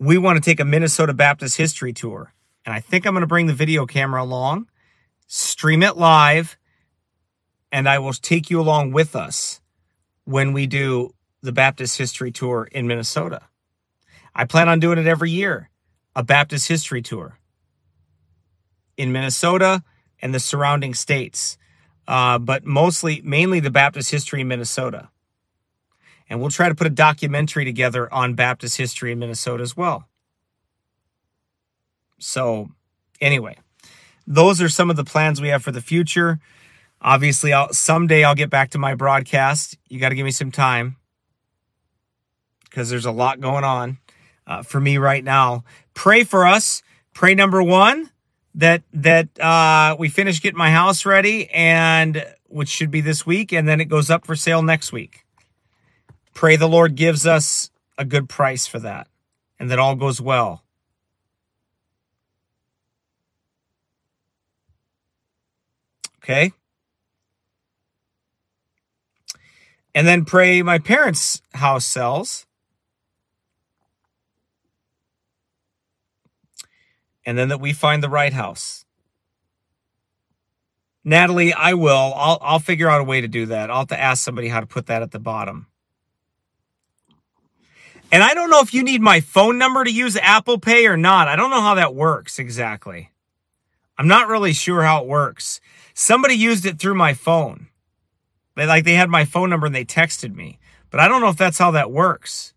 we 0.00 0.16
want 0.16 0.36
to 0.36 0.40
take 0.40 0.58
a 0.60 0.64
Minnesota 0.64 1.12
Baptist 1.12 1.58
history 1.58 1.92
tour. 1.92 2.32
And 2.64 2.74
I 2.74 2.80
think 2.80 3.06
I'm 3.06 3.12
going 3.12 3.20
to 3.20 3.26
bring 3.26 3.46
the 3.46 3.52
video 3.52 3.84
camera 3.84 4.22
along, 4.22 4.68
stream 5.26 5.82
it 5.82 5.96
live, 5.96 6.56
and 7.70 7.86
I 7.88 7.98
will 7.98 8.14
take 8.14 8.50
you 8.50 8.60
along 8.60 8.92
with 8.92 9.14
us 9.14 9.60
when 10.24 10.52
we 10.54 10.66
do 10.66 11.14
the 11.42 11.52
Baptist 11.52 11.98
History 11.98 12.32
Tour 12.32 12.68
in 12.72 12.86
Minnesota. 12.86 13.42
I 14.34 14.46
plan 14.46 14.68
on 14.68 14.80
doing 14.80 14.98
it 14.98 15.06
every 15.06 15.30
year, 15.30 15.70
a 16.16 16.24
Baptist 16.24 16.66
History 16.66 17.02
Tour 17.02 17.38
in 18.96 19.12
Minnesota 19.12 19.82
and 20.20 20.34
the 20.34 20.40
surrounding 20.40 20.94
states, 20.94 21.58
uh, 22.08 22.38
but 22.38 22.64
mostly, 22.64 23.20
mainly 23.22 23.60
the 23.60 23.70
Baptist 23.70 24.10
history 24.10 24.40
in 24.40 24.48
Minnesota. 24.48 25.09
And 26.30 26.40
we'll 26.40 26.50
try 26.50 26.68
to 26.68 26.74
put 26.76 26.86
a 26.86 26.90
documentary 26.90 27.64
together 27.64 28.12
on 28.14 28.34
Baptist 28.34 28.76
history 28.76 29.10
in 29.10 29.18
Minnesota 29.18 29.62
as 29.62 29.76
well. 29.76 30.08
So, 32.18 32.70
anyway, 33.20 33.56
those 34.26 34.62
are 34.62 34.68
some 34.68 34.90
of 34.90 34.96
the 34.96 35.04
plans 35.04 35.40
we 35.40 35.48
have 35.48 35.64
for 35.64 35.72
the 35.72 35.80
future. 35.80 36.38
Obviously, 37.02 37.52
I'll, 37.52 37.72
someday 37.72 38.22
I'll 38.22 38.36
get 38.36 38.48
back 38.48 38.70
to 38.70 38.78
my 38.78 38.94
broadcast. 38.94 39.76
You 39.88 39.98
got 39.98 40.10
to 40.10 40.14
give 40.14 40.24
me 40.24 40.30
some 40.30 40.52
time 40.52 40.96
because 42.64 42.88
there's 42.90 43.06
a 43.06 43.10
lot 43.10 43.40
going 43.40 43.64
on 43.64 43.98
uh, 44.46 44.62
for 44.62 44.80
me 44.80 44.98
right 44.98 45.24
now. 45.24 45.64
Pray 45.94 46.22
for 46.22 46.46
us. 46.46 46.82
Pray 47.12 47.34
number 47.34 47.62
one 47.62 48.10
that 48.54 48.82
that 48.92 49.38
uh, 49.40 49.96
we 49.98 50.08
finish 50.08 50.40
getting 50.40 50.58
my 50.58 50.70
house 50.70 51.04
ready, 51.04 51.48
and 51.50 52.24
which 52.46 52.68
should 52.68 52.90
be 52.90 53.00
this 53.00 53.26
week, 53.26 53.52
and 53.52 53.66
then 53.66 53.80
it 53.80 53.86
goes 53.86 54.10
up 54.10 54.24
for 54.24 54.36
sale 54.36 54.62
next 54.62 54.92
week. 54.92 55.24
Pray 56.40 56.56
the 56.56 56.66
Lord 56.66 56.94
gives 56.94 57.26
us 57.26 57.70
a 57.98 58.04
good 58.06 58.26
price 58.26 58.66
for 58.66 58.78
that, 58.78 59.08
and 59.58 59.70
that 59.70 59.78
all 59.78 59.94
goes 59.94 60.22
well. 60.22 60.64
Okay. 66.24 66.52
and 69.94 70.06
then 70.06 70.24
pray 70.24 70.62
my 70.62 70.78
parents' 70.78 71.42
house 71.52 71.84
sells. 71.84 72.46
And 77.26 77.36
then 77.36 77.48
that 77.48 77.60
we 77.60 77.72
find 77.72 78.02
the 78.02 78.08
right 78.08 78.32
house. 78.32 78.86
Natalie, 81.04 81.52
I 81.52 81.74
will. 81.74 82.14
I'll 82.16 82.38
I'll 82.40 82.58
figure 82.58 82.88
out 82.88 83.00
a 83.00 83.04
way 83.04 83.20
to 83.20 83.28
do 83.28 83.46
that. 83.46 83.70
I'll 83.70 83.80
have 83.80 83.88
to 83.88 84.00
ask 84.00 84.22
somebody 84.22 84.48
how 84.48 84.60
to 84.60 84.66
put 84.66 84.86
that 84.86 85.02
at 85.02 85.10
the 85.10 85.18
bottom. 85.18 85.66
And 88.12 88.22
I 88.22 88.34
don't 88.34 88.50
know 88.50 88.60
if 88.60 88.74
you 88.74 88.82
need 88.82 89.00
my 89.00 89.20
phone 89.20 89.56
number 89.58 89.84
to 89.84 89.92
use 89.92 90.16
Apple 90.16 90.58
Pay 90.58 90.86
or 90.86 90.96
not. 90.96 91.28
I 91.28 91.36
don't 91.36 91.50
know 91.50 91.60
how 91.60 91.76
that 91.76 91.94
works 91.94 92.38
exactly. 92.38 93.10
I'm 93.96 94.08
not 94.08 94.28
really 94.28 94.52
sure 94.52 94.82
how 94.82 95.02
it 95.02 95.08
works. 95.08 95.60
Somebody 95.94 96.34
used 96.34 96.66
it 96.66 96.78
through 96.78 96.94
my 96.94 97.14
phone. 97.14 97.68
They 98.56 98.66
like 98.66 98.84
they 98.84 98.94
had 98.94 99.10
my 99.10 99.24
phone 99.24 99.50
number 99.50 99.66
and 99.66 99.74
they 99.74 99.84
texted 99.84 100.34
me. 100.34 100.58
But 100.90 101.00
I 101.00 101.08
don't 101.08 101.20
know 101.20 101.28
if 101.28 101.36
that's 101.36 101.58
how 101.58 101.70
that 101.72 101.92
works. 101.92 102.52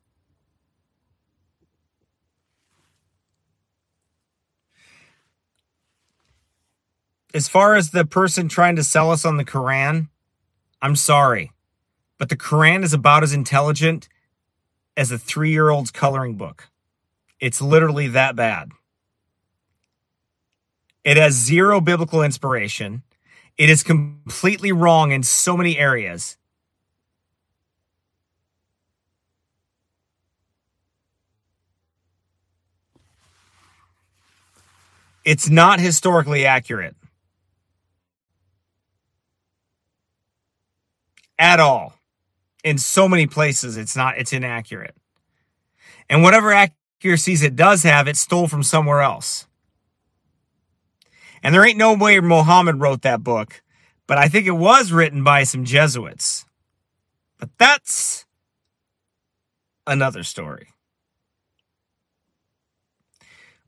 as 7.33 7.47
far 7.47 7.75
as 7.75 7.89
the 7.89 8.05
person 8.05 8.47
trying 8.47 8.75
to 8.75 8.83
sell 8.83 9.11
us 9.11 9.25
on 9.25 9.37
the 9.37 9.45
Quran, 9.45 10.09
I'm 10.81 10.95
sorry, 10.95 11.51
but 12.17 12.29
the 12.29 12.37
Quran 12.37 12.83
is 12.83 12.93
about 12.93 13.23
as 13.23 13.33
intelligent 13.33 14.07
as 14.95 15.11
a 15.11 15.17
three 15.17 15.51
year 15.51 15.69
old's 15.69 15.91
coloring 15.91 16.35
book. 16.35 16.69
It's 17.39 17.61
literally 17.61 18.07
that 18.09 18.35
bad. 18.35 18.71
It 21.03 21.17
has 21.17 21.33
zero 21.33 21.81
biblical 21.81 22.23
inspiration. 22.23 23.03
It 23.57 23.69
is 23.69 23.83
completely 23.83 24.71
wrong 24.71 25.11
in 25.11 25.23
so 25.23 25.57
many 25.57 25.77
areas. 25.77 26.37
It's 35.25 35.49
not 35.49 35.79
historically 35.79 36.45
accurate. 36.45 36.95
at 41.43 41.59
all. 41.59 41.93
In 42.63 42.77
so 42.77 43.09
many 43.09 43.27
places, 43.27 43.77
it's 43.77 43.95
not, 43.95 44.17
it's 44.17 44.33
inaccurate. 44.33 44.95
And 46.09 46.23
whatever 46.23 46.53
accuracies 46.53 47.43
it 47.43 47.55
does 47.55 47.83
have, 47.83 48.07
it 48.07 48.17
stole 48.17 48.47
from 48.47 48.63
somewhere 48.63 49.01
else. 49.01 49.47
And 51.41 51.53
there 51.53 51.65
ain't 51.65 51.77
no 51.77 51.93
way 51.93 52.19
Muhammad 52.19 52.79
wrote 52.79 53.01
that 53.01 53.23
book, 53.23 53.61
but 54.07 54.17
I 54.17 54.29
think 54.29 54.47
it 54.47 54.51
was 54.51 54.93
written 54.93 55.23
by 55.23 55.43
some 55.43 55.65
Jesuits. 55.65 56.45
But 57.37 57.49
that's 57.57 58.25
another 59.85 60.23
story. 60.23 60.67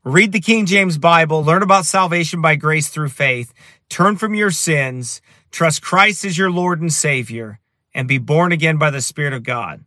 Read 0.02 0.32
the 0.32 0.40
King 0.40 0.66
James 0.66 0.98
Bible, 0.98 1.44
learn 1.44 1.62
about 1.62 1.84
salvation 1.84 2.40
by 2.40 2.54
grace 2.54 2.88
through 2.88 3.08
faith, 3.08 3.52
turn 3.88 4.16
from 4.16 4.34
your 4.34 4.52
sins, 4.52 5.20
trust 5.50 5.82
Christ 5.82 6.24
as 6.24 6.38
your 6.38 6.50
Lord 6.50 6.80
and 6.80 6.92
Savior, 6.92 7.58
and 7.96 8.06
be 8.06 8.18
born 8.18 8.52
again 8.52 8.76
by 8.76 8.90
the 8.90 9.00
Spirit 9.00 9.32
of 9.32 9.42
God. 9.42 9.82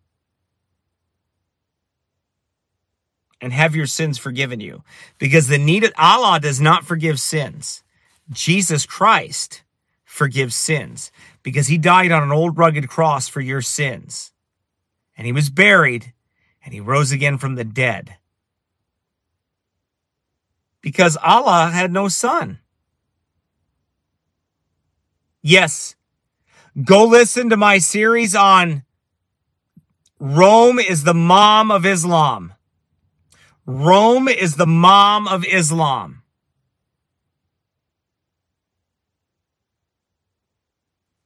And 3.40 3.54
have 3.54 3.76
your 3.76 3.86
sins 3.86 4.18
forgiven 4.18 4.60
you. 4.60 4.84
Because 5.20 5.48
the 5.48 5.60
need 5.60 5.84
of 5.84 5.94
Allah 5.96 6.40
does 6.42 6.60
not 6.60 6.84
forgive 6.84 7.20
sins. 7.20 7.84
Jesus 8.32 8.88
Christ 8.88 9.62
forgives 10.04 10.56
sins 10.56 11.12
because 11.44 11.68
he 11.68 11.78
died 11.78 12.12
on 12.12 12.24
an 12.24 12.32
old 12.32 12.58
rugged 12.58 12.90
cross 12.90 13.28
for 13.28 13.42
your 13.42 13.62
sins. 13.62 14.32
And 15.16 15.28
he 15.28 15.32
was 15.32 15.52
buried 15.52 16.12
and 16.66 16.74
he 16.74 16.80
rose 16.80 17.12
again 17.12 17.38
from 17.38 17.56
the 17.56 17.64
dead. 17.64 18.16
Because 20.82 21.16
Allah 21.24 21.70
had 21.72 21.92
no 21.92 22.08
son. 22.08 22.58
Yes, 25.44 25.96
Go 26.84 27.06
listen 27.06 27.50
to 27.50 27.58
my 27.58 27.78
series 27.80 28.36
on 28.36 28.84
Rome 30.20 30.80
is 30.80 31.04
the 31.04 31.14
mom 31.14 31.72
of 31.72 31.86
Islam. 31.86 32.54
Rome 33.66 34.28
is 34.28 34.56
the 34.56 34.68
mom 34.68 35.28
of 35.28 35.46
Islam. 35.46 36.24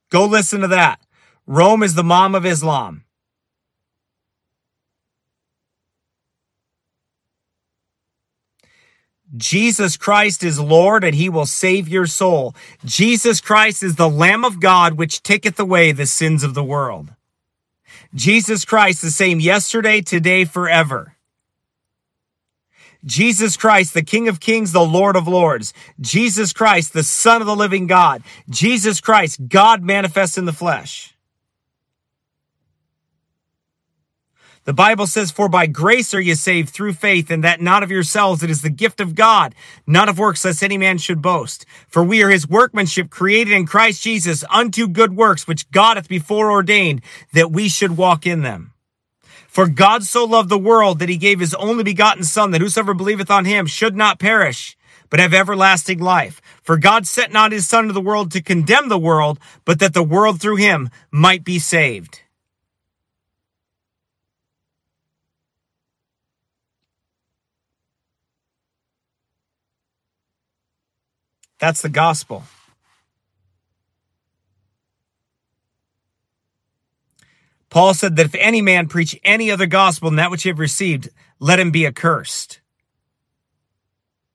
Go 0.09 0.25
listen 0.25 0.61
to 0.61 0.67
that. 0.67 0.99
Rome 1.47 1.81
is 1.81 1.95
the 1.95 2.03
mom 2.03 2.35
of 2.35 2.45
Islam. 2.45 3.02
Jesus 9.35 9.97
Christ 9.97 10.43
is 10.43 10.59
Lord 10.59 11.03
and 11.03 11.15
he 11.15 11.29
will 11.29 11.45
save 11.45 11.87
your 11.87 12.05
soul. 12.05 12.55
Jesus 12.85 13.41
Christ 13.41 13.81
is 13.81 13.95
the 13.95 14.09
Lamb 14.09 14.45
of 14.45 14.59
God 14.59 14.93
which 14.93 15.23
taketh 15.23 15.59
away 15.59 15.91
the 15.91 16.05
sins 16.05 16.43
of 16.43 16.53
the 16.53 16.63
world. 16.63 17.13
Jesus 18.13 18.63
Christ 18.63 19.01
the 19.01 19.09
same 19.09 19.39
yesterday, 19.39 20.01
today, 20.01 20.45
forever. 20.45 21.15
Jesus 23.05 23.57
Christ, 23.57 23.93
the 23.93 24.03
King 24.03 24.27
of 24.27 24.39
Kings, 24.39 24.71
the 24.71 24.85
Lord 24.85 25.15
of 25.15 25.27
Lords. 25.27 25.73
Jesus 25.99 26.53
Christ, 26.53 26.93
the 26.93 27.03
Son 27.03 27.41
of 27.41 27.47
the 27.47 27.55
living 27.55 27.87
God. 27.87 28.23
Jesus 28.49 29.01
Christ, 29.01 29.49
God 29.49 29.83
manifest 29.83 30.37
in 30.37 30.45
the 30.45 30.53
flesh. 30.53 31.12
The 34.65 34.73
Bible 34.73 35.07
says, 35.07 35.29
For 35.29 35.49
by 35.49 35.67
grace 35.67 36.13
are 36.13 36.21
you 36.21 36.35
saved 36.35 36.69
through 36.69 36.93
faith, 36.93 37.29
and 37.29 37.43
that 37.43 37.61
not 37.61 37.83
of 37.83 37.91
yourselves, 37.91 38.43
it 38.43 38.49
is 38.49 38.61
the 38.61 38.69
gift 38.69 39.01
of 39.01 39.13
God, 39.13 39.53
not 39.85 40.07
of 40.07 40.17
works, 40.17 40.45
lest 40.45 40.63
any 40.63 40.77
man 40.77 40.97
should 40.97 41.21
boast. 41.21 41.65
For 41.89 42.01
we 42.01 42.23
are 42.23 42.29
his 42.29 42.47
workmanship, 42.47 43.09
created 43.09 43.53
in 43.53 43.65
Christ 43.65 44.01
Jesus 44.01 44.45
unto 44.49 44.87
good 44.87 45.17
works, 45.17 45.47
which 45.47 45.69
God 45.71 45.97
hath 45.97 46.07
before 46.07 46.49
ordained 46.49 47.01
that 47.33 47.51
we 47.51 47.67
should 47.67 47.97
walk 47.97 48.25
in 48.25 48.41
them. 48.41 48.71
For 49.49 49.67
God 49.67 50.03
so 50.03 50.23
loved 50.23 50.49
the 50.49 50.57
world 50.57 50.99
that 50.99 51.09
he 51.09 51.17
gave 51.17 51.41
his 51.41 51.53
only 51.55 51.83
begotten 51.83 52.23
Son, 52.23 52.51
that 52.51 52.61
whosoever 52.61 52.93
believeth 52.93 53.29
on 53.29 53.45
him 53.45 53.67
should 53.67 53.97
not 53.97 54.17
perish, 54.17 54.77
but 55.09 55.19
have 55.19 55.33
everlasting 55.33 55.99
life. 55.99 56.41
For 56.63 56.77
God 56.77 57.05
sent 57.05 57.33
not 57.33 57.51
his 57.51 57.67
Son 57.67 57.83
into 57.83 57.93
the 57.93 58.01
world 58.01 58.31
to 58.31 58.41
condemn 58.41 58.87
the 58.87 58.97
world, 58.97 59.39
but 59.65 59.79
that 59.79 59.93
the 59.93 60.01
world 60.01 60.41
through 60.41 60.55
him 60.55 60.89
might 61.11 61.43
be 61.43 61.59
saved. 61.59 62.22
That's 71.63 71.81
the 71.81 71.87
gospel. 71.87 72.43
Paul 77.69 77.93
said 77.93 78.17
that 78.17 78.25
if 78.25 78.35
any 78.35 78.61
man 78.61 78.89
preach 78.89 79.17
any 79.23 79.49
other 79.49 79.65
gospel 79.65 80.09
than 80.09 80.17
that 80.17 80.29
which 80.29 80.43
he 80.43 80.49
have 80.49 80.59
received, 80.59 81.07
let 81.39 81.61
him 81.61 81.71
be 81.71 81.87
accursed. 81.87 82.59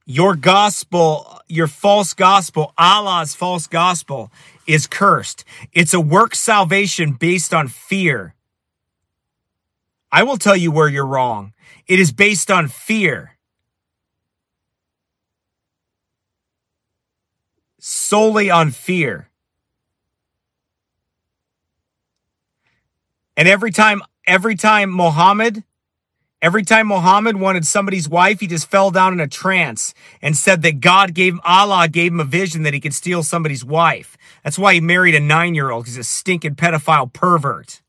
Your 0.06 0.36
gospel, 0.36 1.42
your 1.48 1.66
false 1.66 2.14
gospel, 2.14 2.72
Allah's 2.78 3.34
false 3.34 3.66
gospel 3.66 4.32
is 4.66 4.86
cursed. 4.86 5.44
It's 5.74 5.92
a 5.92 6.00
work 6.00 6.34
salvation 6.34 7.12
based 7.12 7.52
on 7.52 7.68
fear. 7.68 8.36
I 10.10 10.22
will 10.22 10.38
tell 10.38 10.56
you 10.56 10.70
where 10.70 10.88
you're 10.88 11.04
wrong. 11.04 11.52
It 11.86 12.00
is 12.00 12.10
based 12.10 12.50
on 12.50 12.68
fear. 12.68 13.37
Solely 17.78 18.50
on 18.50 18.70
fear. 18.70 19.30
And 23.36 23.46
every 23.46 23.70
time, 23.70 24.02
every 24.26 24.56
time 24.56 24.90
Muhammad, 24.90 25.62
every 26.42 26.64
time 26.64 26.88
Muhammad 26.88 27.36
wanted 27.36 27.64
somebody's 27.66 28.08
wife, 28.08 28.40
he 28.40 28.48
just 28.48 28.68
fell 28.68 28.90
down 28.90 29.12
in 29.12 29.20
a 29.20 29.28
trance 29.28 29.94
and 30.20 30.36
said 30.36 30.62
that 30.62 30.80
God 30.80 31.14
gave 31.14 31.38
Allah 31.44 31.88
gave 31.88 32.12
him 32.12 32.20
a 32.20 32.24
vision 32.24 32.64
that 32.64 32.74
he 32.74 32.80
could 32.80 32.94
steal 32.94 33.22
somebody's 33.22 33.64
wife. 33.64 34.16
That's 34.42 34.58
why 34.58 34.74
he 34.74 34.80
married 34.80 35.14
a 35.14 35.20
nine 35.20 35.54
year 35.54 35.70
old. 35.70 35.86
He's 35.86 35.96
a 35.96 36.04
stinking 36.04 36.56
pedophile 36.56 37.12
pervert. 37.12 37.80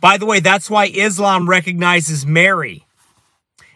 By 0.00 0.18
the 0.18 0.26
way, 0.26 0.40
that's 0.40 0.70
why 0.70 0.86
Islam 0.86 1.48
recognizes 1.48 2.26
Mary. 2.26 2.84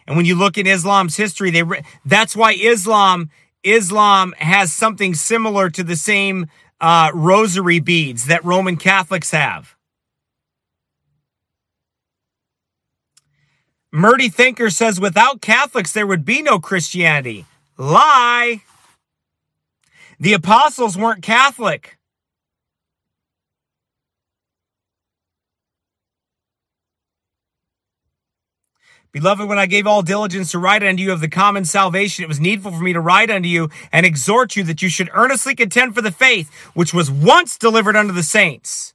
And 0.07 0.17
when 0.17 0.25
you 0.25 0.35
look 0.35 0.57
in 0.57 0.67
Islam's 0.67 1.15
history, 1.15 1.51
they 1.51 1.63
re- 1.63 1.83
that's 2.05 2.35
why 2.35 2.53
Islam 2.53 3.29
Islam 3.63 4.33
has 4.37 4.73
something 4.73 5.13
similar 5.13 5.69
to 5.69 5.83
the 5.83 5.95
same 5.95 6.47
uh, 6.79 7.11
rosary 7.13 7.79
beads 7.79 8.25
that 8.25 8.43
Roman 8.43 8.75
Catholics 8.75 9.31
have. 9.31 9.75
Murdy 13.91 14.29
Thinker 14.29 14.69
says 14.69 14.99
without 14.99 15.41
Catholics, 15.41 15.91
there 15.91 16.07
would 16.07 16.25
be 16.25 16.41
no 16.41 16.59
Christianity. 16.59 17.45
Lie. 17.77 18.63
The 20.19 20.33
apostles 20.33 20.97
weren't 20.97 21.21
Catholic. 21.21 21.97
Beloved, 29.11 29.49
when 29.49 29.59
I 29.59 29.65
gave 29.65 29.85
all 29.85 30.01
diligence 30.01 30.51
to 30.51 30.59
write 30.59 30.83
unto 30.83 31.03
you 31.03 31.11
of 31.11 31.19
the 31.19 31.27
common 31.27 31.65
salvation, 31.65 32.23
it 32.23 32.29
was 32.29 32.39
needful 32.39 32.71
for 32.71 32.81
me 32.81 32.93
to 32.93 33.01
write 33.01 33.29
unto 33.29 33.49
you 33.49 33.69
and 33.91 34.05
exhort 34.05 34.55
you 34.55 34.63
that 34.63 34.81
you 34.81 34.87
should 34.87 35.09
earnestly 35.13 35.53
contend 35.53 35.95
for 35.95 36.01
the 36.01 36.13
faith 36.13 36.49
which 36.73 36.93
was 36.93 37.11
once 37.11 37.57
delivered 37.57 37.97
unto 37.97 38.13
the 38.13 38.23
saints. 38.23 38.93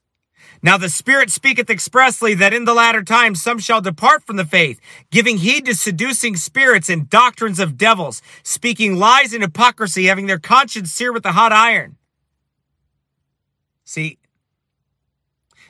Now 0.62 0.78
the 0.78 0.88
Spirit 0.88 1.30
speaketh 1.30 1.68
expressly 1.68 2.32
that 2.34 2.54
in 2.54 2.64
the 2.64 2.72
latter 2.72 3.02
times 3.02 3.42
some 3.42 3.58
shall 3.58 3.82
depart 3.82 4.24
from 4.24 4.36
the 4.36 4.46
faith, 4.46 4.80
giving 5.10 5.36
heed 5.36 5.66
to 5.66 5.74
seducing 5.74 6.34
spirits 6.34 6.88
and 6.88 7.10
doctrines 7.10 7.60
of 7.60 7.76
devils, 7.76 8.22
speaking 8.42 8.96
lies 8.96 9.34
and 9.34 9.42
hypocrisy, 9.42 10.06
having 10.06 10.26
their 10.26 10.38
conscience 10.38 10.90
seared 10.90 11.12
with 11.12 11.24
the 11.24 11.32
hot 11.32 11.52
iron. 11.52 11.96
See, 13.84 14.18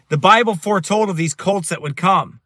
the 0.09 0.17
Bible 0.17 0.55
foretold 0.55 1.11
of 1.11 1.17
these 1.17 1.35
cults 1.35 1.69
that 1.69 1.83
would 1.83 1.97
come 1.97 2.41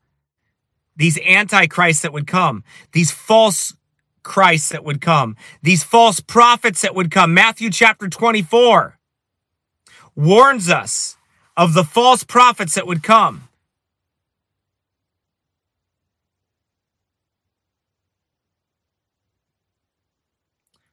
these 1.01 1.19
antichrists 1.21 2.03
that 2.03 2.13
would 2.13 2.27
come, 2.27 2.63
these 2.93 3.11
false 3.11 3.75
Christs 4.23 4.69
that 4.69 4.85
would 4.85 5.01
come, 5.01 5.35
these 5.63 5.83
false 5.83 6.21
prophets 6.21 6.83
that 6.83 6.95
would 6.95 7.11
come. 7.11 7.33
Matthew 7.33 7.71
chapter 7.71 8.07
24 8.07 8.99
warns 10.15 10.69
us 10.69 11.17
of 11.57 11.73
the 11.73 11.85
false 11.85 12.23
prophets 12.23 12.75
that 12.75 12.87
would 12.87 13.03
come. 13.03 13.49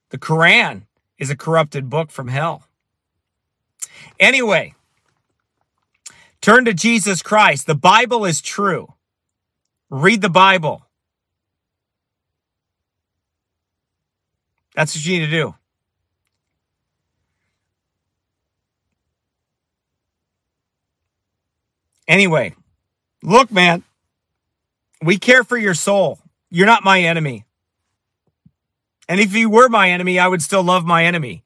The 0.08 0.18
Quran 0.18 0.84
is 1.18 1.28
a 1.28 1.36
corrupted 1.36 1.90
book 1.90 2.10
from 2.10 2.28
hell. 2.28 2.62
Anyway, 4.18 4.72
turn 6.40 6.64
to 6.64 6.72
Jesus 6.72 7.20
Christ. 7.20 7.66
The 7.66 7.74
Bible 7.74 8.24
is 8.24 8.40
true. 8.40 8.94
Read 9.90 10.20
the 10.20 10.28
Bible. 10.28 10.82
That's 14.74 14.94
what 14.94 15.04
you 15.04 15.18
need 15.18 15.26
to 15.26 15.30
do. 15.30 15.54
Anyway, 22.06 22.54
look, 23.22 23.50
man, 23.50 23.82
we 25.02 25.18
care 25.18 25.44
for 25.44 25.58
your 25.58 25.74
soul. 25.74 26.18
You're 26.50 26.66
not 26.66 26.84
my 26.84 27.02
enemy. 27.02 27.44
And 29.08 29.20
if 29.20 29.34
you 29.34 29.50
were 29.50 29.68
my 29.68 29.90
enemy, 29.90 30.18
I 30.18 30.28
would 30.28 30.42
still 30.42 30.62
love 30.62 30.84
my 30.84 31.04
enemy. 31.04 31.44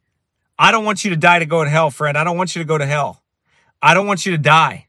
I 0.58 0.70
don't 0.70 0.84
want 0.84 1.04
you 1.04 1.10
to 1.10 1.16
die 1.16 1.40
to 1.40 1.46
go 1.46 1.64
to 1.64 1.70
hell, 1.70 1.90
friend. 1.90 2.16
I 2.16 2.24
don't 2.24 2.36
want 2.36 2.54
you 2.54 2.62
to 2.62 2.66
go 2.66 2.78
to 2.78 2.86
hell. 2.86 3.22
I 3.80 3.94
don't 3.94 4.06
want 4.06 4.24
you 4.26 4.32
to 4.32 4.38
die. 4.38 4.86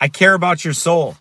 I 0.00 0.08
care 0.08 0.34
about 0.34 0.64
your 0.64 0.74
soul. 0.74 1.16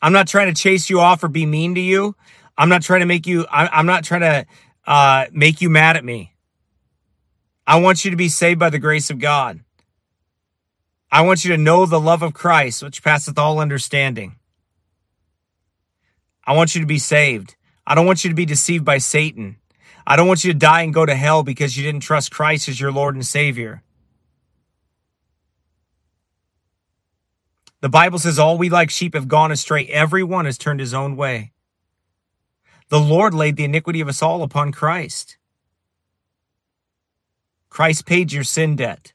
I'm 0.00 0.12
not 0.12 0.28
trying 0.28 0.52
to 0.52 0.60
chase 0.60 0.88
you 0.88 1.00
off 1.00 1.22
or 1.24 1.28
be 1.28 1.46
mean 1.46 1.74
to 1.74 1.80
you. 1.80 2.14
I'm 2.56 2.68
not 2.68 2.82
trying 2.82 3.00
to 3.00 3.06
make 3.06 3.26
you, 3.26 3.46
I, 3.50 3.80
am 3.80 3.86
not 3.86 4.04
trying 4.04 4.20
to 4.20 4.46
uh, 4.86 5.26
make 5.32 5.60
you 5.60 5.70
mad 5.70 5.96
at 5.96 6.04
me. 6.04 6.34
I 7.66 7.80
want 7.80 8.04
you 8.04 8.10
to 8.10 8.16
be 8.16 8.28
saved 8.28 8.58
by 8.58 8.70
the 8.70 8.78
grace 8.78 9.10
of 9.10 9.18
God. 9.18 9.60
I 11.10 11.22
want 11.22 11.44
you 11.44 11.52
to 11.52 11.58
know 11.58 11.86
the 11.86 12.00
love 12.00 12.22
of 12.22 12.34
Christ, 12.34 12.82
which 12.82 13.02
passeth 13.02 13.38
all 13.38 13.60
understanding. 13.60 14.36
I 16.44 16.54
want 16.54 16.74
you 16.74 16.80
to 16.80 16.86
be 16.86 16.98
saved. 16.98 17.56
I 17.86 17.94
don't 17.94 18.06
want 18.06 18.24
you 18.24 18.30
to 18.30 18.36
be 18.36 18.44
deceived 18.44 18.84
by 18.84 18.98
Satan. 18.98 19.56
I 20.06 20.16
don't 20.16 20.28
want 20.28 20.44
you 20.44 20.52
to 20.52 20.58
die 20.58 20.82
and 20.82 20.94
go 20.94 21.04
to 21.04 21.14
hell 21.14 21.42
because 21.42 21.76
you 21.76 21.82
didn't 21.82 22.00
trust 22.00 22.30
Christ 22.30 22.68
as 22.68 22.80
your 22.80 22.92
Lord 22.92 23.14
and 23.14 23.26
Savior. 23.26 23.82
The 27.80 27.88
Bible 27.88 28.18
says, 28.18 28.38
All 28.38 28.58
we 28.58 28.68
like 28.68 28.90
sheep 28.90 29.14
have 29.14 29.28
gone 29.28 29.52
astray. 29.52 29.86
Everyone 29.86 30.46
has 30.46 30.58
turned 30.58 30.80
his 30.80 30.94
own 30.94 31.16
way. 31.16 31.52
The 32.88 32.98
Lord 32.98 33.34
laid 33.34 33.56
the 33.56 33.64
iniquity 33.64 34.00
of 34.00 34.08
us 34.08 34.22
all 34.22 34.42
upon 34.42 34.72
Christ. 34.72 35.36
Christ 37.68 38.06
paid 38.06 38.32
your 38.32 38.44
sin 38.44 38.76
debt. 38.76 39.12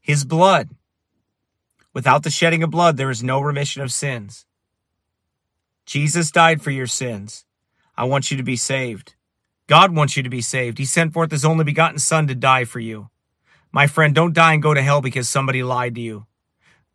His 0.00 0.24
blood. 0.24 0.68
Without 1.92 2.22
the 2.22 2.30
shedding 2.30 2.62
of 2.62 2.70
blood, 2.70 2.96
there 2.96 3.10
is 3.10 3.22
no 3.22 3.40
remission 3.40 3.82
of 3.82 3.90
sins. 3.90 4.44
Jesus 5.86 6.30
died 6.30 6.62
for 6.62 6.70
your 6.70 6.86
sins. 6.86 7.44
I 7.96 8.04
want 8.04 8.30
you 8.30 8.36
to 8.36 8.42
be 8.42 8.56
saved. 8.56 9.14
God 9.66 9.96
wants 9.96 10.16
you 10.16 10.22
to 10.22 10.28
be 10.28 10.42
saved. 10.42 10.78
He 10.78 10.84
sent 10.84 11.12
forth 11.12 11.30
his 11.30 11.44
only 11.44 11.64
begotten 11.64 11.98
Son 11.98 12.26
to 12.28 12.34
die 12.34 12.64
for 12.64 12.78
you. 12.78 13.08
My 13.72 13.86
friend, 13.86 14.14
don't 14.14 14.34
die 14.34 14.52
and 14.52 14.62
go 14.62 14.74
to 14.74 14.82
hell 14.82 15.00
because 15.00 15.28
somebody 15.28 15.62
lied 15.62 15.94
to 15.96 16.00
you. 16.00 16.26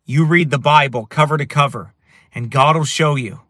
You 0.04 0.24
read 0.24 0.50
the 0.50 0.58
Bible 0.58 1.06
cover 1.06 1.38
to 1.38 1.46
cover, 1.46 1.94
and 2.34 2.50
God 2.50 2.76
will 2.76 2.84
show 2.84 3.14
you. 3.14 3.42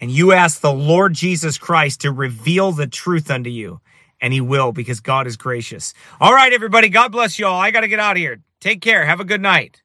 And 0.00 0.10
you 0.10 0.32
ask 0.32 0.62
the 0.62 0.72
Lord 0.72 1.12
Jesus 1.12 1.58
Christ 1.58 2.00
to 2.00 2.10
reveal 2.10 2.72
the 2.72 2.86
truth 2.86 3.30
unto 3.30 3.50
you, 3.50 3.82
and 4.22 4.32
He 4.32 4.40
will 4.40 4.72
because 4.72 5.00
God 5.00 5.26
is 5.26 5.36
gracious. 5.36 5.92
All 6.18 6.32
right, 6.32 6.52
everybody. 6.52 6.88
God 6.88 7.12
bless 7.12 7.38
you 7.38 7.46
all. 7.46 7.60
I 7.60 7.70
got 7.72 7.82
to 7.82 7.88
get 7.88 8.00
out 8.00 8.12
of 8.12 8.18
here. 8.18 8.40
Take 8.58 8.80
care. 8.80 9.04
Have 9.04 9.20
a 9.20 9.24
good 9.24 9.42
night. 9.42 9.76